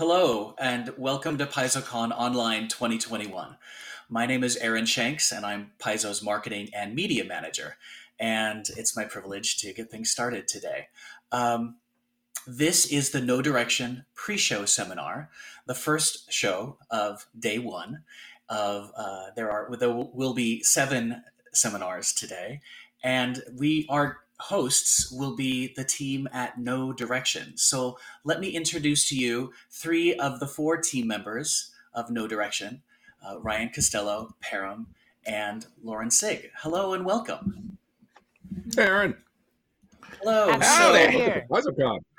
Hello, 0.00 0.54
and 0.58 0.94
welcome 0.96 1.36
to 1.36 1.44
PaizoCon 1.44 2.10
Online 2.12 2.68
2021. 2.68 3.58
My 4.08 4.24
name 4.24 4.42
is 4.42 4.56
Aaron 4.56 4.86
Shanks, 4.86 5.30
and 5.30 5.44
I'm 5.44 5.72
Paizo's 5.78 6.22
marketing 6.22 6.70
and 6.72 6.94
media 6.94 7.22
manager. 7.22 7.76
And 8.18 8.64
it's 8.78 8.96
my 8.96 9.04
privilege 9.04 9.58
to 9.58 9.74
get 9.74 9.90
things 9.90 10.10
started 10.10 10.48
today. 10.48 10.88
Um, 11.30 11.76
this 12.46 12.86
is 12.86 13.10
the 13.10 13.20
Know 13.20 13.42
Direction 13.42 14.06
pre 14.14 14.38
show 14.38 14.64
seminar, 14.64 15.28
the 15.66 15.74
first 15.74 16.32
show 16.32 16.78
of 16.90 17.26
day 17.38 17.58
one. 17.58 18.04
Of 18.48 18.92
uh, 18.96 19.26
there 19.36 19.50
are 19.50 19.76
there 19.76 19.92
will 19.92 20.32
be 20.32 20.62
seven 20.62 21.24
seminars 21.52 22.14
today, 22.14 22.62
and 23.04 23.42
we 23.54 23.84
are 23.90 24.20
hosts 24.40 25.10
will 25.12 25.36
be 25.36 25.72
the 25.76 25.84
team 25.84 26.28
at 26.32 26.58
Know 26.58 26.92
Direction. 26.92 27.56
So 27.56 27.98
let 28.24 28.40
me 28.40 28.48
introduce 28.48 29.08
to 29.10 29.16
you 29.16 29.52
three 29.70 30.14
of 30.14 30.40
the 30.40 30.46
four 30.46 30.78
team 30.78 31.06
members 31.06 31.70
of 31.94 32.10
Know 32.10 32.26
Direction 32.26 32.82
uh, 33.22 33.38
Ryan 33.38 33.68
Costello, 33.68 34.34
Param, 34.42 34.86
and 35.26 35.66
Lauren 35.82 36.10
Sig. 36.10 36.50
Hello 36.56 36.94
and 36.94 37.04
welcome. 37.04 37.78
Aaron. 38.78 39.14
Hello. 40.22 40.58
Howdy. 40.58 41.42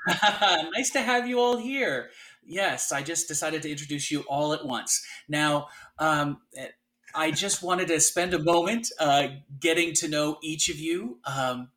nice 0.74 0.90
to 0.90 1.00
have 1.00 1.26
you 1.26 1.40
all 1.40 1.56
here. 1.56 2.10
Yes, 2.44 2.92
I 2.92 3.02
just 3.02 3.28
decided 3.28 3.62
to 3.62 3.70
introduce 3.70 4.10
you 4.10 4.20
all 4.22 4.52
at 4.52 4.64
once. 4.64 5.04
Now, 5.28 5.68
um, 5.98 6.38
I 7.14 7.30
just 7.30 7.62
wanted 7.62 7.88
to 7.88 8.00
spend 8.00 8.34
a 8.34 8.38
moment 8.38 8.90
uh, 8.98 9.28
getting 9.60 9.92
to 9.94 10.08
know 10.08 10.38
each 10.42 10.68
of 10.68 10.78
you. 10.78 11.18
Um, 11.24 11.68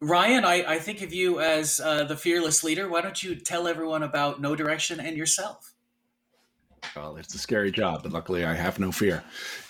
Ryan, 0.00 0.44
I, 0.44 0.64
I 0.66 0.78
think 0.78 1.02
of 1.02 1.12
you 1.12 1.40
as 1.40 1.78
uh, 1.78 2.04
the 2.04 2.16
fearless 2.16 2.64
leader. 2.64 2.88
Why 2.88 3.02
don't 3.02 3.22
you 3.22 3.34
tell 3.34 3.68
everyone 3.68 4.02
about 4.02 4.40
Know 4.40 4.56
Direction 4.56 4.98
and 4.98 5.16
yourself? 5.16 5.74
Well, 6.96 7.16
it's 7.16 7.34
a 7.34 7.38
scary 7.38 7.70
job, 7.70 8.02
but 8.02 8.12
luckily 8.12 8.44
I 8.44 8.54
have 8.54 8.78
no 8.78 8.90
fear. 8.90 9.22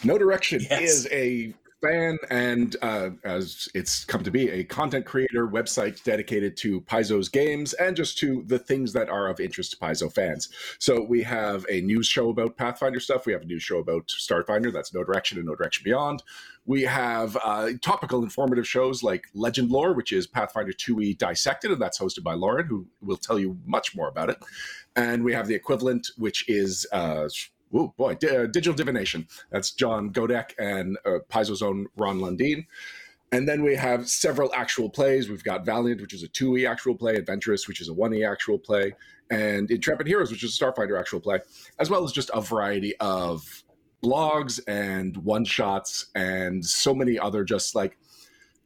Know 0.04 0.18
Direction 0.18 0.60
yes. 0.70 0.80
is 0.80 1.08
a 1.10 1.52
fan 1.80 2.18
and 2.30 2.76
uh, 2.82 3.10
as 3.24 3.68
it's 3.74 4.04
come 4.04 4.22
to 4.22 4.30
be 4.30 4.48
a 4.50 4.64
content 4.64 5.06
creator 5.06 5.48
website 5.48 6.02
dedicated 6.04 6.56
to 6.58 6.80
Paizo's 6.82 7.28
games 7.28 7.72
and 7.74 7.96
just 7.96 8.18
to 8.18 8.42
the 8.46 8.58
things 8.58 8.92
that 8.92 9.08
are 9.08 9.28
of 9.28 9.40
interest 9.40 9.72
to 9.72 9.76
Paizo 9.78 10.12
fans. 10.12 10.48
So 10.78 11.02
we 11.02 11.22
have 11.22 11.64
a 11.68 11.80
news 11.80 12.06
show 12.06 12.30
about 12.30 12.56
Pathfinder 12.56 13.00
stuff. 13.00 13.26
We 13.26 13.32
have 13.32 13.42
a 13.42 13.46
news 13.46 13.62
show 13.62 13.78
about 13.78 14.08
Starfinder. 14.08 14.72
That's 14.72 14.92
Know 14.92 15.04
Direction 15.04 15.38
and 15.38 15.46
Know 15.46 15.54
Direction 15.54 15.84
Beyond. 15.84 16.22
We 16.66 16.82
have 16.82 17.36
uh, 17.42 17.70
topical 17.80 18.22
informative 18.22 18.68
shows 18.68 19.02
like 19.02 19.26
Legend 19.34 19.70
Lore, 19.70 19.94
which 19.94 20.12
is 20.12 20.26
Pathfinder 20.26 20.72
2e 20.72 21.18
Dissected, 21.18 21.70
and 21.70 21.80
that's 21.80 21.98
hosted 21.98 22.22
by 22.22 22.34
Lauren, 22.34 22.66
who 22.66 22.86
will 23.00 23.16
tell 23.16 23.38
you 23.38 23.58
much 23.64 23.96
more 23.96 24.08
about 24.08 24.30
it. 24.30 24.36
And 24.94 25.24
we 25.24 25.32
have 25.32 25.46
the 25.46 25.54
equivalent, 25.54 26.08
which 26.16 26.48
is 26.48 26.86
uh, 26.92 27.28
oh 27.74 27.94
boy, 27.96 28.14
D- 28.14 28.28
uh, 28.28 28.46
Digital 28.46 28.74
Divination. 28.74 29.26
That's 29.50 29.70
John 29.72 30.12
Godek 30.12 30.52
and 30.58 30.98
uh, 31.04 31.18
Paizo's 31.28 31.62
own 31.62 31.86
Ron 31.96 32.18
Lundeen. 32.18 32.66
And 33.32 33.48
then 33.48 33.62
we 33.62 33.76
have 33.76 34.08
several 34.08 34.52
actual 34.54 34.90
plays. 34.90 35.28
We've 35.28 35.44
got 35.44 35.64
Valiant, 35.64 36.00
which 36.00 36.12
is 36.12 36.24
a 36.24 36.28
2E 36.28 36.68
actual 36.68 36.96
play, 36.96 37.14
Adventurous, 37.14 37.68
which 37.68 37.80
is 37.80 37.88
a 37.88 37.92
1E 37.92 38.28
actual 38.28 38.58
play, 38.58 38.92
and 39.30 39.70
Intrepid 39.70 40.08
Heroes, 40.08 40.32
which 40.32 40.42
is 40.42 40.60
a 40.60 40.64
Starfinder 40.64 40.98
actual 40.98 41.20
play, 41.20 41.38
as 41.78 41.88
well 41.88 42.02
as 42.02 42.10
just 42.10 42.30
a 42.34 42.40
variety 42.40 42.96
of 42.98 43.62
blogs 44.02 44.60
and 44.66 45.16
one 45.18 45.44
shots 45.44 46.06
and 46.14 46.64
so 46.64 46.94
many 46.94 47.18
other 47.18 47.44
just 47.44 47.74
like 47.74 47.98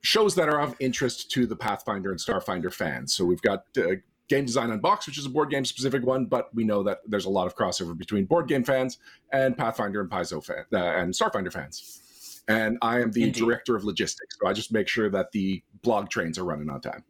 shows 0.01 0.35
that 0.35 0.49
are 0.49 0.61
of 0.61 0.77
interest 0.81 1.31
to 1.33 1.47
the 1.47 1.57
Pathfinder 1.57 2.11
and 2.11 2.21
Starfinder 2.21 2.73
fans. 2.73 3.13
So 3.13 3.25
we've 3.25 3.43
got 3.43 3.65
uh, 3.77 3.97
Game 4.29 4.45
Design 4.45 4.71
Unboxed, 4.71 5.07
which 5.07 5.19
is 5.19 5.27
a 5.27 5.31
board 5.31 5.51
game 5.51 5.65
specific 5.65 6.05
one, 6.05 6.27
but 6.27 6.55
we 6.55 6.65
know 6.65 6.83
that 6.83 7.01
there's 7.07 7.27
a 7.27 7.31
lot 7.31 7.47
of 7.47 7.55
crossover 7.55 7.97
between 7.97 8.25
board 8.25 8.49
game 8.49 8.65
fans 8.65 8.99
and 9.33 9.57
Pathfinder 9.57 10.01
and 10.01 10.11
Paizo 10.11 10.45
fan, 10.45 10.65
uh, 10.73 10.77
and 10.77 11.13
Starfinder 11.13 11.53
fans. 11.53 12.43
And 12.49 12.79
I 12.83 13.01
am 13.01 13.13
the 13.13 13.25
Indeed. 13.25 13.41
director 13.41 13.77
of 13.77 13.85
logistics, 13.85 14.37
so 14.41 14.47
I 14.47 14.53
just 14.53 14.73
make 14.73 14.89
sure 14.89 15.11
that 15.11 15.33
the 15.33 15.63
blog 15.83 16.11
trains 16.11 16.39
are 16.39 16.45
running 16.45 16.71
on 16.71 16.81
time. 16.81 17.05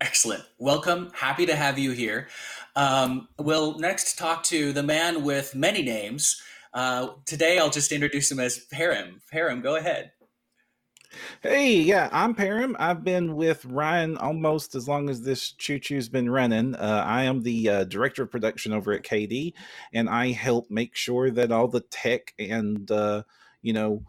Excellent. 0.00 0.44
Welcome. 0.58 1.10
Happy 1.14 1.46
to 1.46 1.56
have 1.56 1.78
you 1.78 1.90
here. 1.90 2.28
Um, 2.76 3.28
we'll 3.38 3.78
next 3.78 4.16
talk 4.16 4.44
to 4.44 4.72
the 4.72 4.82
man 4.82 5.24
with 5.24 5.54
many 5.56 5.82
names. 5.82 6.40
Uh, 6.72 7.08
today, 7.24 7.58
I'll 7.58 7.70
just 7.70 7.90
introduce 7.90 8.30
him 8.30 8.38
as 8.38 8.64
Param. 8.72 9.20
Param, 9.32 9.62
go 9.62 9.74
ahead. 9.74 10.12
Hey, 11.42 11.74
yeah, 11.76 12.08
I'm 12.12 12.34
Param. 12.34 12.74
I've 12.78 13.04
been 13.04 13.36
with 13.36 13.64
Ryan 13.64 14.16
almost 14.16 14.74
as 14.74 14.88
long 14.88 15.08
as 15.08 15.22
this 15.22 15.52
choo 15.52 15.78
choo's 15.78 16.08
been 16.08 16.30
running. 16.30 16.74
Uh, 16.74 17.04
I 17.06 17.24
am 17.24 17.42
the 17.42 17.68
uh, 17.68 17.84
director 17.84 18.22
of 18.22 18.30
production 18.30 18.72
over 18.72 18.92
at 18.92 19.02
KD, 19.02 19.52
and 19.92 20.08
I 20.08 20.32
help 20.32 20.70
make 20.70 20.96
sure 20.96 21.30
that 21.30 21.52
all 21.52 21.68
the 21.68 21.80
tech 21.80 22.34
and, 22.38 22.90
uh, 22.90 23.22
you 23.62 23.72
know, 23.72 24.02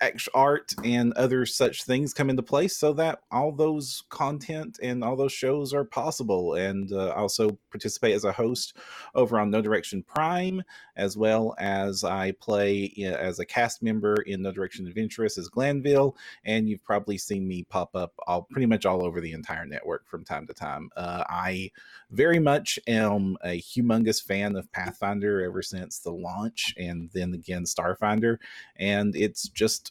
uh, 0.00 0.10
art 0.34 0.74
and 0.84 1.12
other 1.14 1.46
such 1.46 1.84
things 1.84 2.14
come 2.14 2.30
into 2.30 2.42
place 2.42 2.76
so 2.76 2.92
that 2.94 3.20
all 3.30 3.52
those 3.52 4.04
content 4.08 4.78
and 4.82 5.04
all 5.04 5.16
those 5.16 5.32
shows 5.32 5.72
are 5.72 5.84
possible. 5.84 6.54
And 6.54 6.92
uh, 6.92 7.10
also 7.10 7.58
participate 7.70 8.14
as 8.14 8.24
a 8.24 8.32
host 8.32 8.76
over 9.14 9.38
on 9.38 9.50
Know 9.50 9.62
Direction 9.62 10.02
Prime, 10.02 10.62
as 10.96 11.16
well 11.16 11.54
as 11.58 12.04
I 12.04 12.32
play 12.32 12.92
as 13.18 13.38
a 13.38 13.44
cast 13.44 13.82
member 13.82 14.16
in 14.22 14.42
Know 14.42 14.52
Direction 14.52 14.86
Adventurous 14.86 15.38
as 15.38 15.48
Glanville. 15.48 16.16
And 16.44 16.68
you've 16.68 16.84
probably 16.84 17.18
seen 17.18 17.46
me 17.46 17.64
pop 17.64 17.94
up 17.94 18.12
all 18.26 18.42
pretty 18.42 18.66
much 18.66 18.86
all 18.86 19.04
over 19.04 19.20
the 19.20 19.32
entire 19.32 19.66
network 19.66 20.06
from 20.08 20.24
time 20.24 20.46
to 20.46 20.54
time. 20.54 20.90
Uh, 20.96 21.24
I 21.28 21.70
very 22.10 22.38
much 22.38 22.78
am 22.86 23.36
a 23.44 23.60
humongous 23.60 24.22
fan 24.22 24.56
of 24.56 24.70
Pathfinder 24.72 25.42
ever 25.42 25.62
since 25.62 25.98
the 25.98 26.12
launch, 26.12 26.74
and 26.76 27.10
then 27.12 27.34
again 27.34 27.64
Starfinder. 27.64 28.38
And 28.76 29.14
it's 29.14 29.48
just 29.48 29.89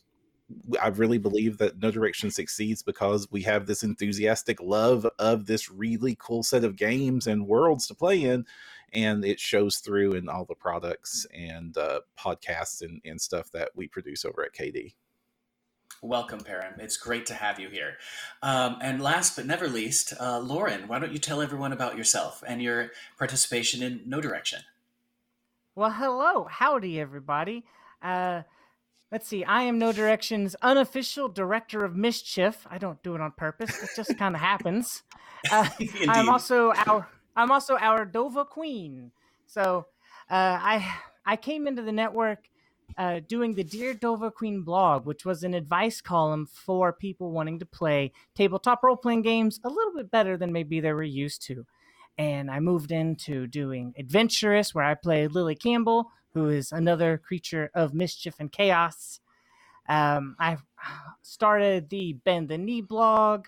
I 0.82 0.88
really 0.88 1.18
believe 1.18 1.58
that 1.60 1.82
Know 1.82 1.92
Direction 1.92 2.32
succeeds 2.32 2.82
because 2.82 3.32
we 3.32 3.42
have 3.44 3.66
this 3.66 3.84
enthusiastic 3.84 4.62
love 4.62 5.08
of 5.20 5.46
this 5.46 5.72
really 5.72 6.16
cool 6.20 6.44
set 6.44 6.64
of 6.64 6.76
games 6.76 7.28
and 7.28 7.48
worlds 7.48 7.88
to 7.88 7.96
play 7.96 8.24
in. 8.24 8.46
And 8.92 9.24
it 9.24 9.40
shows 9.40 9.78
through 9.78 10.14
in 10.14 10.28
all 10.28 10.46
the 10.46 10.56
products 10.56 11.28
and 11.34 11.78
uh, 11.78 12.02
podcasts 12.18 12.82
and, 12.82 13.02
and 13.06 13.22
stuff 13.22 13.52
that 13.52 13.70
we 13.76 13.88
produce 13.88 14.26
over 14.26 14.44
at 14.44 14.54
KD. 14.54 14.94
Welcome, 16.02 16.40
Param. 16.40 16.80
It's 16.80 16.96
great 16.96 17.26
to 17.26 17.34
have 17.34 17.60
you 17.60 17.70
here. 17.70 17.98
Um, 18.42 18.78
and 18.82 19.02
last 19.02 19.36
but 19.36 19.46
never 19.46 19.68
least, 19.68 20.14
uh, 20.20 20.40
Lauren, 20.40 20.88
why 20.88 20.98
don't 20.98 21.12
you 21.12 21.20
tell 21.20 21.42
everyone 21.42 21.74
about 21.74 21.98
yourself 21.98 22.42
and 22.48 22.62
your 22.62 22.92
participation 23.18 23.84
in 23.84 24.02
Know 24.06 24.22
Direction? 24.22 24.62
Well, 25.76 25.92
hello. 25.92 26.48
Howdy, 26.50 27.00
everybody. 27.00 27.66
Uh, 28.02 28.44
Let's 29.12 29.28
see. 29.28 29.44
I 29.44 29.64
am 29.64 29.80
Know 29.80 29.92
Direction's 29.92 30.56
unofficial 30.62 31.30
director 31.30 31.84
of 31.84 31.96
mischief. 31.96 32.68
I 32.70 32.78
don't 32.78 33.02
do 33.02 33.16
it 33.16 33.22
on 33.22 33.32
purpose. 33.32 33.82
It 33.82 33.90
just 33.96 34.18
kind 34.18 34.36
of 34.36 34.42
happens. 34.42 35.04
Uh, 35.50 35.70
I'm 36.10 36.28
also 36.28 36.74
our 36.74 37.08
I'm 37.34 37.50
also 37.50 37.78
our 37.78 38.06
Dova 38.06 38.46
Queen. 38.46 39.14
So 39.48 39.86
uh, 40.30 40.60
I 40.62 40.96
I 41.26 41.38
came 41.38 41.66
into 41.66 41.82
the 41.82 41.94
network 41.94 42.50
uh, 42.98 43.22
doing 43.26 43.54
the 43.56 43.64
Dear 43.64 43.94
Dova 43.94 44.34
Queen 44.34 44.64
blog, 44.64 45.06
which 45.06 45.24
was 45.24 45.44
an 45.44 45.54
advice 45.54 46.02
column 46.02 46.46
for 46.46 46.92
people 46.92 47.32
wanting 47.32 47.60
to 47.60 47.66
play 47.66 48.12
tabletop 48.36 48.84
role 48.84 48.98
playing 48.98 49.22
games 49.22 49.62
a 49.64 49.70
little 49.70 49.94
bit 49.96 50.12
better 50.12 50.36
than 50.36 50.52
maybe 50.52 50.82
they 50.82 50.92
were 50.92 51.04
used 51.04 51.42
to. 51.44 51.66
And 52.18 52.52
I 52.52 52.60
moved 52.60 52.92
into 52.92 53.48
doing 53.48 53.94
Adventurous, 53.98 54.76
where 54.76 54.84
I 54.84 54.96
play 54.96 55.28
Lily 55.28 55.56
Campbell, 55.56 56.12
who 56.34 56.50
is 56.50 56.72
another 56.72 57.18
creature 57.18 57.72
of 57.74 57.94
mischief 57.94 58.36
and 58.40 58.52
chaos. 58.52 59.20
Um, 59.88 60.36
I've 60.40 60.64
started 61.22 61.90
the 61.90 62.14
Bend 62.14 62.50
the 62.50 62.58
Knee 62.58 62.82
blog. 62.82 63.48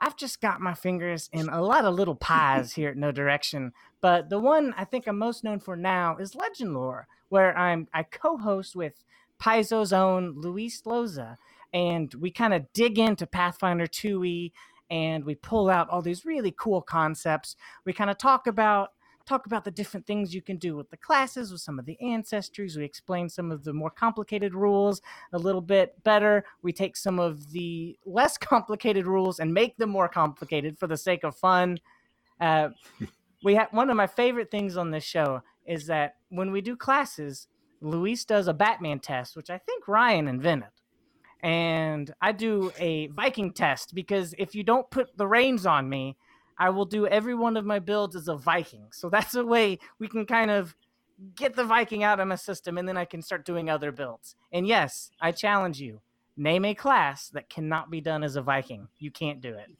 I've 0.00 0.16
just 0.16 0.40
got 0.40 0.60
my 0.60 0.74
fingers 0.74 1.28
in 1.32 1.48
a 1.48 1.62
lot 1.62 1.84
of 1.84 1.94
little 1.94 2.14
pies 2.14 2.72
here 2.72 2.90
at 2.90 2.96
Know 2.96 3.10
Direction, 3.10 3.72
but 4.00 4.30
the 4.30 4.38
one 4.38 4.72
I 4.76 4.84
think 4.84 5.06
I'm 5.06 5.18
most 5.18 5.42
known 5.42 5.58
for 5.58 5.76
now 5.76 6.16
is 6.18 6.36
Legend 6.36 6.74
Lore, 6.74 7.08
where 7.30 7.56
I'm 7.58 7.88
I 7.92 8.04
co-host 8.04 8.76
with 8.76 9.04
Paizo's 9.40 9.92
own 9.92 10.34
Luis 10.40 10.82
Loza, 10.82 11.36
and 11.72 12.14
we 12.14 12.30
kind 12.30 12.54
of 12.54 12.72
dig 12.72 12.98
into 12.98 13.26
Pathfinder 13.26 13.86
2e 13.86 14.52
and 14.90 15.24
we 15.24 15.34
pull 15.34 15.68
out 15.68 15.88
all 15.90 16.02
these 16.02 16.24
really 16.24 16.54
cool 16.56 16.80
concepts. 16.80 17.56
We 17.84 17.92
kind 17.92 18.10
of 18.10 18.18
talk 18.18 18.46
about 18.46 18.92
talk 19.28 19.46
about 19.46 19.64
the 19.64 19.70
different 19.70 20.06
things 20.06 20.34
you 20.34 20.40
can 20.40 20.56
do 20.56 20.74
with 20.74 20.90
the 20.90 20.96
classes, 20.96 21.52
with 21.52 21.60
some 21.60 21.78
of 21.78 21.84
the 21.84 21.98
ancestries. 22.02 22.76
We 22.76 22.84
explain 22.84 23.28
some 23.28 23.50
of 23.50 23.62
the 23.62 23.72
more 23.72 23.90
complicated 23.90 24.54
rules 24.54 25.02
a 25.32 25.38
little 25.38 25.60
bit 25.60 26.02
better. 26.02 26.44
We 26.62 26.72
take 26.72 26.96
some 26.96 27.18
of 27.18 27.50
the 27.52 27.98
less 28.06 28.38
complicated 28.38 29.06
rules 29.06 29.38
and 29.38 29.52
make 29.52 29.76
them 29.76 29.90
more 29.90 30.08
complicated 30.08 30.78
for 30.78 30.86
the 30.86 30.96
sake 30.96 31.24
of 31.24 31.36
fun. 31.36 31.78
Uh, 32.40 32.70
we 33.44 33.54
have 33.54 33.68
one 33.70 33.90
of 33.90 33.96
my 33.96 34.06
favorite 34.06 34.50
things 34.50 34.76
on 34.76 34.90
this 34.90 35.04
show 35.04 35.42
is 35.66 35.86
that 35.86 36.16
when 36.30 36.50
we 36.50 36.60
do 36.60 36.74
classes, 36.74 37.46
Luis 37.80 38.24
does 38.24 38.48
a 38.48 38.54
Batman 38.54 38.98
test, 38.98 39.36
which 39.36 39.50
I 39.50 39.58
think 39.58 39.86
Ryan 39.86 40.26
invented. 40.26 40.70
And 41.42 42.12
I 42.20 42.32
do 42.32 42.72
a 42.78 43.08
Viking 43.08 43.52
test 43.52 43.94
because 43.94 44.34
if 44.38 44.54
you 44.54 44.64
don't 44.64 44.90
put 44.90 45.16
the 45.16 45.26
reins 45.26 45.66
on 45.66 45.88
me, 45.88 46.16
I 46.58 46.70
will 46.70 46.84
do 46.84 47.06
every 47.06 47.34
one 47.34 47.56
of 47.56 47.64
my 47.64 47.78
builds 47.78 48.16
as 48.16 48.28
a 48.28 48.36
Viking. 48.36 48.86
So 48.90 49.08
that's 49.10 49.34
a 49.34 49.44
way 49.44 49.78
we 49.98 50.08
can 50.08 50.26
kind 50.26 50.50
of 50.50 50.76
get 51.34 51.56
the 51.56 51.64
Viking 51.64 52.02
out 52.02 52.20
of 52.20 52.28
my 52.28 52.36
system, 52.36 52.78
and 52.78 52.88
then 52.88 52.96
I 52.96 53.04
can 53.04 53.22
start 53.22 53.44
doing 53.44 53.68
other 53.68 53.92
builds. 53.92 54.36
And 54.52 54.66
yes, 54.66 55.10
I 55.20 55.32
challenge 55.32 55.80
you: 55.80 56.00
name 56.36 56.64
a 56.64 56.74
class 56.74 57.28
that 57.30 57.48
cannot 57.48 57.90
be 57.90 58.00
done 58.00 58.22
as 58.22 58.36
a 58.36 58.42
Viking. 58.42 58.88
You 58.98 59.10
can't 59.10 59.40
do 59.40 59.54
it. 59.54 59.70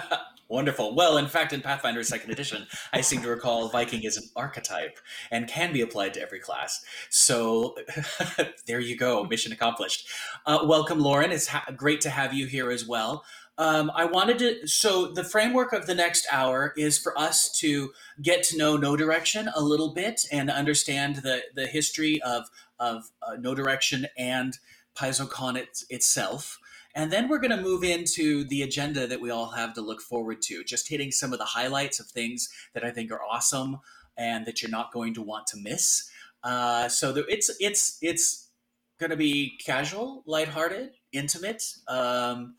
Wonderful. 0.48 0.94
Well, 0.94 1.16
in 1.16 1.28
fact, 1.28 1.54
in 1.54 1.62
Pathfinder 1.62 2.04
Second 2.04 2.30
Edition, 2.30 2.66
I 2.92 3.00
seem 3.00 3.22
to 3.22 3.28
recall 3.28 3.70
Viking 3.70 4.02
is 4.02 4.18
an 4.18 4.24
archetype 4.36 4.98
and 5.30 5.48
can 5.48 5.72
be 5.72 5.80
applied 5.80 6.12
to 6.14 6.20
every 6.20 6.40
class. 6.40 6.84
So 7.08 7.74
there 8.66 8.80
you 8.80 8.96
go, 8.96 9.24
mission 9.24 9.52
accomplished. 9.52 10.08
Uh, 10.44 10.58
welcome, 10.64 11.00
Lauren. 11.00 11.32
It's 11.32 11.46
ha- 11.46 11.64
great 11.74 12.02
to 12.02 12.10
have 12.10 12.34
you 12.34 12.46
here 12.46 12.70
as 12.70 12.86
well. 12.86 13.24
Um, 13.58 13.92
I 13.94 14.06
wanted 14.06 14.38
to. 14.38 14.66
So 14.66 15.06
the 15.06 15.24
framework 15.24 15.72
of 15.72 15.86
the 15.86 15.94
next 15.94 16.26
hour 16.32 16.72
is 16.76 16.98
for 16.98 17.16
us 17.18 17.50
to 17.60 17.92
get 18.20 18.42
to 18.44 18.56
know 18.56 18.76
No 18.76 18.96
Direction 18.96 19.50
a 19.54 19.62
little 19.62 19.92
bit 19.92 20.22
and 20.32 20.50
understand 20.50 21.16
the 21.16 21.42
the 21.54 21.66
history 21.66 22.20
of 22.22 22.48
of 22.78 23.10
uh, 23.22 23.36
Know 23.36 23.54
Direction 23.54 24.06
and 24.16 24.58
PaizoCon 24.96 25.56
it, 25.56 25.84
itself. 25.90 26.58
And 26.94 27.10
then 27.10 27.28
we're 27.28 27.38
going 27.38 27.56
to 27.56 27.62
move 27.62 27.84
into 27.84 28.44
the 28.44 28.62
agenda 28.62 29.06
that 29.06 29.20
we 29.20 29.30
all 29.30 29.50
have 29.52 29.72
to 29.74 29.80
look 29.80 30.02
forward 30.02 30.42
to, 30.42 30.62
just 30.64 30.88
hitting 30.88 31.10
some 31.10 31.32
of 31.32 31.38
the 31.38 31.46
highlights 31.46 31.98
of 32.00 32.06
things 32.06 32.50
that 32.74 32.84
I 32.84 32.90
think 32.90 33.10
are 33.10 33.22
awesome 33.22 33.78
and 34.16 34.44
that 34.44 34.60
you're 34.60 34.70
not 34.70 34.92
going 34.92 35.14
to 35.14 35.22
want 35.22 35.46
to 35.48 35.56
miss. 35.56 36.10
Uh, 36.44 36.88
so 36.88 37.12
the, 37.12 37.24
it's 37.26 37.50
it's 37.60 37.98
it's 38.02 38.50
going 38.98 39.10
to 39.10 39.16
be 39.16 39.58
casual, 39.64 40.22
lighthearted, 40.26 40.90
intimate, 41.12 41.62
um, 41.88 42.54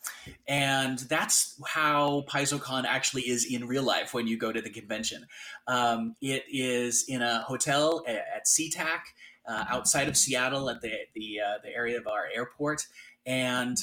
and 0.48 1.00
that's 1.00 1.60
how 1.66 2.24
PaizoCon 2.30 2.86
actually 2.86 3.24
is 3.24 3.46
in 3.46 3.68
real 3.68 3.84
life 3.84 4.14
when 4.14 4.28
you 4.28 4.38
go 4.38 4.52
to 4.52 4.62
the 4.62 4.70
convention. 4.70 5.26
Um, 5.68 6.16
it 6.22 6.44
is 6.52 7.06
in 7.08 7.22
a 7.22 7.40
hotel 7.40 8.04
at, 8.08 8.46
SeaTac 8.46 9.00
uh, 9.48 9.66
outside 9.70 10.08
of 10.08 10.18
Seattle 10.18 10.70
at 10.70 10.82
the 10.82 10.92
the 11.14 11.40
uh, 11.40 11.58
the 11.64 11.74
area 11.76 11.98
of 11.98 12.08
our 12.08 12.28
airport, 12.36 12.88
and 13.26 13.78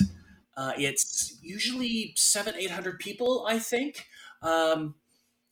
uh, 0.57 0.73
it's 0.77 1.39
usually 1.43 2.13
seven, 2.17 2.55
eight 2.57 2.71
hundred 2.71 2.99
people, 2.99 3.47
I 3.49 3.59
think, 3.59 4.07
um, 4.43 4.95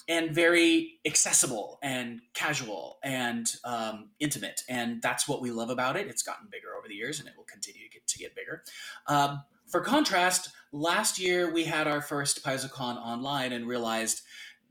and 0.08 0.31
very 0.31 0.94
accessible 1.05 1.78
and 1.82 2.20
casual 2.32 2.99
and 3.05 3.55
um, 3.64 4.10
intimate. 4.20 4.62
And 4.69 5.02
that's 5.02 5.28
what 5.28 5.43
we 5.43 5.50
love 5.50 5.69
about 5.69 5.96
it. 5.96 6.06
It's 6.06 6.22
gotten 6.22 6.49
bigger 6.50 6.75
over 6.78 6.88
the 6.88 6.94
years, 6.94 7.20
and 7.20 7.28
it 7.28 7.34
will 7.37 7.44
continue 7.44 7.82
to 7.84 7.90
get, 7.90 8.06
to 8.06 8.19
get 8.19 8.34
bigger. 8.34 8.64
Um, 9.06 9.43
for 9.66 9.82
contrast, 9.82 10.50
last 10.72 11.19
year 11.19 11.52
we 11.52 11.64
had 11.64 11.87
our 11.87 12.00
first 12.00 12.43
PaizoCon 12.43 12.96
online 12.96 13.52
and 13.52 13.69
realized 13.69 14.22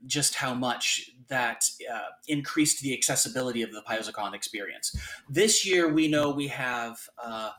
just 0.06 0.34
how 0.34 0.54
much 0.54 1.10
that 1.28 1.64
uh, 1.92 2.10
increased 2.26 2.82
the 2.82 2.92
accessibility 2.92 3.62
of 3.62 3.72
the 3.72 3.82
PaizoCon 3.88 4.34
experience. 4.34 4.96
This 5.28 5.66
year, 5.66 5.92
we 5.92 6.08
know 6.08 6.30
we 6.30 6.48
have 6.48 6.98
uh, 7.22 7.50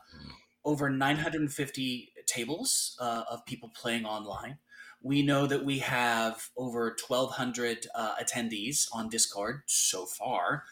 over 0.64 0.90
950 0.90 2.12
tables 2.26 2.96
uh, 3.00 3.24
of 3.30 3.44
people 3.46 3.70
playing 3.74 4.04
online. 4.04 4.58
We 5.02 5.22
know 5.22 5.46
that 5.46 5.64
we 5.64 5.78
have 5.78 6.50
over 6.56 6.96
1,200 7.06 7.86
uh, 7.94 8.14
attendees 8.22 8.86
on 8.92 9.08
Discord 9.08 9.62
so 9.66 10.06
far. 10.06 10.64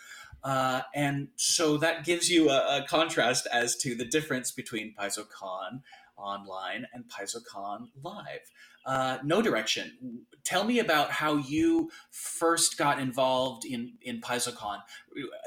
Uh, 0.44 0.82
and 0.94 1.28
so 1.36 1.76
that 1.78 2.04
gives 2.04 2.30
you 2.30 2.48
a, 2.50 2.78
a, 2.78 2.86
contrast 2.88 3.46
as 3.52 3.76
to 3.76 3.94
the 3.94 4.04
difference 4.04 4.52
between 4.52 4.94
PaizoCon 4.94 5.82
online 6.16 6.86
and 6.92 7.04
PaizoCon 7.08 7.88
live. 8.02 8.50
Uh, 8.86 9.18
Know 9.22 9.42
Direction. 9.42 10.24
Tell 10.44 10.64
me 10.64 10.78
about 10.78 11.10
how 11.10 11.36
you 11.36 11.90
first 12.10 12.78
got 12.78 12.98
involved 12.98 13.64
in 13.66 13.94
in 14.00 14.20
PaizoCon. 14.20 14.78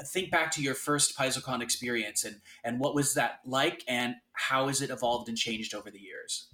Think 0.06 0.30
back 0.30 0.52
to 0.52 0.62
your 0.62 0.74
first 0.74 1.18
PaizoCon 1.18 1.60
experience 1.62 2.24
and 2.24 2.36
and 2.62 2.78
what 2.78 2.94
was 2.94 3.14
that 3.14 3.40
like, 3.44 3.82
and 3.88 4.16
how 4.34 4.68
has 4.68 4.80
it 4.80 4.90
evolved 4.90 5.28
and 5.28 5.36
changed 5.36 5.74
over 5.74 5.90
the 5.90 6.00
years? 6.00 6.48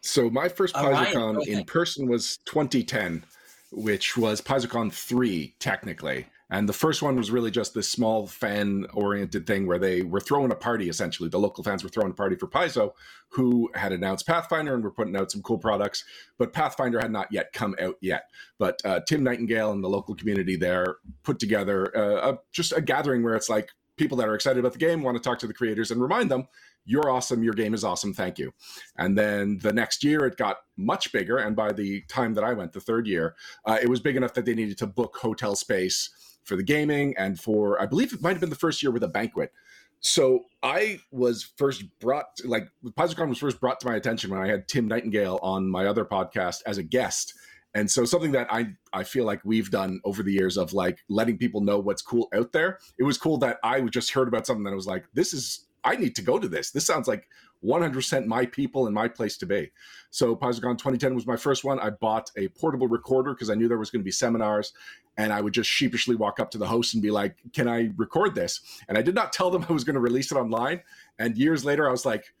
So 0.00 0.30
my 0.30 0.48
first 0.48 0.74
PaizoCon 0.74 1.46
in 1.46 1.64
person 1.64 2.08
was 2.08 2.38
2010, 2.46 3.24
which 3.72 4.16
was 4.16 4.40
PaizoCon 4.40 4.92
three 4.92 5.54
technically. 5.58 6.26
And 6.50 6.66
the 6.66 6.72
first 6.72 7.02
one 7.02 7.16
was 7.16 7.30
really 7.30 7.50
just 7.50 7.74
this 7.74 7.90
small 7.90 8.26
fan 8.26 8.86
oriented 8.94 9.46
thing 9.46 9.66
where 9.66 9.78
they 9.78 10.00
were 10.00 10.20
throwing 10.20 10.50
a 10.50 10.54
party 10.54 10.88
essentially. 10.88 11.28
The 11.28 11.38
local 11.38 11.62
fans 11.62 11.84
were 11.84 11.90
throwing 11.90 12.12
a 12.12 12.14
party 12.14 12.36
for 12.36 12.46
Paizo, 12.46 12.92
who 13.28 13.70
had 13.74 13.92
announced 13.92 14.26
Pathfinder 14.26 14.74
and 14.74 14.82
were 14.82 14.90
putting 14.90 15.14
out 15.14 15.30
some 15.30 15.42
cool 15.42 15.58
products. 15.58 16.04
But 16.38 16.54
Pathfinder 16.54 17.00
had 17.00 17.10
not 17.10 17.30
yet 17.30 17.52
come 17.52 17.74
out 17.78 17.96
yet. 18.00 18.30
But 18.56 18.80
uh, 18.84 19.00
Tim 19.00 19.22
Nightingale 19.22 19.72
and 19.72 19.84
the 19.84 19.88
local 19.88 20.14
community 20.14 20.56
there 20.56 20.96
put 21.22 21.38
together 21.38 21.94
uh, 21.94 22.32
a, 22.32 22.38
just 22.50 22.72
a 22.72 22.80
gathering 22.80 23.22
where 23.22 23.36
it's 23.36 23.50
like 23.50 23.68
people 23.98 24.16
that 24.16 24.28
are 24.28 24.34
excited 24.34 24.58
about 24.58 24.72
the 24.72 24.78
game 24.78 25.02
want 25.02 25.18
to 25.18 25.22
talk 25.22 25.38
to 25.40 25.46
the 25.46 25.52
creators 25.52 25.90
and 25.90 26.00
remind 26.00 26.30
them 26.30 26.48
you're 26.88 27.10
awesome 27.10 27.42
your 27.42 27.54
game 27.54 27.74
is 27.74 27.84
awesome 27.84 28.12
thank 28.12 28.38
you 28.38 28.52
and 28.96 29.16
then 29.16 29.58
the 29.62 29.72
next 29.72 30.02
year 30.02 30.26
it 30.26 30.36
got 30.36 30.58
much 30.76 31.12
bigger 31.12 31.38
and 31.38 31.54
by 31.54 31.72
the 31.72 32.02
time 32.08 32.34
that 32.34 32.44
i 32.44 32.52
went 32.52 32.72
the 32.72 32.80
third 32.80 33.06
year 33.06 33.34
uh, 33.64 33.78
it 33.80 33.88
was 33.88 34.00
big 34.00 34.16
enough 34.16 34.34
that 34.34 34.44
they 34.44 34.54
needed 34.54 34.78
to 34.78 34.86
book 34.86 35.16
hotel 35.20 35.54
space 35.54 36.10
for 36.48 36.56
the 36.56 36.62
gaming 36.64 37.14
and 37.16 37.38
for 37.38 37.80
I 37.80 37.86
believe 37.86 38.12
it 38.12 38.22
might 38.22 38.30
have 38.30 38.40
been 38.40 38.50
the 38.50 38.56
first 38.56 38.82
year 38.82 38.90
with 38.90 39.04
a 39.04 39.08
banquet. 39.08 39.52
So 40.00 40.46
I 40.62 41.00
was 41.12 41.42
first 41.56 41.84
brought 42.00 42.26
like 42.44 42.68
PaizoCon 42.84 43.28
was 43.28 43.38
first 43.38 43.60
brought 43.60 43.78
to 43.80 43.86
my 43.86 43.96
attention 43.96 44.30
when 44.30 44.40
I 44.40 44.48
had 44.48 44.66
Tim 44.66 44.88
Nightingale 44.88 45.38
on 45.42 45.68
my 45.68 45.86
other 45.86 46.04
podcast 46.04 46.62
as 46.66 46.78
a 46.78 46.82
guest. 46.82 47.34
And 47.74 47.90
so 47.90 48.04
something 48.04 48.32
that 48.32 48.46
I 48.50 48.70
I 48.92 49.04
feel 49.04 49.24
like 49.24 49.40
we've 49.44 49.70
done 49.70 50.00
over 50.04 50.22
the 50.22 50.32
years 50.32 50.56
of 50.56 50.72
like 50.72 51.00
letting 51.08 51.36
people 51.36 51.60
know 51.60 51.78
what's 51.78 52.02
cool 52.02 52.28
out 52.34 52.52
there. 52.52 52.78
It 52.98 53.04
was 53.04 53.18
cool 53.18 53.36
that 53.38 53.58
I 53.62 53.80
just 53.82 54.12
heard 54.12 54.28
about 54.28 54.46
something 54.46 54.64
that 54.64 54.74
was 54.74 54.86
like, 54.86 55.04
this 55.12 55.34
is 55.34 55.66
I 55.88 55.96
need 55.96 56.14
to 56.16 56.22
go 56.22 56.38
to 56.38 56.46
this. 56.46 56.70
This 56.70 56.84
sounds 56.84 57.08
like 57.08 57.26
100% 57.64 58.26
my 58.26 58.44
people 58.44 58.84
and 58.84 58.94
my 58.94 59.08
place 59.08 59.38
to 59.38 59.46
be. 59.46 59.70
So 60.10 60.36
PaizoCon 60.36 60.76
2010 60.76 61.14
was 61.14 61.26
my 61.26 61.36
first 61.36 61.64
one. 61.64 61.80
I 61.80 61.88
bought 61.88 62.30
a 62.36 62.48
portable 62.48 62.88
recorder 62.88 63.32
because 63.32 63.48
I 63.48 63.54
knew 63.54 63.68
there 63.68 63.78
was 63.78 63.90
going 63.90 64.02
to 64.02 64.04
be 64.04 64.10
seminars 64.10 64.74
and 65.16 65.32
I 65.32 65.40
would 65.40 65.54
just 65.54 65.70
sheepishly 65.70 66.14
walk 66.14 66.40
up 66.40 66.50
to 66.50 66.58
the 66.58 66.66
host 66.66 66.92
and 66.92 67.02
be 67.02 67.10
like, 67.10 67.36
"Can 67.54 67.68
I 67.68 67.90
record 67.96 68.34
this?" 68.34 68.60
And 68.86 68.98
I 68.98 69.02
did 69.02 69.14
not 69.14 69.32
tell 69.32 69.50
them 69.50 69.64
I 69.68 69.72
was 69.72 69.82
going 69.82 69.94
to 69.94 70.00
release 70.00 70.30
it 70.30 70.36
online. 70.36 70.82
And 71.18 71.38
years 71.38 71.64
later 71.64 71.88
I 71.88 71.90
was 71.90 72.04
like, 72.04 72.34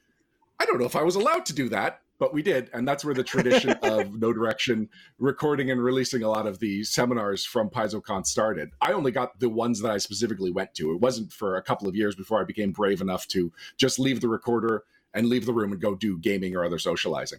"I 0.60 0.66
don't 0.66 0.78
know 0.78 0.84
if 0.84 0.94
I 0.94 1.02
was 1.02 1.16
allowed 1.16 1.46
to 1.46 1.54
do 1.54 1.70
that." 1.70 2.02
But 2.18 2.34
we 2.34 2.42
did, 2.42 2.68
and 2.72 2.86
that's 2.86 3.04
where 3.04 3.14
the 3.14 3.22
tradition 3.22 3.70
of 3.82 4.12
Know 4.14 4.32
Direction 4.32 4.88
recording 5.18 5.70
and 5.70 5.82
releasing 5.82 6.22
a 6.22 6.28
lot 6.28 6.46
of 6.46 6.58
the 6.58 6.82
seminars 6.84 7.44
from 7.44 7.70
PaizoCon 7.70 8.26
started. 8.26 8.70
I 8.80 8.92
only 8.92 9.12
got 9.12 9.38
the 9.38 9.48
ones 9.48 9.80
that 9.82 9.90
I 9.90 9.98
specifically 9.98 10.50
went 10.50 10.74
to. 10.74 10.92
It 10.92 11.00
wasn't 11.00 11.32
for 11.32 11.56
a 11.56 11.62
couple 11.62 11.88
of 11.88 11.94
years 11.94 12.14
before 12.14 12.40
I 12.40 12.44
became 12.44 12.72
brave 12.72 13.00
enough 13.00 13.26
to 13.28 13.52
just 13.76 13.98
leave 13.98 14.20
the 14.20 14.28
recorder 14.28 14.84
and 15.14 15.28
leave 15.28 15.46
the 15.46 15.52
room 15.52 15.72
and 15.72 15.80
go 15.80 15.94
do 15.94 16.18
gaming 16.18 16.56
or 16.56 16.64
other 16.64 16.78
socializing. 16.78 17.38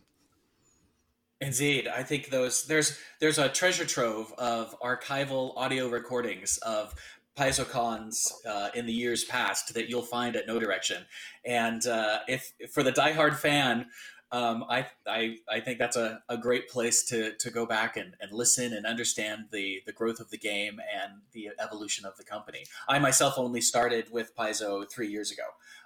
Indeed, 1.42 1.88
I 1.88 2.04
think 2.04 2.30
those 2.30 2.66
there's 2.66 3.00
there's 3.22 3.38
a 3.38 3.48
treasure 3.48 3.86
trove 3.86 4.34
of 4.38 4.78
archival 4.82 5.54
audio 5.56 5.88
recordings 5.88 6.58
of 6.58 6.94
PaizoCons 7.38 8.34
uh, 8.46 8.70
in 8.76 8.86
the 8.86 8.92
years 8.92 9.24
past 9.24 9.74
that 9.74 9.90
you'll 9.90 10.02
find 10.02 10.36
at 10.36 10.48
Know 10.48 10.60
Direction, 10.60 11.06
and 11.46 11.86
uh, 11.88 12.20
if 12.28 12.52
for 12.74 12.84
the 12.84 12.92
diehard 12.92 13.38
fan, 13.38 13.86
um, 14.32 14.64
I, 14.70 14.88
I 15.08 15.38
I 15.50 15.60
think 15.60 15.80
that's 15.80 15.96
a, 15.96 16.22
a 16.30 16.38
great 16.38 16.70
place 16.70 17.04
to 17.06 17.34
to 17.36 17.50
go 17.50 17.66
back 17.66 17.98
and, 17.98 18.14
and 18.22 18.32
listen 18.32 18.74
and 18.74 18.86
understand 18.86 19.46
the 19.52 19.82
the 19.86 19.92
growth 19.92 20.20
of 20.20 20.30
the 20.30 20.38
game 20.38 20.80
and 20.94 21.22
the 21.32 21.50
evolution 21.60 22.06
of 22.06 22.16
the 22.18 22.24
company. 22.24 22.66
I 22.88 23.00
myself 23.00 23.36
only 23.38 23.62
started 23.62 24.12
with 24.12 24.36
Paizo 24.36 24.90
three 24.90 25.10
years 25.10 25.32
ago, 25.32 25.44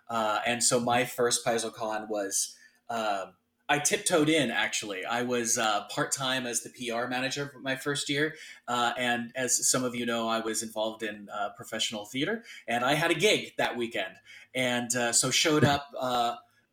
uh, 0.10 0.40
and 0.46 0.62
so 0.62 0.80
my 0.80 1.06
first 1.06 1.46
PaizoCon 1.46 2.10
was. 2.10 2.56
Um, 2.90 3.34
I 3.70 3.80
tiptoed 3.80 4.28
in 4.28 4.52
actually. 4.52 5.06
I 5.06 5.24
was 5.24 5.58
uh, 5.58 5.86
part 5.90 6.12
time 6.12 6.46
as 6.46 6.62
the 6.62 6.70
PR 6.70 7.08
manager 7.08 7.50
for 7.52 7.60
my 7.60 7.78
first 7.78 8.10
year, 8.10 8.36
uh, 8.68 8.92
and 8.98 9.32
as 9.38 9.70
some 9.70 9.86
of 9.86 9.96
you 9.96 10.06
know, 10.06 10.28
I 10.28 10.42
was 10.42 10.62
involved 10.62 11.02
in 11.02 11.30
uh, 11.34 11.50
professional 11.56 12.04
theater, 12.06 12.44
and 12.68 12.84
I 12.84 12.96
had 12.96 13.10
a 13.10 13.16
gig 13.16 13.54
that 13.58 13.78
weekend, 13.78 14.16
and 14.54 14.94
uh, 14.96 15.14
so 15.14 15.32
showed 15.32 15.64
up. 15.64 15.90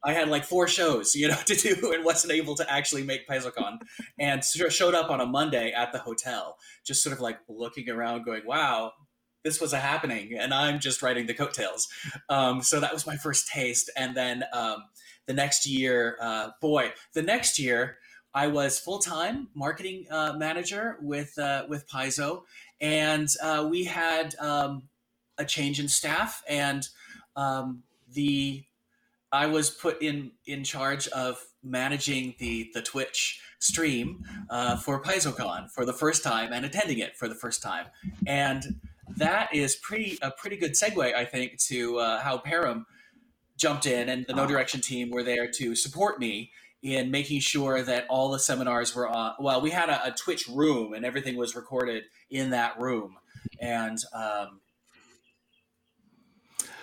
I 0.02 0.12
had 0.12 0.28
like 0.28 0.44
four 0.44 0.66
shows, 0.66 1.14
you 1.14 1.28
know, 1.28 1.38
to 1.46 1.54
do, 1.54 1.92
and 1.92 2.04
wasn't 2.04 2.32
able 2.32 2.54
to 2.56 2.70
actually 2.70 3.02
make 3.02 3.28
PaizoCon, 3.28 3.80
and 4.18 4.44
showed 4.44 4.94
up 4.94 5.10
on 5.10 5.20
a 5.20 5.26
Monday 5.26 5.72
at 5.72 5.92
the 5.92 5.98
hotel, 5.98 6.56
just 6.84 7.02
sort 7.02 7.14
of 7.14 7.20
like 7.20 7.38
looking 7.48 7.88
around, 7.88 8.24
going, 8.24 8.42
"Wow, 8.46 8.92
this 9.44 9.60
was 9.60 9.72
a 9.72 9.78
happening," 9.78 10.36
and 10.38 10.54
I'm 10.54 10.80
just 10.80 11.02
writing 11.02 11.26
the 11.26 11.34
coattails. 11.34 11.88
Um, 12.28 12.62
so 12.62 12.80
that 12.80 12.92
was 12.92 13.06
my 13.06 13.16
first 13.16 13.48
taste, 13.48 13.90
and 13.96 14.16
then. 14.16 14.44
Um, 14.52 14.84
the 15.26 15.34
next 15.34 15.64
year, 15.64 16.16
uh, 16.20 16.50
boy, 16.60 16.92
the 17.14 17.22
next 17.22 17.56
year 17.56 17.98
I 18.34 18.46
was 18.46 18.78
full 18.78 18.98
time 18.98 19.48
marketing 19.54 20.06
uh, 20.10 20.34
manager 20.36 20.98
with 21.00 21.38
uh, 21.38 21.66
with 21.68 21.88
Paizo, 21.88 22.42
and 22.80 23.28
uh, 23.42 23.66
we 23.70 23.84
had 23.84 24.34
um, 24.38 24.88
a 25.38 25.44
change 25.44 25.80
in 25.80 25.88
staff, 25.88 26.42
and 26.48 26.86
um, 27.36 27.82
the 28.12 28.64
I 29.32 29.46
was 29.46 29.70
put 29.70 30.02
in 30.02 30.32
in 30.46 30.64
charge 30.64 31.08
of 31.08 31.44
managing 31.62 32.34
the 32.38 32.70
the 32.74 32.82
Twitch 32.82 33.40
stream 33.58 34.24
uh, 34.48 34.76
for 34.76 35.02
PaizoCon 35.02 35.70
for 35.70 35.84
the 35.84 35.92
first 35.92 36.24
time 36.24 36.52
and 36.52 36.64
attending 36.64 36.98
it 36.98 37.16
for 37.16 37.28
the 37.28 37.34
first 37.34 37.62
time, 37.62 37.86
and 38.26 38.80
that 39.16 39.54
is 39.54 39.76
pretty 39.76 40.18
a 40.22 40.30
pretty 40.30 40.56
good 40.56 40.72
segue, 40.72 41.14
I 41.14 41.24
think, 41.24 41.58
to 41.64 41.98
uh, 41.98 42.20
how 42.20 42.38
Param 42.38 42.84
jumped 43.56 43.86
in 43.86 44.08
and 44.08 44.24
the 44.26 44.32
Know 44.32 44.46
Direction 44.46 44.80
team 44.80 45.10
were 45.10 45.22
there 45.22 45.50
to 45.50 45.76
support 45.76 46.18
me 46.18 46.50
in 46.82 47.10
making 47.10 47.40
sure 47.40 47.82
that 47.82 48.06
all 48.08 48.30
the 48.30 48.38
seminars 48.38 48.94
were 48.94 49.06
on. 49.06 49.34
Well, 49.38 49.60
we 49.60 49.70
had 49.70 49.90
a, 49.90 50.06
a 50.06 50.12
Twitch 50.12 50.48
room 50.48 50.94
and 50.94 51.04
everything 51.04 51.36
was 51.36 51.54
recorded 51.54 52.04
in 52.30 52.50
that 52.50 52.80
room, 52.80 53.18
and 53.60 53.98
um, 54.14 54.59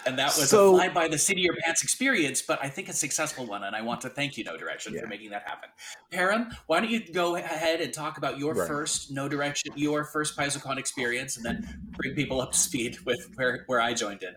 and 0.08 0.18
that 0.18 0.38
was 0.38 0.50
so, 0.50 0.74
a 0.74 0.78
fly 0.78 0.90
by 0.90 1.08
the 1.08 1.18
seat 1.18 1.38
of 1.38 1.44
your 1.44 1.56
pants 1.64 1.84
experience, 1.84 2.42
but 2.42 2.60
I 2.64 2.70
think 2.70 2.90
a 2.90 2.94
successful 2.94 3.46
one. 3.46 3.64
And 3.64 3.76
I 3.76 3.82
want 3.82 4.02
to 4.02 4.10
thank 4.10 4.38
you, 4.38 4.44
Know 4.44 4.58
Direction, 4.58 4.94
yeah. 4.94 5.02
for 5.02 5.08
making 5.08 5.32
that 5.32 5.44
happen. 5.44 5.70
Param, 6.12 6.54
why 6.68 6.80
don't 6.80 6.90
you 6.90 7.02
go 7.12 7.36
ahead 7.36 7.82
and 7.82 7.94
talk 7.94 8.18
about 8.18 8.40
your 8.40 8.54
right. 8.54 8.68
first 8.68 9.12
Know 9.12 9.28
Direction, 9.28 9.74
your 9.76 10.06
first 10.06 10.38
PaizoCon 10.38 10.78
experience, 10.78 11.36
and 11.36 11.46
then 11.46 11.82
bring 11.92 12.16
people 12.16 12.42
up 12.42 12.54
to 12.54 12.58
speed 12.58 13.00
with 13.06 13.30
where, 13.36 13.64
where 13.68 13.82
I 13.82 13.94
joined 13.94 14.24
in. 14.24 14.36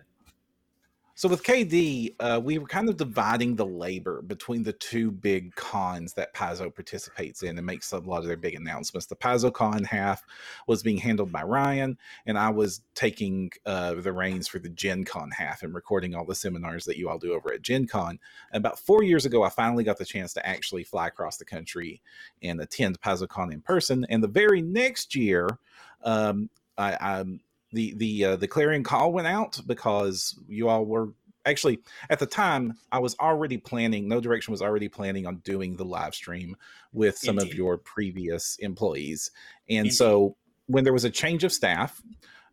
So 1.13 1.27
with 1.27 1.43
KD, 1.43 2.15
uh, 2.19 2.39
we 2.43 2.57
were 2.57 2.67
kind 2.67 2.89
of 2.89 2.97
dividing 2.97 3.55
the 3.55 3.65
labor 3.65 4.21
between 4.21 4.63
the 4.63 4.73
two 4.73 5.11
big 5.11 5.53
cons 5.55 6.13
that 6.13 6.33
Paizo 6.33 6.73
participates 6.73 7.43
in 7.43 7.57
and 7.57 7.65
makes 7.65 7.91
a 7.91 7.99
lot 7.99 8.19
of 8.19 8.27
their 8.27 8.37
big 8.37 8.55
announcements. 8.55 9.07
The 9.07 9.15
PaizoCon 9.15 9.85
half 9.85 10.23
was 10.67 10.81
being 10.81 10.97
handled 10.97 11.31
by 11.31 11.43
Ryan, 11.43 11.97
and 12.25 12.37
I 12.37 12.49
was 12.49 12.81
taking 12.95 13.51
uh, 13.65 13.95
the 13.95 14.13
reins 14.13 14.47
for 14.47 14.59
the 14.59 14.69
Gen 14.69 15.03
Con 15.03 15.31
half 15.31 15.63
and 15.63 15.73
recording 15.73 16.15
all 16.15 16.25
the 16.25 16.33
seminars 16.33 16.85
that 16.85 16.97
you 16.97 17.09
all 17.09 17.19
do 17.19 17.33
over 17.33 17.51
at 17.51 17.61
Gen 17.61 17.87
Con. 17.87 18.17
About 18.53 18.79
four 18.79 19.03
years 19.03 19.25
ago, 19.25 19.43
I 19.43 19.49
finally 19.49 19.83
got 19.83 19.97
the 19.97 20.05
chance 20.05 20.33
to 20.33 20.47
actually 20.47 20.83
fly 20.83 21.07
across 21.07 21.37
the 21.37 21.45
country 21.45 22.01
and 22.41 22.61
attend 22.61 23.01
PaizoCon 23.01 23.51
in 23.51 23.61
person. 23.61 24.05
And 24.09 24.23
the 24.23 24.27
very 24.27 24.61
next 24.61 25.15
year, 25.15 25.47
um, 26.03 26.49
I, 26.77 26.93
I 26.93 27.25
the 27.71 27.93
the 27.95 28.25
uh, 28.25 28.35
the 28.35 28.47
clarion 28.47 28.83
call 28.83 29.11
went 29.11 29.27
out 29.27 29.59
because 29.65 30.37
you 30.47 30.69
all 30.69 30.85
were 30.85 31.09
actually 31.45 31.79
at 32.09 32.19
the 32.19 32.25
time 32.25 32.75
I 32.91 32.99
was 32.99 33.15
already 33.19 33.57
planning. 33.57 34.07
Know 34.07 34.19
Direction 34.19 34.51
was 34.51 34.61
already 34.61 34.89
planning 34.89 35.25
on 35.25 35.37
doing 35.37 35.75
the 35.75 35.85
live 35.85 36.13
stream 36.13 36.55
with 36.93 37.17
some 37.17 37.39
Indeed. 37.39 37.51
of 37.51 37.57
your 37.57 37.77
previous 37.77 38.57
employees, 38.57 39.31
and 39.69 39.87
Indeed. 39.87 39.93
so 39.93 40.35
when 40.67 40.83
there 40.83 40.93
was 40.93 41.05
a 41.05 41.09
change 41.09 41.43
of 41.43 41.51
staff. 41.51 42.01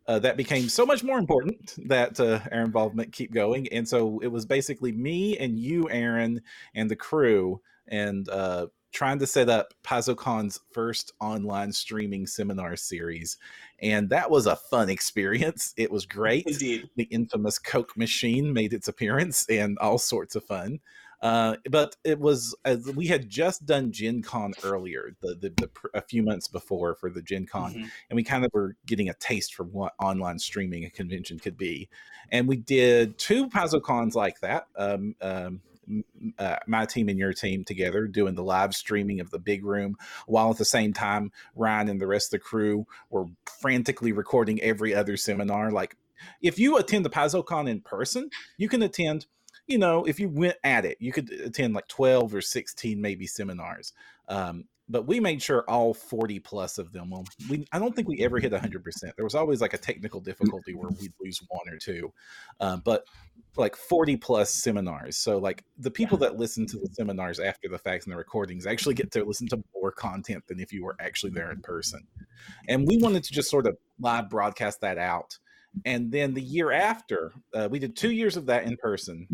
Uh, 0.07 0.17
that 0.17 0.37
became 0.37 0.67
so 0.67 0.87
much 0.87 1.03
more 1.03 1.19
important 1.19 1.75
that 1.87 2.19
uh, 2.19 2.39
our 2.51 2.61
involvement 2.61 3.13
keep 3.13 3.31
going, 3.31 3.67
and 3.67 3.87
so 3.87 4.17
it 4.23 4.27
was 4.27 4.43
basically 4.43 4.91
me 4.91 5.37
and 5.37 5.59
you, 5.59 5.87
Aaron, 5.87 6.41
and 6.73 6.89
the 6.89 6.95
crew, 6.95 7.61
and 7.87 8.27
uh, 8.27 8.65
trying 8.91 9.19
to 9.19 9.27
set 9.27 9.49
up 9.49 9.73
PaizoCon's 9.83 10.59
first 10.71 11.13
online 11.19 11.71
streaming 11.71 12.27
seminar 12.27 12.75
series. 12.75 13.37
And 13.81 14.09
that 14.09 14.31
was 14.31 14.45
a 14.45 14.55
fun 14.55 14.89
experience. 14.89 15.73
It 15.79 15.91
was 15.91 16.05
great. 16.05 16.45
Indeed. 16.45 16.89
The 16.97 17.03
infamous 17.03 17.57
Coke 17.57 17.95
machine 17.95 18.51
made 18.51 18.73
its 18.73 18.87
appearance 18.87 19.45
and 19.49 19.77
all 19.79 19.97
sorts 19.97 20.35
of 20.35 20.43
fun. 20.43 20.79
Uh, 21.21 21.55
but 21.69 21.95
it 22.03 22.19
was 22.19 22.55
as 22.63 22.85
we 22.95 23.07
had 23.07 23.29
just 23.29 23.65
done 23.65 23.91
Gen 23.91 24.21
Con 24.21 24.53
earlier, 24.63 25.15
the, 25.21 25.35
the, 25.35 25.49
the 25.49 25.69
a 25.93 26.01
few 26.01 26.23
months 26.23 26.47
before 26.47 26.95
for 26.95 27.09
the 27.09 27.21
Gen 27.21 27.45
Con, 27.45 27.73
mm-hmm. 27.73 27.87
and 28.09 28.15
we 28.15 28.23
kind 28.23 28.45
of 28.45 28.51
were 28.53 28.75
getting 28.85 29.09
a 29.09 29.13
taste 29.15 29.53
for 29.53 29.63
what 29.63 29.93
online 30.01 30.39
streaming 30.39 30.85
a 30.85 30.89
convention 30.89 31.37
could 31.37 31.57
be. 31.57 31.89
And 32.31 32.47
we 32.47 32.55
did 32.55 33.17
two 33.17 33.49
PaizoCons 33.49 34.15
like 34.15 34.39
that. 34.41 34.67
Um, 34.77 35.15
um, 35.21 35.61
uh, 36.37 36.57
my 36.67 36.85
team 36.85 37.09
and 37.09 37.19
your 37.19 37.33
team 37.33 37.63
together 37.63 38.07
doing 38.07 38.35
the 38.35 38.43
live 38.43 38.73
streaming 38.73 39.19
of 39.19 39.31
the 39.31 39.39
big 39.39 39.63
room 39.65 39.95
while 40.27 40.51
at 40.51 40.57
the 40.57 40.65
same 40.65 40.93
time 40.93 41.31
ryan 41.55 41.89
and 41.89 42.01
the 42.01 42.07
rest 42.07 42.27
of 42.27 42.39
the 42.39 42.43
crew 42.43 42.85
were 43.09 43.25
frantically 43.61 44.11
recording 44.11 44.61
every 44.61 44.93
other 44.93 45.17
seminar. 45.17 45.71
Like 45.71 45.95
if 46.41 46.59
you 46.59 46.77
attend 46.77 47.05
the 47.05 47.09
PaizoCon 47.09 47.69
in 47.69 47.81
person 47.81 48.29
you 48.57 48.69
can 48.69 48.81
attend 48.83 49.25
you 49.69 49.77
know 49.77 50.03
if 50.05 50.19
you 50.19 50.27
went 50.27 50.57
at 50.63 50.83
it 50.83 50.97
you 50.99 51.11
could 51.13 51.31
attend 51.31 51.73
like 51.73 51.87
12 51.87 52.35
or 52.35 52.41
16 52.41 52.99
maybe 52.99 53.25
seminars 53.25 53.93
um, 54.27 54.65
but 54.89 55.07
we 55.07 55.19
made 55.19 55.41
sure 55.41 55.63
all 55.69 55.93
40 55.93 56.39
plus 56.39 56.77
of 56.79 56.91
them 56.91 57.11
well 57.11 57.23
we 57.49 57.65
i 57.71 57.79
don't 57.79 57.95
think 57.95 58.07
we 58.07 58.19
ever 58.19 58.39
hit 58.39 58.51
100% 58.51 58.83
there 59.15 59.23
was 59.23 59.35
always 59.35 59.61
like 59.61 59.73
a 59.73 59.77
technical 59.77 60.19
difficulty 60.19 60.73
where 60.73 60.89
we'd 60.99 61.13
lose 61.21 61.41
one 61.47 61.73
or 61.73 61.77
two 61.77 62.11
uh, 62.59 62.77
but 62.77 63.05
like 63.55 63.75
40 63.75 64.17
plus 64.17 64.49
seminars 64.49 65.17
so 65.17 65.37
like 65.37 65.63
the 65.77 65.91
people 65.91 66.17
that 66.17 66.37
listen 66.37 66.65
to 66.67 66.77
the 66.77 66.89
seminars 66.93 67.39
after 67.39 67.69
the 67.69 67.77
facts 67.77 68.05
and 68.05 68.13
the 68.13 68.17
recordings 68.17 68.65
actually 68.65 68.95
get 68.95 69.11
to 69.11 69.23
listen 69.23 69.47
to 69.49 69.63
more 69.73 69.91
content 69.91 70.43
than 70.47 70.59
if 70.59 70.73
you 70.73 70.83
were 70.83 70.95
actually 70.99 71.31
there 71.31 71.51
in 71.51 71.61
person 71.61 72.01
and 72.67 72.87
we 72.87 72.97
wanted 72.97 73.23
to 73.23 73.31
just 73.31 73.49
sort 73.49 73.67
of 73.67 73.77
live 73.99 74.29
broadcast 74.29 74.81
that 74.81 74.97
out 74.97 75.37
and 75.85 76.11
then 76.11 76.33
the 76.33 76.41
year 76.41 76.71
after 76.71 77.31
uh, 77.53 77.67
we 77.69 77.79
did 77.79 77.95
two 77.95 78.11
years 78.11 78.37
of 78.37 78.47
that 78.47 78.63
in 78.63 78.75
person 78.77 79.27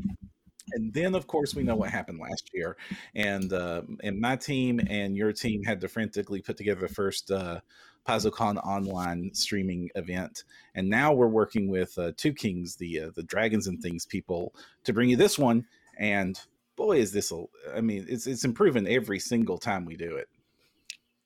and 0.76 0.94
then 0.94 1.16
of 1.16 1.26
course 1.28 1.56
we 1.56 1.64
know 1.64 1.76
what 1.76 1.90
happened 1.90 2.20
last 2.20 2.50
year 2.54 2.78
and 3.16 3.52
uh, 3.54 3.82
and 4.04 4.20
my 4.20 4.36
team 4.36 4.80
and 4.88 5.16
your 5.16 5.32
team 5.32 5.64
had 5.64 5.82
to 5.82 5.88
frantically 5.88 6.42
put 6.42 6.58
together 6.58 6.82
the 6.82 6.94
first 6.94 7.32
uh, 7.32 7.60
PaizoCon 8.08 8.58
online 8.64 9.32
streaming 9.34 9.90
event, 9.96 10.44
and 10.76 10.88
now 10.88 11.12
we're 11.12 11.28
working 11.28 11.70
with 11.70 11.98
uh, 11.98 12.12
Two 12.16 12.34
Kings, 12.34 12.76
the 12.76 13.02
uh, 13.02 13.10
the 13.16 13.24
Dragons 13.24 13.66
and 13.66 13.82
Things 13.82 14.06
people, 14.06 14.54
to 14.84 14.94
bring 14.94 15.10
you 15.10 15.18
this 15.18 15.40
one. 15.40 15.66
And 15.98 16.40
boy, 16.76 16.98
is 16.98 17.12
this! 17.12 17.34
I 17.76 17.82
mean, 17.82 18.06
it's 18.08 18.28
it's 18.28 18.46
improving 18.46 18.88
every 18.88 19.20
single 19.20 19.58
time 19.58 19.86
we 19.86 19.96
do 19.96 20.18
it 20.18 20.30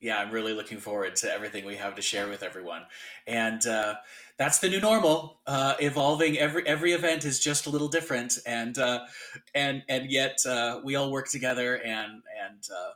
yeah, 0.02 0.18
I'm 0.18 0.32
really 0.32 0.54
looking 0.54 0.78
forward 0.78 1.16
to 1.18 1.32
everything 1.32 1.66
we 1.66 1.76
have 1.76 1.96
to 1.96 2.02
share 2.02 2.28
with 2.28 2.42
everyone. 2.42 2.84
And 3.28 3.66
uh, 3.68 3.96
that's 4.40 4.60
the 4.60 4.70
new 4.70 4.80
normal. 4.80 5.42
Uh, 5.46 5.76
evolving 5.80 6.38
every 6.38 6.66
every 6.66 6.94
event 6.94 7.26
is 7.26 7.40
just 7.40 7.68
a 7.68 7.70
little 7.70 7.90
different, 7.90 8.40
and 8.48 8.80
uh, 8.80 9.02
and 9.54 9.84
and 9.90 10.10
yet 10.10 10.40
uh, 10.48 10.80
we 10.84 10.96
all 10.96 11.12
work 11.12 11.30
together 11.30 11.76
and 11.76 12.24
and 12.42 12.64
uh, 12.74 12.92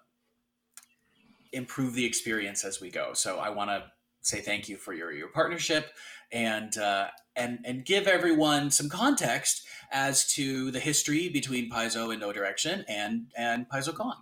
improve 1.51 1.93
the 1.95 2.05
experience 2.05 2.63
as 2.63 2.79
we 2.79 2.89
go. 2.89 3.13
So 3.13 3.39
I 3.39 3.49
want 3.49 3.69
to 3.71 3.83
say 4.21 4.39
thank 4.39 4.69
you 4.69 4.77
for 4.77 4.93
your 4.93 5.11
your 5.11 5.27
partnership 5.27 5.91
and 6.31 6.75
uh, 6.77 7.07
and 7.35 7.59
and 7.65 7.83
give 7.83 8.07
everyone 8.07 8.71
some 8.71 8.87
context 8.87 9.67
as 9.91 10.25
to 10.35 10.71
the 10.71 10.79
history 10.79 11.27
between 11.27 11.69
Paizo 11.69 12.11
and 12.11 12.21
Know 12.21 12.31
Direction 12.31 12.85
and 12.87 13.25
and 13.35 13.67
PaizoCon 13.69 14.15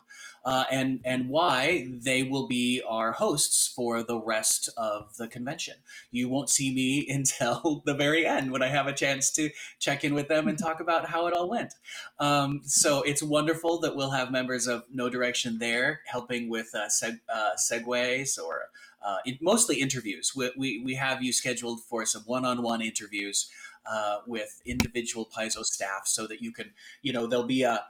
uh, 0.44 0.66
and 0.72 1.00
and 1.06 1.30
why 1.30 1.88
they 1.92 2.24
will 2.24 2.48
be 2.48 2.82
our 2.88 3.12
hosts 3.12 3.68
for 3.68 4.04
the 4.04 4.20
rest 4.20 4.70
of 4.78 5.16
the 5.18 5.28
convention. 5.28 5.76
You 6.12 6.30
won't 6.30 6.50
see 6.50 6.74
me 6.74 7.08
until 7.14 7.84
the 7.86 7.94
very 7.94 8.26
end 8.26 8.52
when 8.52 8.64
I 8.64 8.68
have 8.68 8.88
a 8.88 8.94
chance 8.94 9.30
to 9.32 9.50
check 9.80 10.04
in 10.04 10.14
with 10.14 10.28
them 10.28 10.48
and 10.48 10.58
talk 10.60 10.80
about 10.80 11.10
how 11.10 11.28
it 11.28 11.34
all 11.34 11.50
went. 11.50 11.74
Um, 12.20 12.62
so 12.64 13.02
it's 13.04 13.24
wonderful 13.24 13.80
that 13.82 13.96
we'll 13.96 14.12
have 14.12 14.32
members 14.32 14.68
of 14.68 14.84
Know 14.92 15.10
Direction 15.10 15.60
there 15.60 16.02
helping 16.06 16.50
with 16.50 16.70
uh, 16.74 16.88
seg- 16.88 17.20
uh, 17.34 17.52
segues 17.58 18.40
or 18.42 18.70
uh, 19.04 19.18
mostly 19.42 19.78
interviews. 19.78 20.34
We, 20.36 20.52
we, 20.56 20.84
we 20.84 20.96
have 20.96 21.24
you 21.24 21.34
scheduled 21.34 21.82
for 21.82 22.06
some 22.06 22.22
one-on-one 22.24 22.82
interviews 22.82 23.50
uh, 23.86 24.18
with 24.28 24.62
individual 24.66 25.28
Paizo 25.36 25.64
staff 25.64 26.06
so 26.06 26.28
that 26.28 26.42
you 26.42 26.52
can, 26.52 26.72
you 27.02 27.12
know, 27.12 27.26
there'll 27.26 27.46
be 27.46 27.64
a 27.64 27.84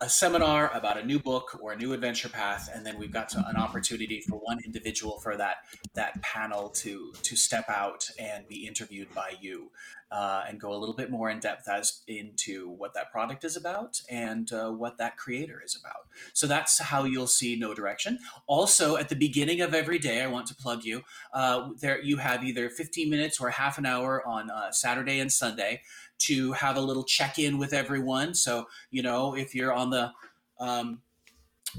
a 0.00 0.08
seminar 0.08 0.70
about 0.74 0.96
a 0.96 1.04
new 1.04 1.18
book 1.18 1.58
or 1.60 1.72
a 1.72 1.76
new 1.76 1.92
adventure 1.92 2.28
path, 2.28 2.70
and 2.72 2.86
then 2.86 2.98
we've 2.98 3.10
got 3.10 3.28
to, 3.30 3.44
an 3.48 3.56
opportunity 3.56 4.20
for 4.20 4.36
one 4.36 4.58
individual 4.64 5.18
for 5.18 5.36
that 5.36 5.56
that 5.94 6.20
panel 6.22 6.68
to 6.70 7.12
to 7.22 7.36
step 7.36 7.68
out 7.68 8.08
and 8.18 8.46
be 8.46 8.66
interviewed 8.66 9.12
by 9.14 9.34
you, 9.40 9.70
uh, 10.10 10.44
and 10.48 10.58
go 10.58 10.72
a 10.72 10.76
little 10.76 10.94
bit 10.94 11.10
more 11.10 11.30
in 11.30 11.38
depth 11.38 11.68
as 11.68 12.02
into 12.06 12.68
what 12.70 12.94
that 12.94 13.10
product 13.10 13.44
is 13.44 13.56
about 13.56 14.00
and 14.10 14.52
uh, 14.52 14.70
what 14.70 14.96
that 14.98 15.16
creator 15.16 15.62
is 15.64 15.76
about. 15.76 16.06
So 16.32 16.46
that's 16.46 16.80
how 16.80 17.04
you'll 17.04 17.26
see 17.26 17.56
Know 17.56 17.74
Direction. 17.74 18.18
Also, 18.46 18.96
at 18.96 19.08
the 19.08 19.16
beginning 19.16 19.60
of 19.60 19.74
every 19.74 19.98
day, 19.98 20.22
I 20.22 20.26
want 20.26 20.46
to 20.46 20.54
plug 20.54 20.84
you. 20.84 21.02
Uh, 21.32 21.70
there, 21.80 22.00
you 22.00 22.16
have 22.16 22.42
either 22.42 22.70
15 22.70 23.10
minutes 23.10 23.40
or 23.40 23.50
half 23.50 23.78
an 23.78 23.86
hour 23.86 24.26
on 24.26 24.50
uh, 24.50 24.70
Saturday 24.70 25.20
and 25.20 25.30
Sunday 25.30 25.82
to 26.20 26.52
have 26.52 26.76
a 26.76 26.80
little 26.80 27.04
check 27.04 27.38
in 27.38 27.58
with 27.58 27.72
everyone. 27.72 28.34
So, 28.34 28.66
you 28.90 29.02
know, 29.02 29.36
if 29.36 29.54
you're 29.54 29.72
on 29.72 29.90
the 29.90 30.12
um, 30.58 31.00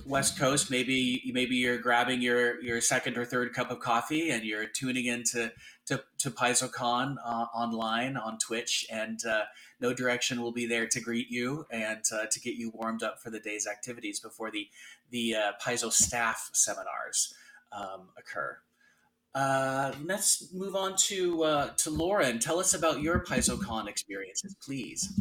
West 0.05 0.37
Coast, 0.37 0.69
maybe 0.69 1.31
maybe 1.33 1.55
you're 1.55 1.77
grabbing 1.77 2.21
your 2.21 2.61
your 2.61 2.79
second 2.79 3.17
or 3.17 3.25
third 3.25 3.53
cup 3.53 3.71
of 3.71 3.79
coffee 3.79 4.29
and 4.29 4.43
you're 4.43 4.67
tuning 4.67 5.05
into 5.05 5.51
to 5.89 6.03
to 6.19 6.29
PaizoCon 6.29 7.15
uh, 7.25 7.45
online 7.53 8.15
on 8.15 8.37
Twitch, 8.37 8.85
and 8.91 9.19
uh, 9.25 9.43
Know 9.79 9.93
Direction 9.93 10.41
will 10.41 10.51
be 10.51 10.67
there 10.67 10.87
to 10.87 11.01
greet 11.01 11.29
you 11.29 11.65
and 11.71 12.03
uh, 12.13 12.25
to 12.29 12.39
get 12.39 12.55
you 12.55 12.69
warmed 12.69 13.03
up 13.03 13.19
for 13.21 13.31
the 13.31 13.39
day's 13.39 13.67
activities 13.67 14.19
before 14.19 14.51
the 14.51 14.67
the 15.09 15.35
uh, 15.35 15.51
Paizo 15.61 15.91
staff 15.91 16.51
seminars 16.53 17.33
um, 17.71 18.09
occur. 18.17 18.57
Uh, 19.33 19.91
let's 20.03 20.53
move 20.53 20.75
on 20.75 20.95
to 20.95 21.43
uh, 21.43 21.69
to 21.77 21.89
Lauren. 21.89 22.39
Tell 22.39 22.59
us 22.59 22.75
about 22.75 23.01
your 23.01 23.23
PaizoCon 23.23 23.87
experiences, 23.87 24.55
please. 24.63 25.19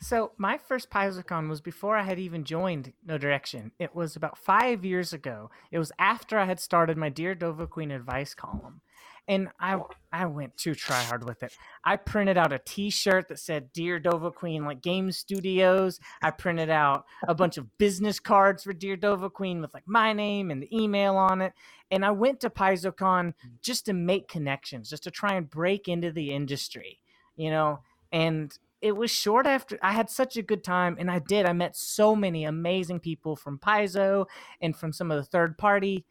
So 0.00 0.32
my 0.36 0.58
first 0.58 0.90
PaizoCon 0.90 1.48
was 1.48 1.60
before 1.60 1.96
I 1.96 2.02
had 2.02 2.18
even 2.18 2.42
joined 2.42 2.92
Know 3.06 3.18
Direction. 3.18 3.70
It 3.78 3.94
was 3.94 4.16
about 4.16 4.36
five 4.36 4.84
years 4.84 5.12
ago. 5.12 5.50
It 5.70 5.78
was 5.78 5.92
after 5.96 6.38
I 6.38 6.46
had 6.46 6.58
started 6.58 6.96
my 6.96 7.08
Dear 7.08 7.36
Dova 7.36 7.68
Queen 7.68 7.92
advice 7.92 8.34
column. 8.34 8.80
And 9.28 9.48
I 9.60 9.80
I 10.12 10.26
went 10.26 10.56
too 10.56 10.74
try 10.74 11.00
hard 11.02 11.24
with 11.24 11.42
it. 11.42 11.56
I 11.84 11.96
printed 11.96 12.36
out 12.36 12.52
a 12.52 12.58
T-shirt 12.58 13.28
that 13.28 13.38
said 13.38 13.72
"Dear 13.72 14.00
Dova 14.00 14.34
Queen," 14.34 14.64
like 14.64 14.82
Game 14.82 15.12
Studios. 15.12 16.00
I 16.22 16.30
printed 16.32 16.70
out 16.70 17.04
a 17.26 17.34
bunch 17.34 17.56
of 17.56 17.78
business 17.78 18.18
cards 18.18 18.64
for 18.64 18.72
Dear 18.72 18.96
Dova 18.96 19.32
Queen 19.32 19.60
with 19.60 19.74
like 19.74 19.86
my 19.86 20.12
name 20.12 20.50
and 20.50 20.62
the 20.62 20.76
email 20.76 21.16
on 21.16 21.40
it. 21.40 21.52
And 21.90 22.04
I 22.04 22.10
went 22.10 22.40
to 22.40 22.50
PaizoCon 22.50 23.34
just 23.60 23.86
to 23.86 23.92
make 23.92 24.28
connections, 24.28 24.90
just 24.90 25.04
to 25.04 25.10
try 25.10 25.34
and 25.34 25.48
break 25.48 25.88
into 25.88 26.10
the 26.10 26.32
industry, 26.32 26.98
you 27.36 27.50
know. 27.50 27.80
And 28.10 28.56
it 28.82 28.96
was 28.96 29.12
short 29.12 29.46
after 29.46 29.78
I 29.80 29.92
had 29.92 30.10
such 30.10 30.36
a 30.36 30.42
good 30.42 30.64
time, 30.64 30.96
and 30.98 31.08
I 31.10 31.20
did. 31.20 31.46
I 31.46 31.52
met 31.52 31.76
so 31.76 32.16
many 32.16 32.44
amazing 32.44 32.98
people 32.98 33.36
from 33.36 33.58
Paizo 33.58 34.26
and 34.60 34.76
from 34.76 34.92
some 34.92 35.12
of 35.12 35.16
the 35.16 35.30
third 35.30 35.56
party 35.56 36.04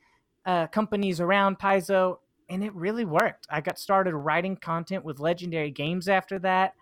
uh, 0.46 0.68
companies 0.68 1.20
around 1.20 1.60
Paizo, 1.60 2.20
and 2.52 2.64
it 2.64 2.76
really 2.76 3.06
worked. 3.06 3.48
I 3.50 3.62
got 3.62 3.80
started 3.80 4.14
writing 4.14 4.58
content 4.58 5.06
with 5.06 5.20
Legendary 5.20 5.72
Games 5.72 6.10
after 6.10 6.38
that. 6.40 6.76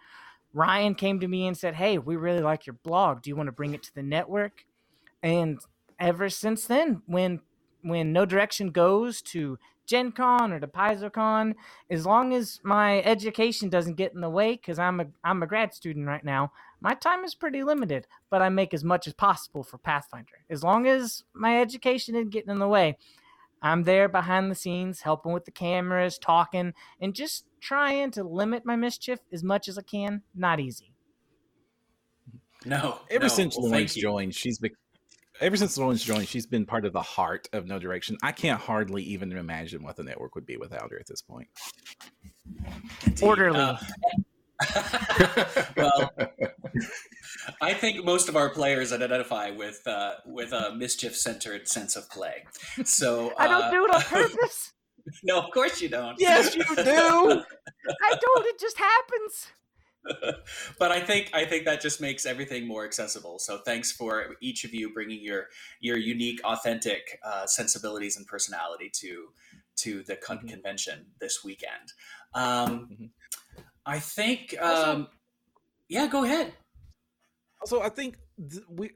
Ryan 0.52 0.96
came 0.96 1.20
to 1.20 1.28
me 1.28 1.48
and 1.48 1.56
said, 1.56 1.76
Hey, 1.76 2.00
we 2.00 2.16
really 2.16 2.42
like 2.42 2.66
your 2.66 2.74
blog. 2.84 3.22
Do 3.22 3.30
you 3.30 3.36
want 3.36 3.48
to 3.48 3.54
bring 3.54 3.76
it 3.76 3.84
to 3.84 3.94
the 3.94 4.02
network? 4.02 4.66
And 5.22 5.60
ever 6.00 6.28
since 6.30 6.66
then, 6.66 7.04
when 7.06 7.42
when 7.82 8.12
Know 8.12 8.26
Direction 8.26 8.72
goes 8.72 9.22
to 9.22 9.58
Gen 9.86 10.12
Con 10.12 10.52
or 10.52 10.60
to 10.60 10.68
PaizoCon, 10.68 11.54
as 11.90 12.06
long 12.06 12.34
as 12.34 12.60
my 12.64 13.02
education 13.04 13.70
doesn't 13.70 13.96
get 13.96 14.14
in 14.14 14.22
the 14.22 14.30
way, 14.30 14.54
because 14.54 14.80
I'm 14.80 15.00
a 15.00 15.06
I'm 15.24 15.44
a 15.44 15.48
grad 15.48 15.76
student 15.76 16.08
right 16.08 16.24
now, 16.24 16.52
my 16.82 16.96
time 16.96 17.24
is 17.24 17.36
pretty 17.36 17.64
limited, 17.64 18.08
but 18.32 18.42
I 18.42 18.50
make 18.50 18.74
as 18.74 18.84
much 18.84 19.06
as 19.06 19.14
possible 19.14 19.64
for 19.64 19.78
Pathfinder. 19.78 20.44
As 20.50 20.64
long 20.64 20.88
as 20.88 21.24
my 21.34 21.62
education 21.62 22.16
isn't 22.16 22.32
getting 22.32 22.50
in 22.50 22.60
the 22.60 22.68
way, 22.68 22.98
I'm 23.62 23.84
there 23.84 24.08
behind 24.08 24.50
the 24.50 24.56
scenes, 24.56 25.02
helping 25.02 25.34
with 25.34 25.46
the 25.46 25.52
cameras, 25.52 26.18
talking, 26.18 26.74
and 27.02 27.14
just 27.14 27.46
trying 27.60 28.12
to 28.12 28.24
limit 28.24 28.66
my 28.66 28.76
mischief 28.76 29.20
as 29.32 29.44
much 29.44 29.68
as 29.68 29.78
I 29.78 29.82
can. 29.82 30.24
Not 30.34 30.60
easy. 30.60 30.94
No. 32.66 33.00
Ever 33.10 33.26
no. 33.26 33.28
since 33.28 33.58
well, 33.58 33.70
Lauren's 33.70 33.96
joined, 33.96 34.36
she's 34.36 34.60
been 34.60 34.72
ever 35.42 35.56
since 35.56 35.78
Lauren's 35.78 36.04
joined, 36.04 36.28
she's 36.28 36.46
been 36.46 36.66
part 36.66 36.86
of 36.86 36.94
the 36.94 37.02
heart 37.02 37.48
of 37.54 37.66
Know 37.66 37.80
Direction. 37.80 38.18
I 38.22 38.32
can't 38.32 38.60
hardly 38.60 39.04
even 39.04 39.32
imagine 39.32 39.84
what 39.84 39.96
the 39.96 40.04
network 40.04 40.36
would 40.36 40.46
be 40.46 40.58
without 40.58 40.92
her 40.92 41.00
at 41.00 41.08
this 41.08 41.22
point. 41.22 41.48
Indeed. 43.06 43.24
Orderly. 43.24 43.60
Uh, 43.60 43.78
well, 45.78 46.12
I 47.62 47.74
think 47.74 48.04
most 48.04 48.30
of 48.30 48.36
our 48.36 48.50
players 48.50 48.92
identify 48.92 49.52
with 49.52 49.86
uh, 49.88 50.16
with 50.26 50.52
a 50.52 50.74
mischief 50.76 51.16
centered 51.16 51.68
sense 51.68 51.96
of 51.96 52.10
play. 52.10 52.46
So 52.84 53.34
I 53.38 53.48
don't 53.48 53.64
uh, 53.64 53.72
do 53.72 53.86
it 53.86 53.94
on 53.94 54.02
purpose. 54.30 54.74
no, 55.24 55.40
of 55.40 55.52
course 55.52 55.82
you 55.82 55.90
don't. 55.90 56.20
Yes, 56.20 56.56
you 56.56 56.64
do. 56.76 56.76
I 56.76 58.16
don't. 58.22 58.46
It 58.46 58.60
just 58.60 58.78
happens. 58.78 59.48
but 60.80 60.92
I 60.92 61.02
think 61.02 61.30
I 61.34 61.46
think 61.46 61.66
that 61.66 61.82
just 61.82 62.02
makes 62.02 62.26
everything 62.26 62.68
more 62.68 62.86
accessible. 62.86 63.38
So 63.40 63.60
thanks 63.66 63.92
for 63.92 64.36
each 64.42 64.64
of 64.64 64.74
you 64.74 64.94
bringing 64.94 65.22
your 65.22 65.48
your 65.80 65.98
unique, 65.98 66.42
authentic 66.44 67.20
uh, 67.24 67.46
sensibilities 67.46 68.18
and 68.18 68.26
personality 68.26 68.90
to 68.96 69.28
to 69.78 70.04
the 70.04 70.16
con- 70.16 70.38
mm-hmm. 70.38 70.48
convention 70.48 71.06
this 71.20 71.44
weekend. 71.44 71.94
Um, 72.34 72.90
mm-hmm. 72.92 73.06
I 73.86 74.00
think, 74.00 74.56
um, 74.62 75.08
yeah, 75.88 76.08
go 76.08 76.24
ahead. 76.24 76.54
Also, 77.62 77.82
I 77.82 77.90
think 77.90 78.18
th- 78.38 78.64
we 78.70 78.92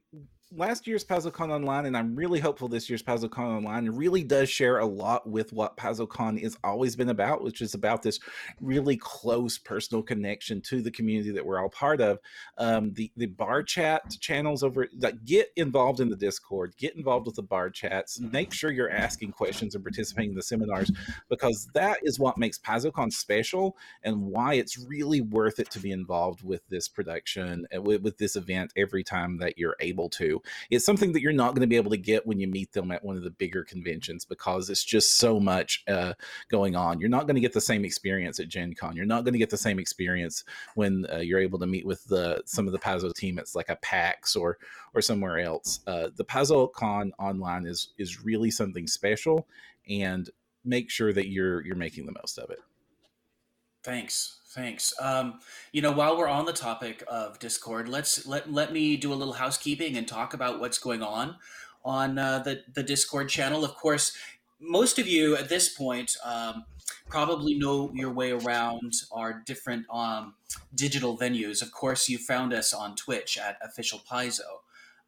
last 0.56 0.88
year's 0.88 1.04
PaizoCon 1.04 1.50
Online, 1.50 1.86
and 1.86 1.98
I'm 1.98 2.16
really 2.16 2.40
hopeful 2.40 2.68
this 2.68 2.90
year's 2.90 3.04
PaizoCon 3.04 3.58
Online 3.58 3.90
really 3.90 4.24
does 4.24 4.50
share 4.50 4.80
a 4.80 4.86
lot 4.86 5.28
with 5.28 5.54
what 5.54 5.78
PaizoCon 5.78 6.42
has 6.42 6.58
always 6.64 6.96
been 6.96 7.10
about, 7.10 7.44
which 7.44 7.62
is 7.62 7.74
about 7.74 8.02
this 8.02 8.20
really 8.62 8.98
close 8.98 9.58
personal 9.58 10.04
connection 10.04 10.62
to 10.62 10.82
the 10.82 10.92
community 10.92 11.32
that 11.32 11.46
we're 11.46 11.62
all 11.62 11.70
part 11.70 12.02
of. 12.02 12.20
Um, 12.58 12.94
the 12.94 13.12
the 13.18 13.26
bar 13.26 13.64
chat 13.64 14.16
channels 14.20 14.64
over 14.64 14.88
that 15.00 15.26
get 15.26 15.50
involved 15.56 16.00
in 16.00 16.10
the 16.10 16.16
Discord, 16.16 16.76
get 16.78 16.96
involved 16.96 17.26
with 17.26 17.36
the 17.36 17.44
bar 17.44 17.70
chats, 17.70 18.20
make 18.20 18.54
sure 18.54 18.72
you're 18.72 18.90
asking 18.90 19.32
questions 19.32 19.76
and 19.76 19.84
participating 19.84 20.32
in 20.32 20.36
the 20.36 20.44
seminars 20.44 20.92
because 21.30 21.68
that 21.74 22.00
is 22.04 22.20
what 22.20 22.38
makes 22.38 22.58
PaizoCon 22.60 23.12
special 23.12 23.78
and 24.04 24.22
why 24.22 24.56
it's 24.56 24.78
really 24.78 25.22
worth 25.22 25.60
it 25.60 25.70
to 25.72 25.80
be 25.80 25.92
involved 25.92 26.44
with 26.44 26.62
this 26.70 26.88
production 26.88 27.66
uh, 27.76 27.82
with, 27.82 28.02
with 28.02 28.18
this 28.18 28.36
event 28.36 28.72
every 28.76 29.04
time 29.04 29.38
that 29.38 29.58
you're 29.58 29.76
able 29.80 30.10
to 30.10 30.42
it's 30.70 30.86
something 30.86 31.14
that 31.14 31.22
you're 31.22 31.32
not 31.32 31.50
going 31.50 31.62
to 31.62 31.68
be 31.68 31.76
able 31.76 31.92
to 31.92 31.98
get 31.98 32.26
when 32.26 32.40
you 32.40 32.48
meet 32.48 32.72
them 32.74 32.92
at 32.92 33.04
one 33.04 33.18
of 33.18 33.24
the 33.24 33.32
bigger 33.32 33.64
conventions 33.64 34.26
because 34.26 34.70
it's 34.70 34.84
just 34.84 35.16
so 35.16 35.40
much 35.40 35.84
uh, 35.88 36.14
going 36.50 36.76
on. 36.76 37.00
You're 37.00 37.10
not 37.10 37.28
going 37.28 37.36
to 37.36 37.42
get 37.42 37.54
the 37.54 37.62
same 37.62 37.86
experience 37.86 38.40
at 38.40 38.48
Gen 38.48 38.74
Con. 38.74 38.96
You're 38.96 39.06
not 39.06 39.24
going 39.24 39.34
to 39.34 39.40
get 39.40 39.50
the 39.50 39.58
same 39.58 39.80
experience 39.80 40.44
when 40.76 41.06
uh, 41.12 41.18
you're 41.18 41.40
able 41.40 41.60
to 41.60 41.68
meet 41.68 41.86
with 41.86 42.04
the 42.06 42.42
some 42.46 42.68
of 42.68 42.74
the 42.74 42.80
Paizo 42.80 43.14
team. 43.14 43.38
It's 43.40 43.56
like 43.56 43.70
a 43.70 43.78
PAX 43.78 44.36
or 44.36 44.58
or 44.94 45.02
somewhere 45.02 45.40
else. 45.40 45.80
Uh, 45.88 46.10
the 46.16 46.26
PaizoCon 46.26 47.12
online 47.20 47.66
is 47.66 47.94
is 47.98 48.24
really 48.24 48.52
something 48.52 48.88
special, 48.88 49.48
and 49.90 50.30
make 50.64 50.90
sure 50.90 51.14
that 51.14 51.28
you're 51.28 51.66
you're 51.66 51.76
making 51.76 52.06
the 52.06 52.14
most 52.14 52.38
of 52.38 52.50
it. 52.50 52.60
Thanks. 53.84 54.40
Thanks. 54.54 54.94
Um, 55.02 55.40
you 55.72 55.82
know, 55.82 55.92
while 55.92 56.16
we're 56.16 56.28
on 56.28 56.46
the 56.46 56.54
topic 56.54 57.04
of 57.08 57.40
Discord, 57.40 57.90
let's 57.90 58.28
let 58.28 58.52
let 58.52 58.72
me 58.72 58.96
do 58.98 59.12
a 59.12 59.16
little 59.16 59.34
housekeeping 59.34 59.98
and 59.98 60.08
talk 60.08 60.36
about 60.36 60.60
what's 60.60 60.78
going 60.78 61.02
on 61.02 61.38
on 61.84 62.20
uh, 62.20 62.38
the 62.38 62.62
the 62.72 62.84
Discord 62.84 63.30
channel. 63.30 63.66
Of 63.66 63.74
course, 63.74 64.16
most 64.60 65.00
of 65.00 65.08
you 65.08 65.36
at 65.36 65.50
this 65.50 65.70
point 65.70 66.16
um, 66.24 66.66
probably 67.10 67.56
know 67.56 67.92
your 67.96 68.12
way 68.12 68.30
around 68.30 68.94
our 69.12 69.42
different 69.44 69.88
um, 69.92 70.36
digital 70.76 71.18
venues. 71.18 71.64
Of 71.64 71.72
course, 71.72 72.08
you 72.08 72.20
found 72.20 72.54
us 72.54 72.74
on 72.74 72.96
Twitch 72.96 73.40
at 73.40 73.58
Official 73.64 74.02
Paizo. 74.08 74.62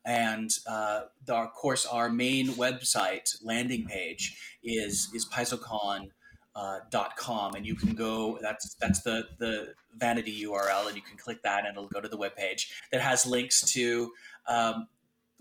And 0.03 0.51
uh, 0.67 1.01
the, 1.25 1.35
of 1.35 1.53
course, 1.53 1.85
our 1.85 2.09
main 2.09 2.49
website 2.49 3.43
landing 3.43 3.85
page 3.85 4.39
is 4.63 5.09
is 5.13 5.27
PaizoCon 5.27 6.09
uh, 6.55 6.79
.com 7.17 7.55
and 7.55 7.65
you 7.65 7.75
can 7.75 7.93
go 7.93 8.39
that's 8.41 8.75
that's 8.75 9.01
the 9.01 9.27
the 9.39 9.73
vanity 9.97 10.43
URL 10.45 10.87
and 10.87 10.95
you 10.95 11.01
can 11.01 11.17
click 11.17 11.41
that 11.43 11.65
and 11.65 11.75
it'll 11.75 11.89
go 11.89 12.01
to 12.01 12.07
the 12.07 12.17
webpage 12.17 12.67
that 12.91 13.01
has 13.01 13.25
links 13.25 13.61
to 13.73 14.11
um, 14.47 14.87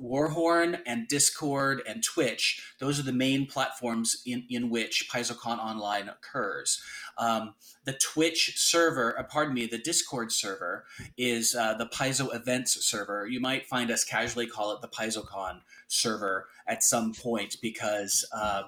Warhorn 0.01 0.81
and 0.87 1.07
Discord 1.07 1.83
and 1.87 2.03
Twitch. 2.03 2.75
Those 2.79 2.99
are 2.99 3.05
the 3.05 3.13
main 3.13 3.47
platforms 3.47 4.23
in, 4.27 4.45
in 4.51 4.69
which 4.69 5.09
PaizoCon 5.09 5.59
Online 5.59 6.09
occurs. 6.09 6.83
Um, 7.17 7.55
the 7.85 7.93
Twitch 7.93 8.59
server, 8.61 9.19
uh, 9.19 9.23
pardon 9.23 9.55
me, 9.55 9.67
the 9.67 9.79
Discord 9.79 10.33
server 10.33 10.85
is 11.17 11.55
uh, 11.55 11.75
the 11.75 11.87
Paizo 11.87 12.35
Events 12.35 12.85
server. 12.85 13.27
You 13.27 13.41
might 13.41 13.67
find 13.67 13.91
us 13.91 14.05
casually 14.05 14.47
call 14.47 14.73
it 14.73 14.81
the 14.81 14.89
PaizoCon 14.89 15.61
server 15.87 16.49
at 16.67 16.83
some 16.83 17.13
point 17.15 17.57
because 17.63 18.25
um, 18.33 18.65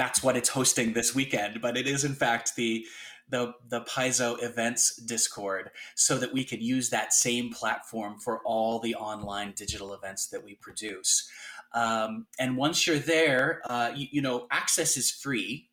that's 0.00 0.22
what 0.22 0.34
it's 0.34 0.48
hosting 0.48 0.94
this 0.94 1.14
weekend, 1.14 1.60
but 1.60 1.76
it 1.76 1.86
is 1.86 2.04
in 2.04 2.14
fact 2.14 2.56
the 2.56 2.86
the 3.28 3.52
the 3.68 3.82
Paizo 3.82 4.42
events 4.42 4.96
Discord, 4.96 5.70
so 5.94 6.16
that 6.16 6.32
we 6.32 6.42
can 6.42 6.62
use 6.62 6.88
that 6.88 7.12
same 7.12 7.52
platform 7.52 8.18
for 8.18 8.40
all 8.46 8.78
the 8.78 8.94
online 8.94 9.52
digital 9.54 9.92
events 9.92 10.28
that 10.28 10.42
we 10.42 10.54
produce. 10.54 11.28
Um, 11.74 12.26
and 12.38 12.56
once 12.56 12.86
you're 12.86 12.98
there, 12.98 13.60
uh, 13.66 13.92
you, 13.94 14.06
you, 14.10 14.22
know 14.22 14.46
access 14.50 14.96
is 14.96 15.10
free. 15.10 15.68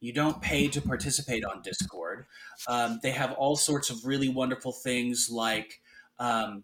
You 0.00 0.12
don't 0.12 0.40
pay 0.40 0.68
to 0.68 0.80
participate 0.80 1.44
on 1.44 1.60
Discord. 1.60 2.26
Um, 2.68 3.00
they 3.02 3.10
have 3.10 3.32
all 3.32 3.56
sorts 3.56 3.90
of 3.90 4.06
really 4.06 4.28
wonderful 4.28 4.70
things 4.70 5.30
like 5.32 5.80
um, 6.20 6.62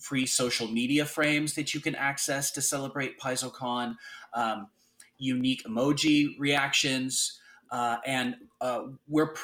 free 0.00 0.26
social 0.26 0.66
media 0.66 1.04
frames 1.04 1.54
that 1.54 1.74
you 1.74 1.80
can 1.80 1.94
access 1.94 2.50
to 2.50 2.60
celebrate 2.60 3.20
PaizoCon. 3.20 3.94
Um, 4.34 4.66
unique 5.20 5.62
emoji 5.64 6.38
reactions, 6.38 7.38
uh, 7.70 7.98
and 8.04 8.34
uh, 8.60 8.82
we're 9.06 9.34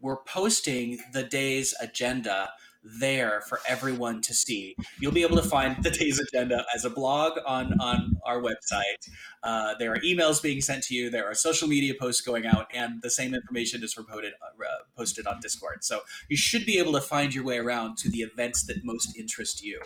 we're 0.00 0.22
posting 0.24 0.98
the 1.12 1.24
day's 1.24 1.74
agenda 1.80 2.50
there 2.84 3.40
for 3.48 3.60
everyone 3.66 4.20
to 4.20 4.34
see. 4.34 4.76
You'll 4.98 5.12
be 5.12 5.22
able 5.22 5.36
to 5.36 5.42
find 5.42 5.82
the 5.82 5.90
day's 5.90 6.20
agenda 6.20 6.64
as 6.74 6.84
a 6.84 6.90
blog 6.90 7.38
on 7.46 7.80
on 7.80 8.16
our 8.26 8.40
website. 8.40 9.08
Uh, 9.42 9.74
there 9.78 9.92
are 9.92 9.98
emails 9.98 10.42
being 10.42 10.60
sent 10.60 10.84
to 10.84 10.94
you. 10.94 11.10
There 11.10 11.26
are 11.26 11.34
social 11.34 11.66
media 11.66 11.94
posts 11.98 12.20
going 12.20 12.46
out, 12.46 12.66
and 12.74 13.00
the 13.02 13.10
same 13.10 13.34
information 13.34 13.82
is 13.82 13.96
reported, 13.96 14.34
uh, 14.42 14.66
posted 14.96 15.26
on 15.26 15.40
Discord. 15.40 15.82
So 15.82 16.00
you 16.28 16.36
should 16.36 16.66
be 16.66 16.78
able 16.78 16.92
to 16.92 17.00
find 17.00 17.34
your 17.34 17.44
way 17.44 17.58
around 17.58 17.96
to 17.98 18.10
the 18.10 18.18
events 18.18 18.64
that 18.64 18.84
most 18.84 19.16
interest 19.16 19.64
you. 19.64 19.80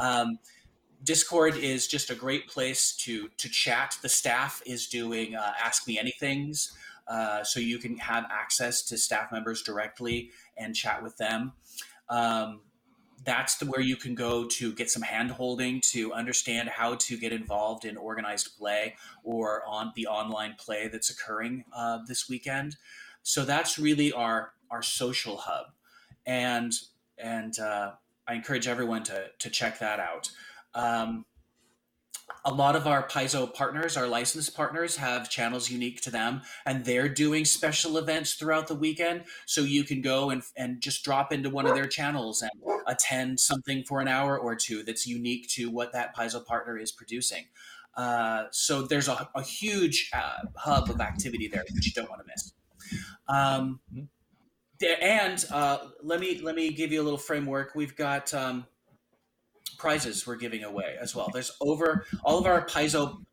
Um, 0.00 0.38
Discord 1.02 1.56
is 1.56 1.86
just 1.86 2.10
a 2.10 2.14
great 2.14 2.48
place 2.48 2.92
to 2.98 3.28
to 3.38 3.48
chat. 3.48 3.96
The 4.02 4.08
staff 4.08 4.62
is 4.66 4.86
doing 4.86 5.34
uh, 5.34 5.52
Ask 5.62 5.86
Me 5.86 5.98
Anything's, 5.98 6.76
uh, 7.08 7.42
so 7.42 7.58
you 7.60 7.78
can 7.78 7.96
have 7.98 8.26
access 8.30 8.82
to 8.82 8.98
staff 8.98 9.32
members 9.32 9.62
directly 9.62 10.30
and 10.56 10.74
chat 10.74 11.02
with 11.02 11.16
them. 11.16 11.52
Um, 12.08 12.60
that's 13.24 13.56
the, 13.56 13.66
where 13.66 13.80
you 13.80 13.96
can 13.96 14.14
go 14.14 14.46
to 14.46 14.72
get 14.72 14.90
some 14.90 15.02
hand 15.02 15.30
holding 15.30 15.80
to 15.92 16.12
understand 16.12 16.68
how 16.68 16.94
to 16.94 17.16
get 17.18 17.32
involved 17.32 17.84
in 17.84 17.96
organized 17.96 18.56
play 18.58 18.96
or 19.24 19.62
on 19.66 19.92
the 19.94 20.06
online 20.06 20.54
play 20.58 20.88
that's 20.88 21.10
occurring 21.10 21.64
uh, 21.74 21.98
this 22.06 22.28
weekend. 22.28 22.76
So 23.22 23.44
that's 23.44 23.78
really 23.78 24.12
our 24.12 24.52
our 24.70 24.82
social 24.82 25.36
hub, 25.36 25.66
and 26.26 26.72
and 27.18 27.58
uh, 27.58 27.92
I 28.26 28.34
encourage 28.34 28.68
everyone 28.68 29.02
to 29.04 29.26
to 29.38 29.50
check 29.50 29.78
that 29.80 30.00
out. 30.00 30.30
Um, 30.74 31.24
a 32.44 32.54
lot 32.54 32.76
of 32.76 32.86
our 32.86 33.06
Paizo 33.06 33.52
partners, 33.52 33.96
our 33.96 34.06
licensed 34.06 34.56
partners, 34.56 34.96
have 34.96 35.28
channels 35.28 35.70
unique 35.70 36.00
to 36.02 36.10
them, 36.10 36.42
and 36.64 36.84
they're 36.84 37.08
doing 37.08 37.44
special 37.44 37.98
events 37.98 38.34
throughout 38.34 38.66
the 38.66 38.74
weekend. 38.74 39.24
So 39.46 39.62
you 39.62 39.84
can 39.84 40.00
go 40.00 40.30
and, 40.30 40.42
and 40.56 40.80
just 40.80 41.04
drop 41.04 41.32
into 41.32 41.50
one 41.50 41.66
of 41.66 41.74
their 41.74 41.86
channels 41.86 42.42
and 42.42 42.50
attend 42.86 43.40
something 43.40 43.84
for 43.84 44.00
an 44.00 44.08
hour 44.08 44.38
or 44.38 44.56
two 44.56 44.82
that's 44.82 45.06
unique 45.06 45.48
to 45.50 45.70
what 45.70 45.92
that 45.92 46.16
Paizo 46.16 46.44
partner 46.44 46.78
is 46.78 46.92
producing. 46.92 47.46
Uh, 47.96 48.44
so 48.50 48.82
there's 48.82 49.08
a, 49.08 49.28
a 49.34 49.42
huge 49.42 50.10
uh, 50.14 50.46
hub 50.56 50.88
of 50.88 51.00
activity 51.00 51.48
there 51.48 51.64
that 51.68 51.84
you 51.84 51.92
don't 51.92 52.08
want 52.08 52.22
to 52.22 52.26
miss. 52.26 52.52
Um, 53.28 53.80
and 55.02 55.44
uh, 55.50 55.78
let 56.02 56.20
me 56.20 56.40
let 56.40 56.54
me 56.54 56.72
give 56.72 56.90
you 56.90 57.02
a 57.02 57.04
little 57.04 57.18
framework. 57.18 57.74
We've 57.74 57.94
got 57.94 58.32
um, 58.32 58.66
prizes 59.78 60.26
we're 60.26 60.36
giving 60.36 60.64
away 60.64 60.96
as 61.00 61.14
well. 61.14 61.30
There's 61.32 61.52
over 61.60 62.04
all 62.22 62.38
of 62.38 62.46
our 62.46 62.66
Paizo 62.66 63.24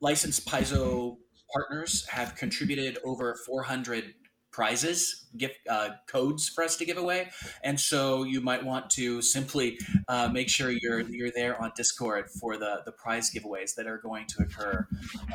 licensed 0.00 0.46
Paizo 0.46 1.16
partners 1.52 2.06
have 2.06 2.34
contributed 2.36 2.98
over 3.04 3.34
400 3.46 4.14
prizes, 4.50 5.26
gift 5.36 5.56
uh, 5.68 5.90
codes 6.06 6.48
for 6.48 6.64
us 6.64 6.76
to 6.76 6.84
give 6.84 6.96
away, 6.96 7.30
and 7.62 7.78
so 7.78 8.24
you 8.24 8.40
might 8.40 8.64
want 8.64 8.90
to 8.90 9.22
simply 9.22 9.78
uh, 10.08 10.28
make 10.28 10.48
sure 10.48 10.70
you're 10.70 11.00
you're 11.00 11.30
there 11.30 11.60
on 11.62 11.70
Discord 11.76 12.30
for 12.40 12.56
the 12.56 12.82
the 12.84 12.92
prize 12.92 13.30
giveaways 13.32 13.74
that 13.76 13.86
are 13.86 13.98
going 13.98 14.26
to 14.26 14.42
occur 14.42 14.86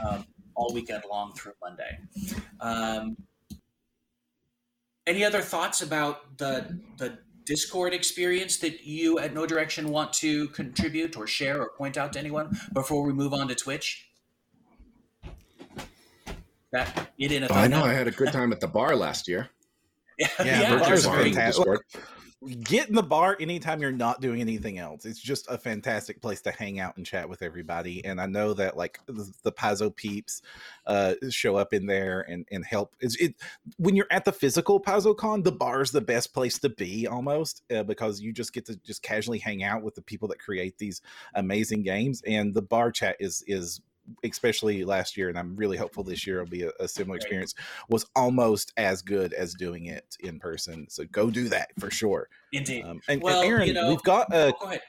um, 0.06 0.26
all 0.56 0.74
weekend 0.74 1.04
long 1.10 1.34
through 1.34 1.54
Monday. 1.62 2.00
Um, 2.60 3.18
any 5.06 5.24
other 5.24 5.42
thoughts 5.42 5.82
about 5.82 6.38
the 6.38 6.80
the 6.98 7.20
Discord 7.46 7.94
experience 7.94 8.58
that 8.58 8.86
you 8.86 9.20
at 9.20 9.34
Know 9.34 9.46
Direction 9.46 9.90
want 9.90 10.14
to 10.14 10.48
contribute 10.50 11.18
or 11.18 11.28
share 11.28 11.62
or 11.62 11.70
point 11.70 11.98
out 11.98 12.14
to 12.14 12.20
anyone 12.20 12.58
before 12.74 13.04
we 13.04 13.14
move 13.14 13.34
on 13.34 13.48
to 13.48 13.56
Twitch? 13.56 14.10
That 16.72 17.12
it 17.20 17.32
in 17.32 17.44
a 17.44 17.48
oh, 17.50 17.54
I 17.54 17.68
know 17.68 17.84
I 17.84 17.94
had 17.94 18.08
a 18.08 18.12
good 18.12 18.32
time 18.32 18.52
at 18.52 18.60
the 18.60 18.68
bar 18.68 18.96
last 18.96 19.28
year. 19.28 19.50
yeah, 20.20 20.28
yeah, 20.40 20.62
yeah 20.62 20.80
bars 20.80 21.06
are 21.06 21.24
fantastic 21.24 21.66
get 22.64 22.90
in 22.90 22.96
the 22.96 23.04
bar 23.04 23.38
anytime 23.40 23.82
you're 23.82 23.92
not 23.92 24.22
doing 24.22 24.42
anything 24.42 24.78
else. 24.78 25.06
It's 25.06 25.20
just 25.20 25.50
a 25.50 25.58
fantastic 25.58 26.22
place 26.22 26.42
to 26.42 26.52
hang 26.52 26.80
out 26.80 26.98
and 26.98 27.06
chat 27.06 27.28
with 27.28 27.42
everybody. 27.42 28.04
And 28.06 28.20
I 28.20 28.26
know 28.26 28.54
that 28.54 28.78
like 28.78 29.00
the, 29.06 29.32
the 29.44 29.52
Paizo 29.52 29.96
peeps 29.96 30.42
uh, 30.86 31.16
show 31.30 31.56
up 31.56 31.74
in 31.74 31.86
there 31.86 32.22
and, 32.22 32.46
and 32.52 32.66
help. 32.66 32.96
It's, 33.00 33.16
it 33.18 33.36
when 33.78 33.96
you're 33.96 34.08
at 34.12 34.26
the 34.26 34.32
physical 34.32 34.82
PaizoCon, 34.82 35.44
the 35.44 35.52
bar 35.52 35.82
is 35.82 35.92
the 35.92 36.02
best 36.02 36.34
place 36.34 36.60
to 36.60 36.70
be 36.70 37.08
almost 37.08 37.64
uh, 37.72 37.84
because 37.84 38.22
you 38.22 38.34
just 38.34 38.54
get 38.54 38.66
to 38.66 38.76
just 38.78 39.02
casually 39.02 39.40
hang 39.40 39.64
out 39.64 39.84
with 39.84 39.96
the 39.96 40.02
people 40.02 40.28
that 40.30 40.40
create 40.40 40.78
these 40.78 41.02
amazing 41.36 41.84
games. 41.84 42.22
And 42.26 42.54
the 42.54 42.62
bar 42.62 42.92
chat 42.92 43.18
is 43.20 43.44
is 43.48 43.82
especially 44.24 44.84
last 44.84 45.18
year, 45.18 45.30
and 45.30 45.38
I'm 45.38 45.56
really 45.56 45.78
hopeful 45.78 46.04
this 46.04 46.26
year 46.26 46.40
will 46.40 46.50
be 46.50 46.64
a, 46.64 46.72
a 46.80 46.88
similar 46.88 47.18
experience, 47.18 47.54
was 47.90 48.06
almost 48.16 48.74
as 48.78 49.02
good 49.02 49.34
as 49.34 49.54
doing 49.54 49.86
it 49.86 50.18
in 50.20 50.40
person. 50.40 50.88
So 50.90 51.06
go 51.06 51.30
do 51.30 51.50
that 51.50 51.70
for 51.80 51.90
sure. 51.90 52.30
Indeed. 52.52 52.86
Um, 52.86 53.02
and, 53.08 53.22
well, 53.22 53.42
and 53.42 53.50
Aaron, 53.50 53.68
you 53.68 53.74
know, 53.74 53.90
we've 53.90 54.04
got 54.04 54.34
a. 54.34 54.54
Go 54.60 54.68
ahead. 54.68 54.82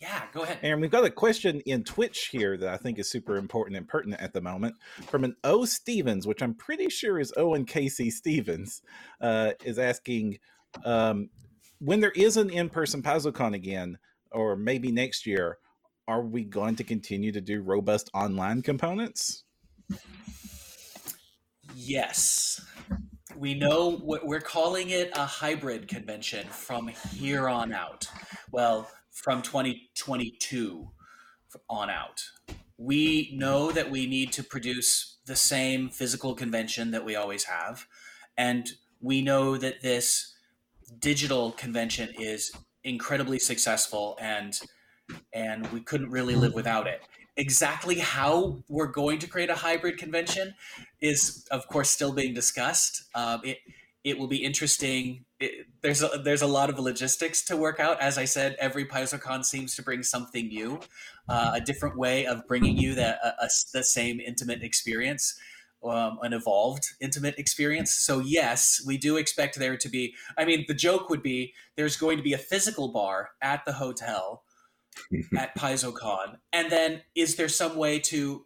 Yeah, 0.00 0.22
go 0.34 0.42
ahead. 0.42 0.58
Aaron, 0.62 0.80
we've 0.80 0.90
got 0.90 1.06
a 1.06 1.10
question 1.10 1.60
in 1.60 1.82
Twitch 1.82 2.26
here 2.26 2.58
that 2.58 2.68
I 2.68 2.76
think 2.76 2.98
is 2.98 3.10
super 3.10 3.36
important 3.36 3.78
and 3.78 3.88
pertinent 3.88 4.20
at 4.20 4.34
the 4.34 4.42
moment 4.42 4.74
from 5.06 5.24
an 5.24 5.36
O 5.42 5.64
Stevens, 5.64 6.26
which 6.26 6.42
I'm 6.42 6.54
pretty 6.54 6.90
sure 6.90 7.18
is 7.18 7.32
Owen 7.36 7.64
K.C. 7.64 8.10
Stevens, 8.10 8.82
uh, 9.22 9.52
is 9.64 9.78
asking 9.78 10.38
um, 10.84 11.30
when 11.78 12.00
there 12.00 12.12
is 12.12 12.36
an 12.36 12.50
in 12.50 12.68
person 12.68 13.02
PaizoCon 13.02 13.54
again, 13.54 13.98
or 14.32 14.54
maybe 14.54 14.92
next 14.92 15.26
year, 15.26 15.58
are 16.08 16.22
we 16.22 16.44
going 16.44 16.76
to 16.76 16.84
continue 16.84 17.32
to 17.32 17.40
do 17.40 17.62
robust 17.62 18.10
online 18.14 18.62
components? 18.62 19.44
Yes. 21.74 22.64
We 23.36 23.54
know 23.54 24.00
we're 24.02 24.40
calling 24.40 24.90
it 24.90 25.10
a 25.14 25.26
hybrid 25.26 25.88
convention 25.88 26.46
from 26.48 26.88
here 26.88 27.48
on 27.48 27.72
out. 27.72 28.06
Well, 28.50 28.88
from 29.10 29.42
2022 29.42 30.88
on 31.68 31.90
out. 31.90 32.22
We 32.78 33.30
know 33.34 33.72
that 33.72 33.90
we 33.90 34.06
need 34.06 34.32
to 34.32 34.44
produce 34.44 35.16
the 35.26 35.36
same 35.36 35.88
physical 35.88 36.34
convention 36.34 36.90
that 36.90 37.04
we 37.04 37.16
always 37.16 37.44
have. 37.44 37.86
And 38.36 38.68
we 39.00 39.22
know 39.22 39.56
that 39.56 39.82
this 39.82 40.34
digital 40.98 41.52
convention 41.52 42.10
is 42.18 42.52
incredibly 42.84 43.38
successful 43.38 44.16
and 44.20 44.60
and 45.32 45.66
we 45.72 45.80
couldn't 45.80 46.10
really 46.10 46.34
live 46.34 46.54
without 46.54 46.86
it. 46.86 47.02
Exactly 47.36 47.98
how 47.98 48.62
we're 48.68 48.86
going 48.86 49.18
to 49.18 49.26
create 49.26 49.50
a 49.50 49.54
hybrid 49.54 49.98
convention 49.98 50.54
is, 51.00 51.46
of 51.50 51.68
course, 51.68 51.90
still 51.90 52.12
being 52.12 52.32
discussed. 52.32 53.04
Um, 53.14 53.40
it 53.44 53.58
it 54.04 54.20
will 54.20 54.28
be 54.28 54.44
interesting. 54.44 55.24
It, 55.40 55.66
there's 55.82 56.00
a, 56.00 56.22
there's 56.24 56.40
a 56.40 56.46
lot 56.46 56.70
of 56.70 56.78
logistics 56.78 57.44
to 57.46 57.56
work 57.56 57.80
out. 57.80 58.00
As 58.00 58.16
I 58.16 58.24
said, 58.24 58.54
every 58.60 58.84
PaizoCon 58.84 59.44
seems 59.44 59.74
to 59.74 59.82
bring 59.82 60.04
something 60.04 60.46
new, 60.46 60.78
uh, 61.28 61.50
a 61.54 61.60
different 61.60 61.98
way 61.98 62.24
of 62.24 62.46
bringing 62.46 62.78
you 62.78 62.92
a, 62.92 63.48
the 63.74 63.82
same 63.82 64.20
intimate 64.20 64.62
experience. 64.62 65.38
Um, 65.84 66.18
an 66.22 66.32
evolved 66.32 66.84
intimate 67.00 67.38
experience. 67.38 67.94
So 67.94 68.18
yes, 68.18 68.82
we 68.84 68.96
do 68.96 69.16
expect 69.16 69.56
there 69.56 69.76
to 69.76 69.88
be. 69.88 70.14
I 70.36 70.44
mean, 70.44 70.64
the 70.66 70.74
joke 70.74 71.08
would 71.10 71.22
be 71.22 71.52
there's 71.76 71.96
going 71.96 72.16
to 72.16 72.24
be 72.24 72.32
a 72.32 72.38
physical 72.38 72.88
bar 72.88 73.30
at 73.40 73.64
the 73.64 73.74
hotel 73.74 74.42
at 75.36 75.56
PaizoCon? 75.56 76.36
And 76.52 76.70
then 76.70 77.02
is 77.14 77.36
there 77.36 77.48
some 77.48 77.76
way 77.76 77.98
to 78.00 78.44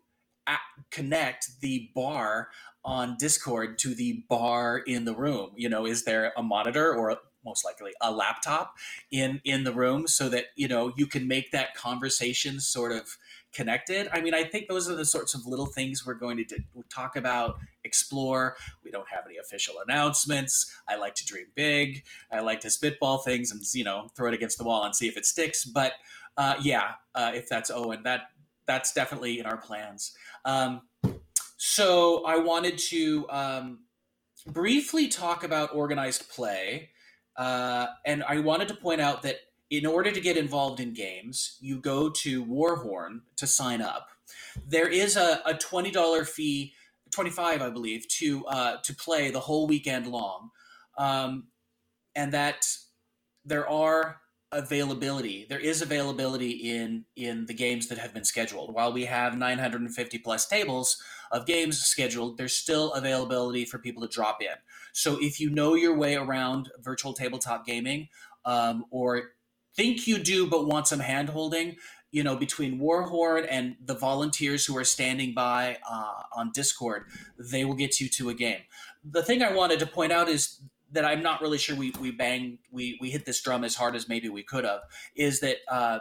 connect 0.91 1.61
the 1.61 1.91
bar 1.95 2.49
on 2.85 3.17
Discord 3.19 3.79
to 3.79 3.95
the 3.95 4.25
bar 4.29 4.79
in 4.79 5.05
the 5.05 5.15
room? 5.15 5.51
You 5.57 5.69
know, 5.69 5.87
is 5.87 6.05
there 6.05 6.33
a 6.37 6.43
monitor 6.43 6.95
or 6.95 7.17
most 7.45 7.65
likely 7.65 7.93
a 8.03 8.11
laptop 8.13 8.77
in 9.11 9.41
in 9.45 9.65
the 9.65 9.73
room 9.73 10.07
so 10.07 10.29
that 10.29 10.47
you 10.57 10.69
know 10.69 10.93
you 10.97 11.07
can 11.07 11.27
make 11.27 11.53
that 11.53 11.75
conversation 11.75 12.61
sort 12.61 12.93
of 12.93 13.17
connected? 13.53 14.09
I 14.13 14.21
mean 14.21 14.35
i 14.35 14.45
think 14.45 14.69
those 14.69 14.91
are 14.91 14.95
the 14.95 15.07
sorts 15.07 15.35
of 15.35 15.47
little 15.47 15.67
things 15.67 16.07
we're 16.07 16.15
going 16.15 16.37
to 16.37 16.59
talk 16.91 17.17
about 17.17 17.59
explore. 17.85 18.57
We 18.85 18.91
don't 18.91 19.09
have 19.09 19.25
any 19.27 19.39
official 19.39 19.77
announcements. 19.87 20.75
I 20.89 20.97
like 20.97 21.15
to 21.17 21.27
dream 21.27 21.47
big. 21.55 22.05
I 22.31 22.41
like 22.41 22.61
to 22.61 22.71
spitball 22.71 23.19
things 23.19 23.51
and 23.51 23.63
you 23.73 23.85
know 23.85 24.09
throw 24.17 24.29
it 24.29 24.35
against 24.35 24.59
the 24.59 24.65
wall 24.65 24.85
and 24.85 24.95
see 24.95 25.09
if 25.09 25.17
it 25.17 25.27
sticks. 25.27 25.65
But 25.65 25.95
uh, 26.37 26.55
yeah, 26.63 26.93
uh, 27.15 27.33
if 27.35 27.49
that's 27.49 27.71
Owen, 27.71 28.03
that 28.05 28.31
that's 28.67 28.93
definitely 28.93 29.41
in 29.41 29.47
our 29.47 29.57
plans. 29.57 30.13
Um, 30.45 30.83
so 31.57 32.25
I 32.25 32.37
wanted 32.37 32.79
to 32.79 33.29
um, 33.31 33.81
briefly 34.47 35.09
talk 35.09 35.45
about 35.45 35.75
organized 35.75 36.31
play, 36.31 36.91
uh, 37.37 37.89
and 38.07 38.23
I 38.25 38.39
wanted 38.39 38.69
to 38.69 38.75
point 38.75 39.01
out 39.01 39.23
that 39.23 39.37
in 39.71 39.87
order 39.87 40.11
to 40.11 40.21
get 40.21 40.37
involved 40.37 40.81
in 40.81 40.93
games, 40.93 41.57
you 41.61 41.81
go 41.81 42.11
to 42.11 42.45
Warhorn 42.45 43.21
to 43.37 43.47
sign 43.47 43.83
up. 43.83 44.09
There 44.67 44.89
is 44.89 45.17
a, 45.17 45.41
a 45.45 45.55
twenty 45.55 45.91
dollar 45.91 46.25
fee, 46.25 46.73
twenty 47.11 47.31
five, 47.31 47.63
I 47.63 47.71
believe, 47.71 48.09
to 48.09 48.47
uh, 48.47 48.77
to 48.83 48.95
play 48.95 49.31
the 49.31 49.41
whole 49.41 49.67
weekend 49.67 50.07
long, 50.07 50.51
um, 50.97 51.49
and 52.15 52.33
that 52.33 52.67
there 53.45 53.69
are 53.69 54.20
availability. 54.53 55.47
There 55.49 55.61
is 55.61 55.81
availability 55.81 56.51
in 56.51 57.05
in 57.17 57.47
the 57.47 57.55
games 57.55 57.89
that 57.89 57.99
have 57.99 58.13
been 58.13 58.25
scheduled. 58.25 58.75
While 58.75 58.93
we 58.93 59.05
have 59.05 59.39
950 59.39 60.19
plus 60.19 60.47
tables 60.47 61.01
of 61.31 61.47
games 61.47 61.81
scheduled 61.81 62.37
there's 62.37 62.55
still 62.55 62.93
availability 62.93 63.65
for 63.65 63.79
people 63.79 64.03
to 64.03 64.09
drop 64.09 64.43
in. 64.43 64.57
So 64.93 65.19
if 65.21 65.39
you 65.39 65.51
know 65.51 65.75
your 65.75 65.97
way 65.97 66.17
around 66.17 66.71
virtual 66.81 67.13
tabletop 67.13 67.65
gaming 67.65 68.09
um, 68.45 68.85
or 68.91 69.33
think 69.77 70.09
you 70.09 70.19
do 70.19 70.49
but 70.49 70.67
want 70.67 70.89
some 70.89 70.99
hand 70.99 71.29
holding 71.29 71.77
you 72.11 72.25
know 72.25 72.35
between 72.35 72.81
warhorn 72.81 73.47
and 73.49 73.77
the 73.85 73.95
volunteers 73.95 74.67
who 74.67 74.77
are 74.77 74.85
standing 74.85 75.33
by 75.33 75.79
uh, 75.89 76.23
on 76.35 76.51
discord 76.53 77.05
they 77.39 77.65
will 77.65 77.75
get 77.75 78.01
you 78.01 78.09
to 78.09 78.31
a 78.31 78.35
game. 78.35 78.63
The 79.05 79.23
thing 79.23 79.43
i 79.45 79.53
wanted 79.53 79.79
to 79.79 79.87
point 79.87 80.11
out 80.11 80.29
is 80.29 80.61
that 80.93 81.05
I'm 81.05 81.23
not 81.23 81.41
really 81.41 81.59
sure 81.59 81.77
we 81.77 81.93
we 82.01 82.11
bang 82.11 82.59
we 82.71 82.99
we 83.01 83.11
hit 83.11 83.27
this 83.27 83.41
drum 83.41 83.65
as 83.65 83.75
hard 83.75 83.97
as 83.97 84.09
maybe 84.09 84.29
we 84.29 84.43
could 84.43 84.65
have 84.65 84.81
is 85.15 85.41
that 85.41 85.59
uh, 85.69 86.01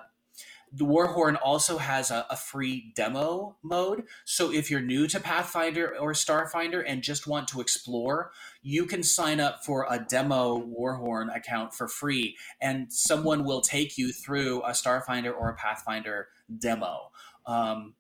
the 0.72 0.86
Warhorn 0.86 1.38
also 1.42 1.78
has 1.78 2.12
a, 2.12 2.28
a, 2.30 2.36
free 2.36 2.92
demo 2.96 3.58
mode. 3.64 4.04
So 4.26 4.52
if 4.52 4.70
you're 4.70 4.82
new 4.82 5.08
to 5.08 5.20
Pathfinder 5.20 5.98
or 5.98 6.14
Starfinder 6.14 6.84
and 6.86 7.02
just 7.02 7.26
want 7.26 7.48
to 7.50 7.62
explore, 7.62 8.32
you 8.62 8.86
can 8.86 9.02
sign 9.02 9.40
up 9.40 9.66
for 9.66 9.88
a 9.90 9.98
demo 10.00 10.60
Warhorn 10.60 11.36
account 11.36 11.74
for 11.74 11.88
free, 11.88 12.38
and 12.62 12.92
someone 12.94 13.46
will 13.46 13.62
take 13.62 13.98
you 13.98 14.12
through 14.12 14.62
a 14.62 14.72
Starfinder 14.72 15.34
or 15.36 15.50
a 15.50 15.56
Pathfinder 15.56 16.28
demo. 16.56 17.10
Um, 17.48 17.96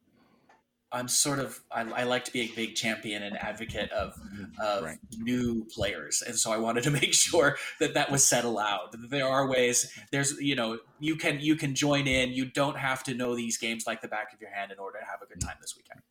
I'm 0.91 1.08
sort 1.08 1.39
of 1.39 1.60
I, 1.71 1.82
I, 1.82 2.04
like 2.04 2.25
to 2.25 2.32
be 2.32 2.41
a 2.41 2.47
big 2.56 2.73
champion 2.75 3.21
and 3.21 3.38
advocate 3.38 3.91
of 3.91 4.15
mm-hmm. 4.15 4.60
of 4.60 4.84
right. 4.84 4.97
new 5.17 5.65
players, 5.73 6.23
and 6.25 6.36
so 6.36 6.52
I 6.52 6.58
wanted 6.58 6.84
to 6.86 6.91
make 7.02 7.13
sure 7.13 7.58
that 7.80 7.93
that 7.93 8.12
was 8.12 8.23
said 8.23 8.43
aloud. 8.43 8.95
There 9.10 9.28
are 9.28 9.47
ways. 9.47 9.91
There's 10.12 10.39
you 10.39 10.56
know 10.56 10.80
you 10.99 11.15
can 11.15 11.39
you 11.39 11.56
can 11.56 11.75
join 11.75 12.08
in. 12.08 12.32
You 12.32 12.45
don't 12.45 12.78
have 12.78 13.04
to 13.04 13.13
know 13.13 13.36
these 13.36 13.58
games 13.58 13.86
like 13.86 14.02
the 14.02 14.08
back 14.08 14.34
of 14.34 14.41
your 14.41 14.49
hand 14.49 14.71
in 14.71 14.80
order 14.80 14.99
to 14.99 15.06
have 15.06 15.21
a 15.21 15.28
good 15.28 15.41
time 15.41 15.58
this 15.62 15.75
weekend. 15.75 16.02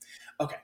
Okay, 0.41 0.59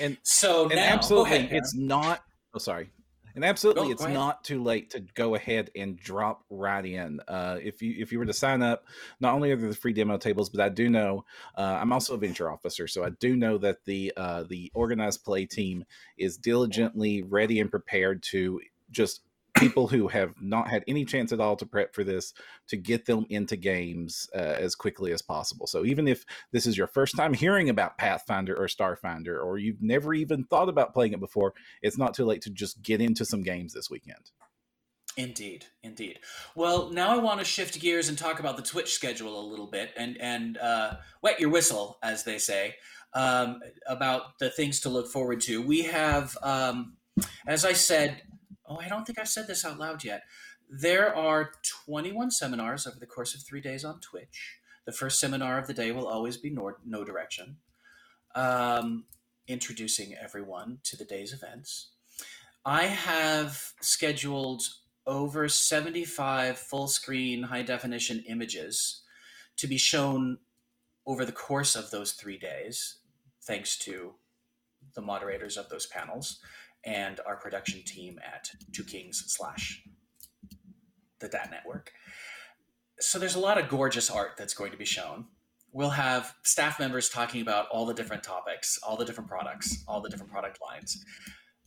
and 0.00 0.16
so 0.22 0.64
and 0.64 0.76
now, 0.76 0.94
absolutely, 0.94 1.48
it's 1.50 1.74
not. 1.74 2.22
Oh, 2.54 2.58
sorry. 2.58 2.90
And 3.38 3.44
absolutely, 3.44 3.84
go, 3.84 3.92
it's 3.92 4.04
go 4.04 4.12
not 4.12 4.42
too 4.42 4.60
late 4.64 4.90
to 4.90 5.00
go 5.14 5.36
ahead 5.36 5.70
and 5.76 5.96
drop 5.96 6.42
right 6.50 6.84
in. 6.84 7.20
Uh, 7.28 7.58
if 7.62 7.80
you 7.80 7.94
if 7.96 8.10
you 8.10 8.18
were 8.18 8.26
to 8.26 8.32
sign 8.32 8.62
up, 8.62 8.82
not 9.20 9.32
only 9.32 9.52
are 9.52 9.56
there 9.56 9.68
the 9.68 9.76
free 9.76 9.92
demo 9.92 10.18
tables, 10.18 10.50
but 10.50 10.60
I 10.60 10.68
do 10.68 10.90
know 10.90 11.24
uh, 11.56 11.78
I'm 11.80 11.92
also 11.92 12.14
a 12.14 12.18
venture 12.18 12.50
officer, 12.50 12.88
so 12.88 13.04
I 13.04 13.10
do 13.10 13.36
know 13.36 13.56
that 13.58 13.84
the 13.84 14.12
uh, 14.16 14.42
the 14.42 14.72
organized 14.74 15.22
play 15.24 15.46
team 15.46 15.84
is 16.16 16.36
diligently 16.36 17.22
ready 17.22 17.60
and 17.60 17.70
prepared 17.70 18.24
to 18.24 18.60
just 18.90 19.20
people 19.58 19.88
who 19.88 20.08
have 20.08 20.34
not 20.40 20.68
had 20.68 20.84
any 20.86 21.04
chance 21.04 21.32
at 21.32 21.40
all 21.40 21.56
to 21.56 21.66
prep 21.66 21.94
for 21.94 22.04
this 22.04 22.32
to 22.68 22.76
get 22.76 23.06
them 23.06 23.26
into 23.28 23.56
games 23.56 24.28
uh, 24.34 24.38
as 24.38 24.74
quickly 24.74 25.12
as 25.12 25.22
possible. 25.22 25.66
So 25.66 25.84
even 25.84 26.06
if 26.06 26.24
this 26.52 26.66
is 26.66 26.76
your 26.76 26.86
first 26.86 27.16
time 27.16 27.34
hearing 27.34 27.68
about 27.68 27.98
Pathfinder 27.98 28.54
or 28.54 28.66
Starfinder, 28.66 29.42
or 29.42 29.58
you've 29.58 29.82
never 29.82 30.14
even 30.14 30.44
thought 30.44 30.68
about 30.68 30.94
playing 30.94 31.12
it 31.12 31.20
before, 31.20 31.54
it's 31.82 31.98
not 31.98 32.14
too 32.14 32.24
late 32.24 32.42
to 32.42 32.50
just 32.50 32.82
get 32.82 33.00
into 33.00 33.24
some 33.24 33.42
games 33.42 33.72
this 33.72 33.90
weekend. 33.90 34.30
Indeed, 35.16 35.66
indeed. 35.82 36.20
Well, 36.54 36.90
now 36.90 37.10
I 37.10 37.18
want 37.18 37.40
to 37.40 37.44
shift 37.44 37.80
gears 37.80 38.08
and 38.08 38.16
talk 38.16 38.38
about 38.38 38.56
the 38.56 38.62
Twitch 38.62 38.94
schedule 38.94 39.40
a 39.40 39.50
little 39.50 39.66
bit 39.66 39.90
and 39.96 40.16
and 40.20 40.56
uh, 40.58 40.94
wet 41.22 41.40
your 41.40 41.50
whistle, 41.50 41.98
as 42.04 42.22
they 42.22 42.38
say, 42.38 42.76
um, 43.14 43.58
about 43.88 44.38
the 44.38 44.48
things 44.48 44.80
to 44.80 44.88
look 44.88 45.10
forward 45.10 45.40
to. 45.42 45.60
We 45.60 45.82
have, 45.82 46.38
um, 46.40 46.98
as 47.48 47.64
I 47.64 47.72
said, 47.72 48.22
oh, 48.68 48.78
I 48.78 48.88
don't 48.88 49.06
think 49.06 49.18
I've 49.18 49.28
said 49.28 49.46
this 49.46 49.64
out 49.64 49.78
loud 49.78 50.04
yet. 50.04 50.22
There 50.70 51.14
are 51.14 51.52
21 51.86 52.30
seminars 52.30 52.86
over 52.86 52.98
the 52.98 53.06
course 53.06 53.34
of 53.34 53.42
three 53.42 53.60
days 53.60 53.84
on 53.84 54.00
Twitch. 54.00 54.58
The 54.84 54.92
first 54.92 55.18
seminar 55.18 55.58
of 55.58 55.66
the 55.66 55.74
day 55.74 55.92
will 55.92 56.06
always 56.06 56.36
be 56.36 56.50
No 56.84 57.04
Direction, 57.04 57.56
um, 58.34 59.04
introducing 59.46 60.14
everyone 60.14 60.78
to 60.84 60.96
the 60.96 61.04
day's 61.04 61.32
events. 61.32 61.90
I 62.64 62.84
have 62.84 63.72
scheduled 63.80 64.62
over 65.06 65.48
75 65.48 66.58
full 66.58 66.86
screen, 66.86 67.44
high 67.44 67.62
definition 67.62 68.22
images 68.28 69.02
to 69.56 69.66
be 69.66 69.78
shown 69.78 70.38
over 71.06 71.24
the 71.24 71.32
course 71.32 71.74
of 71.74 71.90
those 71.90 72.12
three 72.12 72.38
days, 72.38 72.98
thanks 73.42 73.78
to 73.78 74.14
the 74.94 75.00
moderators 75.00 75.56
of 75.56 75.68
those 75.70 75.86
panels 75.86 76.40
and 76.88 77.20
our 77.26 77.36
production 77.36 77.82
team 77.84 78.18
at 78.26 78.50
Two 78.72 78.82
Kings 78.82 79.22
slash 79.26 79.82
the 81.20 81.28
Dat 81.28 81.50
Network. 81.50 81.92
So 82.98 83.18
there's 83.18 83.34
a 83.34 83.40
lot 83.40 83.58
of 83.58 83.68
gorgeous 83.68 84.10
art 84.10 84.32
that's 84.38 84.54
going 84.54 84.72
to 84.72 84.78
be 84.78 84.86
shown. 84.86 85.26
We'll 85.72 85.90
have 85.90 86.34
staff 86.44 86.80
members 86.80 87.10
talking 87.10 87.42
about 87.42 87.68
all 87.68 87.84
the 87.84 87.94
different 87.94 88.22
topics, 88.22 88.78
all 88.82 88.96
the 88.96 89.04
different 89.04 89.28
products, 89.28 89.84
all 89.86 90.00
the 90.00 90.08
different 90.08 90.32
product 90.32 90.58
lines. 90.66 91.04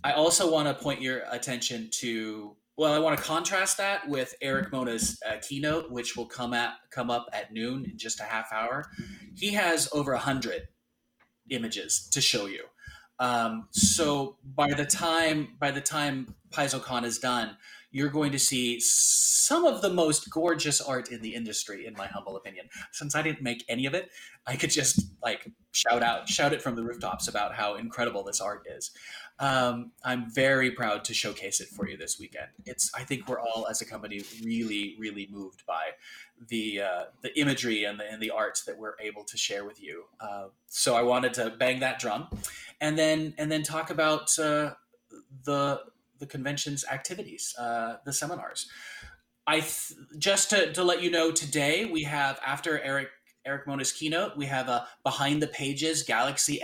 I 0.03 0.13
also 0.13 0.51
want 0.51 0.67
to 0.67 0.83
point 0.83 1.01
your 1.01 1.21
attention 1.31 1.89
to 1.99 2.55
well, 2.77 2.93
I 2.93 2.99
want 2.99 3.15
to 3.17 3.23
contrast 3.23 3.77
that 3.77 4.07
with 4.07 4.33
Erik 4.41 4.71
Mona's 4.71 5.21
uh, 5.29 5.35
keynote, 5.47 5.91
which 5.91 6.15
will 6.17 6.25
come 6.25 6.53
at 6.53 6.73
come 6.89 7.11
up 7.11 7.27
at 7.31 7.53
noon 7.53 7.85
in 7.85 7.97
just 7.97 8.19
a 8.19 8.23
half 8.23 8.51
hour. 8.51 8.85
He 9.35 9.53
has 9.53 9.87
over 9.93 10.13
a 10.13 10.19
hundred 10.19 10.63
images 11.49 12.07
to 12.11 12.21
show 12.21 12.47
you. 12.47 12.63
Um, 13.21 13.67
so 13.69 14.37
by 14.55 14.73
the 14.73 14.83
time 14.83 15.49
by 15.59 15.69
the 15.69 15.79
time 15.79 16.33
PaizoCon 16.51 17.03
is 17.03 17.19
done, 17.19 17.55
you're 17.91 18.09
going 18.09 18.31
to 18.31 18.39
see 18.39 18.79
some 18.79 19.63
of 19.63 19.83
the 19.83 19.91
most 19.91 20.31
gorgeous 20.31 20.81
art 20.81 21.11
in 21.11 21.21
the 21.21 21.35
industry, 21.35 21.85
in 21.85 21.93
my 21.93 22.07
humble 22.07 22.35
opinion. 22.35 22.65
Since 22.91 23.15
I 23.15 23.21
didn't 23.21 23.43
make 23.43 23.63
any 23.69 23.85
of 23.85 23.93
it, 23.93 24.09
I 24.47 24.55
could 24.55 24.71
just 24.71 25.11
like 25.21 25.51
shout 25.71 26.01
out, 26.01 26.27
shout 26.27 26.51
it 26.51 26.63
from 26.63 26.75
the 26.75 26.83
rooftops 26.83 27.27
about 27.27 27.53
how 27.53 27.75
incredible 27.75 28.23
this 28.23 28.41
art 28.41 28.65
is. 28.75 28.89
Um, 29.37 29.91
I'm 30.03 30.31
very 30.31 30.71
proud 30.71 31.03
to 31.05 31.13
showcase 31.13 31.61
it 31.61 31.67
for 31.67 31.87
you 31.87 31.97
this 31.97 32.19
weekend. 32.19 32.47
It's 32.65 32.91
I 32.95 33.03
think 33.03 33.27
we're 33.27 33.39
all 33.39 33.67
as 33.69 33.81
a 33.81 33.85
company 33.85 34.23
really, 34.43 34.95
really 34.97 35.27
moved 35.31 35.63
by 35.67 35.91
the 36.47 36.81
uh, 36.81 37.03
the 37.21 37.37
imagery 37.39 37.83
and 37.83 37.99
the 37.99 38.11
and 38.11 38.21
the 38.21 38.31
art 38.31 38.61
that 38.65 38.77
we're 38.77 38.95
able 38.99 39.23
to 39.25 39.37
share 39.37 39.65
with 39.65 39.81
you. 39.81 40.05
Uh, 40.19 40.45
so 40.67 40.95
I 40.95 41.03
wanted 41.03 41.33
to 41.35 41.51
bang 41.57 41.79
that 41.79 41.99
drum, 41.99 42.27
and 42.79 42.97
then 42.97 43.33
and 43.37 43.51
then 43.51 43.63
talk 43.63 43.89
about 43.89 44.37
uh, 44.39 44.73
the 45.43 45.81
the 46.19 46.25
convention's 46.25 46.85
activities, 46.85 47.55
uh, 47.57 47.97
the 48.05 48.13
seminars. 48.13 48.67
I 49.47 49.59
th- 49.59 49.93
just 50.17 50.51
to, 50.51 50.71
to 50.73 50.83
let 50.83 51.01
you 51.01 51.09
know 51.09 51.31
today 51.31 51.85
we 51.85 52.03
have 52.03 52.39
after 52.45 52.79
Erik 52.79 53.09
Erik 53.45 53.65
Mona's 53.67 53.91
keynote 53.91 54.37
we 54.37 54.45
have 54.45 54.67
a 54.67 54.87
behind 55.03 55.41
the 55.41 55.47
pages 55.47 56.03
Galaxy 56.03 56.61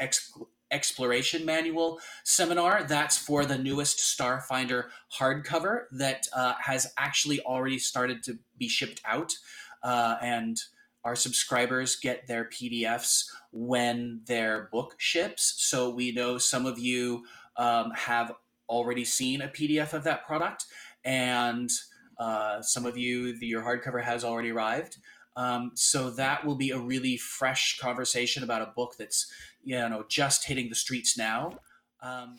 exploration 0.72 1.46
manual 1.46 2.00
seminar. 2.24 2.84
That's 2.84 3.18
for 3.18 3.46
the 3.46 3.58
newest 3.58 4.00
Starfinder 4.00 4.86
hardcover 5.18 5.84
that 5.92 6.28
uh, 6.34 6.54
has 6.60 6.94
actually 6.98 7.42
already 7.42 7.80
started 7.80 8.24
to 8.24 8.38
be 8.58 8.68
shipped 8.68 9.02
out 9.06 9.34
uh, 9.84 10.16
and 10.22 10.60
our 11.04 11.16
subscribers 11.16 11.96
get 11.96 12.28
their 12.28 12.46
PDFs 12.46 13.26
when 13.52 14.22
their 14.26 14.68
book 14.72 14.96
ships. 14.98 15.54
So 15.58 15.90
we 15.90 16.12
know 16.12 16.38
some 16.38 16.66
of 16.66 16.78
you 16.78 17.24
um, 17.56 17.92
have 17.92 18.34
already 18.70 19.06
seen 19.06 19.42
a 19.42 19.48
PDF 19.48 19.94
of 19.94 20.04
that 20.04 20.28
product, 20.28 20.66
and 21.06 21.70
uh, 22.20 22.62
some 22.62 22.86
of 22.86 22.98
you, 22.98 23.38
the, 23.38 23.48
your 23.48 23.62
hardcover 23.62 24.04
has 24.04 24.24
already 24.24 24.52
arrived. 24.52 24.98
Um, 25.38 25.72
so 25.76 26.10
that 26.10 26.44
will 26.46 26.56
be 26.56 26.72
a 26.72 26.80
really 26.80 27.16
fresh 27.16 27.78
conversation 27.80 28.44
about 28.44 28.63
a 28.63 28.74
book 28.76 28.96
that's 28.98 29.32
you 29.63 29.76
know 29.76 30.04
just 30.10 30.46
hitting 30.46 30.68
the 30.68 30.76
streets 30.76 31.18
now. 31.18 31.60
Um, 32.02 32.38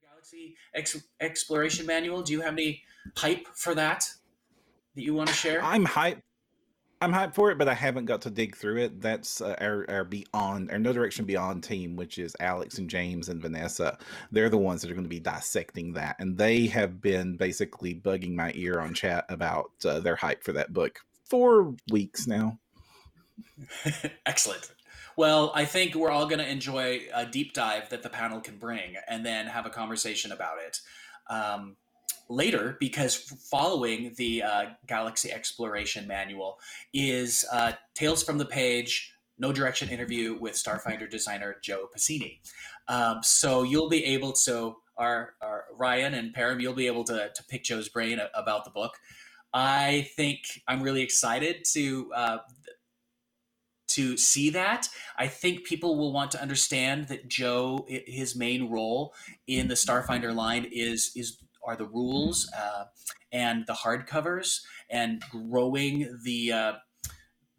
the 0.00 0.06
Galaxy 0.06 0.56
Ex- 0.74 1.04
Exploration 1.20 1.86
Manual. 1.86 2.22
Do 2.22 2.32
you 2.34 2.42
have 2.42 2.52
any 2.52 2.82
hype 3.16 3.46
for 3.54 3.74
that 3.74 4.10
that 4.94 5.02
you 5.02 5.14
want 5.14 5.28
to 5.28 5.34
share? 5.34 5.62
I'm 5.62 5.84
hype. 5.84 6.20
I'm 7.00 7.12
hyped 7.12 7.34
for 7.34 7.50
it, 7.50 7.58
but 7.58 7.68
I 7.68 7.74
haven't 7.74 8.06
got 8.06 8.22
to 8.22 8.30
dig 8.30 8.56
through 8.56 8.78
it. 8.78 9.00
That's 9.00 9.42
uh, 9.42 9.56
our, 9.60 9.84
our 9.90 10.04
Beyond, 10.04 10.70
our 10.70 10.78
Know 10.78 10.92
Direction 10.92 11.26
Beyond 11.26 11.62
team, 11.62 11.96
which 11.96 12.18
is 12.18 12.34
Alex 12.40 12.78
and 12.78 12.88
James 12.88 13.28
and 13.28 13.42
Vanessa. 13.42 13.98
They're 14.32 14.48
the 14.48 14.56
ones 14.56 14.80
that 14.80 14.90
are 14.90 14.94
going 14.94 15.04
to 15.04 15.10
be 15.10 15.20
dissecting 15.20 15.92
that, 15.94 16.16
and 16.18 16.38
they 16.38 16.66
have 16.68 17.02
been 17.02 17.36
basically 17.36 17.94
bugging 17.94 18.34
my 18.34 18.52
ear 18.54 18.80
on 18.80 18.94
chat 18.94 19.26
about 19.28 19.72
uh, 19.84 20.00
their 20.00 20.16
hype 20.16 20.42
for 20.42 20.52
that 20.52 20.72
book 20.72 20.98
for 21.24 21.74
weeks 21.90 22.26
now. 22.26 22.58
Excellent. 24.26 24.72
Well, 25.16 25.52
I 25.54 25.64
think 25.64 25.94
we're 25.94 26.10
all 26.10 26.26
going 26.26 26.38
to 26.38 26.48
enjoy 26.48 27.02
a 27.14 27.26
deep 27.26 27.52
dive 27.52 27.90
that 27.90 28.02
the 28.02 28.08
panel 28.08 28.40
can 28.40 28.56
bring, 28.56 28.96
and 29.08 29.26
then 29.26 29.46
have 29.46 29.66
a 29.66 29.70
conversation 29.70 30.32
about 30.32 30.56
it. 30.66 30.80
Um, 31.28 31.76
later 32.28 32.76
because 32.80 33.14
following 33.14 34.14
the 34.16 34.42
uh, 34.42 34.64
Galaxy 34.86 35.32
Exploration 35.32 36.06
Manual 36.06 36.58
is 36.92 37.44
uh, 37.52 37.72
Tales 37.94 38.22
from 38.22 38.38
the 38.38 38.44
Page, 38.44 39.12
Know 39.38 39.52
Direction 39.52 39.88
interview 39.88 40.38
with 40.38 40.54
Starfinder 40.54 41.10
designer 41.10 41.56
Joe 41.62 41.88
Pasini. 41.96 42.38
Um, 42.88 43.22
so 43.22 43.62
you'll 43.62 43.88
be 43.88 44.04
able 44.04 44.32
to, 44.32 44.38
so 44.38 44.76
our, 44.96 45.34
our 45.40 45.64
Ryan 45.76 46.14
and 46.14 46.34
Param, 46.34 46.60
you'll 46.60 46.74
be 46.74 46.86
able 46.86 47.04
to, 47.04 47.30
to 47.34 47.44
pick 47.44 47.64
Joe's 47.64 47.88
brain 47.88 48.20
about 48.34 48.64
the 48.64 48.70
book. 48.70 48.92
I 49.52 50.08
think 50.16 50.40
I'm 50.66 50.82
really 50.82 51.02
excited 51.02 51.64
to 51.72 52.12
uh, 52.12 52.38
to 53.94 54.16
see 54.16 54.50
that. 54.50 54.88
I 55.16 55.28
think 55.28 55.64
people 55.64 55.96
will 55.96 56.12
want 56.12 56.32
to 56.32 56.42
understand 56.42 57.06
that 57.08 57.28
Joe, 57.28 57.86
his 57.88 58.34
main 58.34 58.68
role 58.68 59.14
in 59.46 59.68
the 59.68 59.74
Starfinder 59.74 60.34
line 60.34 60.66
is 60.72 61.12
is 61.14 61.38
are 61.66 61.76
the 61.76 61.86
rules 61.86 62.50
uh, 62.56 62.84
and 63.32 63.66
the 63.66 63.72
hardcovers 63.72 64.62
and 64.90 65.22
growing 65.30 66.18
the 66.24 66.52
uh, 66.52 66.72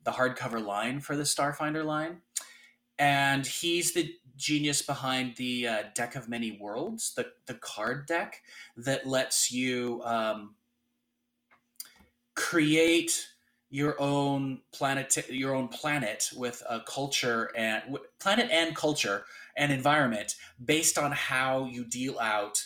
the 0.04 0.12
hardcover 0.12 0.64
line 0.64 1.00
for 1.00 1.16
the 1.16 1.24
Starfinder 1.24 1.84
line. 1.84 2.22
And 2.98 3.46
he's 3.46 3.94
the 3.94 4.14
genius 4.38 4.82
behind 4.82 5.36
the 5.36 5.68
uh, 5.68 5.84
deck 5.96 6.16
of 6.16 6.30
many 6.30 6.58
worlds, 6.62 7.14
the 7.16 7.28
the 7.46 7.56
card 7.56 8.06
deck 8.06 8.42
that 8.78 9.08
lets 9.08 9.52
you 9.52 10.02
um, 10.06 10.56
create 12.36 13.28
your 13.70 14.00
own 14.00 14.62
planet 14.72 15.18
your 15.30 15.54
own 15.56 15.68
planet 15.68 16.30
with 16.36 16.62
a 16.70 16.80
culture 16.82 17.52
and 17.58 17.98
planet 18.20 18.50
and 18.52 18.76
culture 18.76 19.26
and 19.58 19.72
environment 19.72 20.36
based 20.64 20.98
on 20.98 21.12
how 21.12 21.66
you 21.66 21.84
deal 21.84 22.18
out 22.20 22.64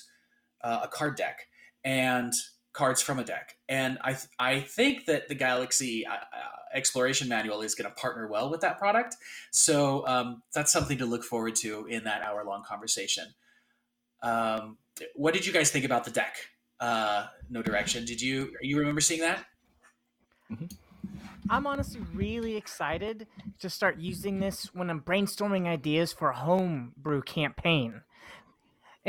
uh, 0.62 0.82
a 0.84 0.88
card 0.88 1.16
deck 1.16 1.48
and 1.84 2.34
cards 2.74 3.02
from 3.02 3.20
a 3.20 3.24
deck. 3.24 3.56
And 3.68 3.98
i 4.04 4.14
th- 4.14 4.28
i 4.38 4.60
think 4.60 5.06
that 5.06 5.28
the 5.28 5.36
galaxy 5.36 6.06
uh, 6.06 6.14
uh 6.14 6.60
exploration 6.74 7.28
manual 7.28 7.62
is 7.62 7.76
going 7.76 7.90
to 7.90 7.96
partner 7.96 8.28
well 8.28 8.50
with 8.50 8.62
that 8.62 8.78
product. 8.78 9.16
So 9.52 10.06
um, 10.08 10.44
that's 10.54 10.72
something 10.72 10.98
to 11.00 11.06
look 11.06 11.24
forward 11.24 11.56
to 11.58 11.86
in 11.88 12.04
that 12.04 12.22
hour 12.22 12.44
long 12.46 12.64
conversation. 12.64 13.26
Um, 14.22 14.78
what 15.16 15.34
did 15.34 15.46
you 15.46 15.54
guys 15.54 15.72
think 15.72 15.86
about 15.86 16.04
the 16.04 16.12
deck? 16.12 16.36
Uh, 16.80 17.28
Know 17.50 17.62
Direction 17.62 18.06
did 18.06 18.22
you 18.22 18.54
you 18.62 18.78
remember 18.78 19.02
seeing 19.02 19.22
that? 19.22 19.46
Mm-hmm. 20.52 20.66
I'm 21.50 21.66
honestly 21.66 22.02
really 22.14 22.56
excited 22.56 23.28
to 23.60 23.70
start 23.70 23.98
using 23.98 24.40
this 24.40 24.74
when 24.74 24.90
I'm 24.90 25.02
brainstorming 25.02 25.66
ideas 25.66 26.14
for 26.14 26.30
a 26.30 26.36
homebrew 26.36 27.24
campaign. 27.24 28.02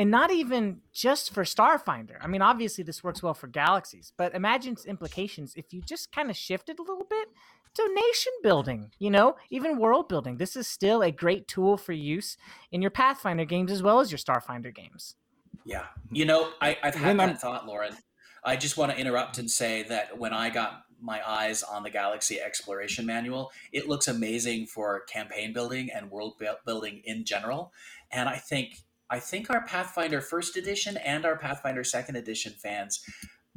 And 0.01 0.11
not 0.11 0.33
even 0.33 0.79
just 0.95 1.35
for 1.35 1.45
Starfinder. 1.45 2.17
I 2.23 2.27
mean, 2.27 2.41
obviously, 2.41 2.83
this 2.83 3.05
works 3.05 3.23
well 3.23 3.35
for 3.35 3.49
galaxies, 3.49 4.15
but 4.17 4.35
imagine 4.35 4.73
its 4.73 4.87
implications 4.87 5.53
if 5.57 5.75
you 5.75 5.83
just 5.83 6.11
kind 6.11 6.31
of 6.31 6.37
shifted 6.39 6.79
a 6.79 6.83
little 6.83 7.05
bit 7.05 7.29
to 7.75 7.87
nation 7.95 8.33
building, 8.43 8.93
you 8.99 9.11
know, 9.11 9.37
even 9.51 9.79
world 9.79 10.09
building. 10.09 10.39
This 10.39 10.57
is 10.57 10.67
still 10.67 11.03
a 11.03 11.11
great 11.11 11.47
tool 11.49 11.77
for 11.77 11.93
use 11.93 12.39
in 12.73 12.81
your 12.81 12.91
Pathfinder 12.91 13.45
games 13.45 13.71
as 13.71 13.83
well 13.83 14.01
as 14.01 14.11
your 14.11 14.19
Starfinder 14.19 14.75
games. 14.75 15.17
Yeah. 15.67 15.85
You 16.11 16.25
know, 16.25 16.49
I, 16.63 16.79
have 16.83 16.95
had 16.95 17.09
when 17.09 17.17
that 17.19 17.29
I'm... 17.29 17.37
thought, 17.37 17.67
Lauren. 17.67 17.95
I 18.43 18.57
just 18.57 18.79
want 18.79 18.93
to 18.93 18.99
interrupt 18.99 19.37
and 19.37 19.51
say 19.51 19.83
that 19.83 20.17
when 20.17 20.33
I 20.33 20.49
got 20.49 20.85
my 21.03 21.21
eyes 21.29 21.63
on 21.63 21.83
the 21.83 21.91
Galaxy 21.91 22.41
Exploration 22.41 23.07
Manual. 23.07 23.51
It 23.73 23.89
looks 23.89 24.09
amazing 24.09 24.67
for 24.67 25.01
campaign 25.01 25.53
building 25.53 25.91
and 25.95 26.11
world 26.11 26.41
building 26.65 27.03
in 27.05 27.25
general. 27.25 27.73
And 28.11 28.29
I 28.29 28.37
think 28.37 28.79
I 29.11 29.19
think 29.19 29.51
our 29.51 29.63
Pathfinder 29.67 30.21
First 30.21 30.57
Edition 30.57 30.97
and 30.99 31.27
our 31.27 31.37
Pathfinder 31.37 31.85
Second 31.85 32.17
Edition 32.17 32.53
fans 32.53 33.01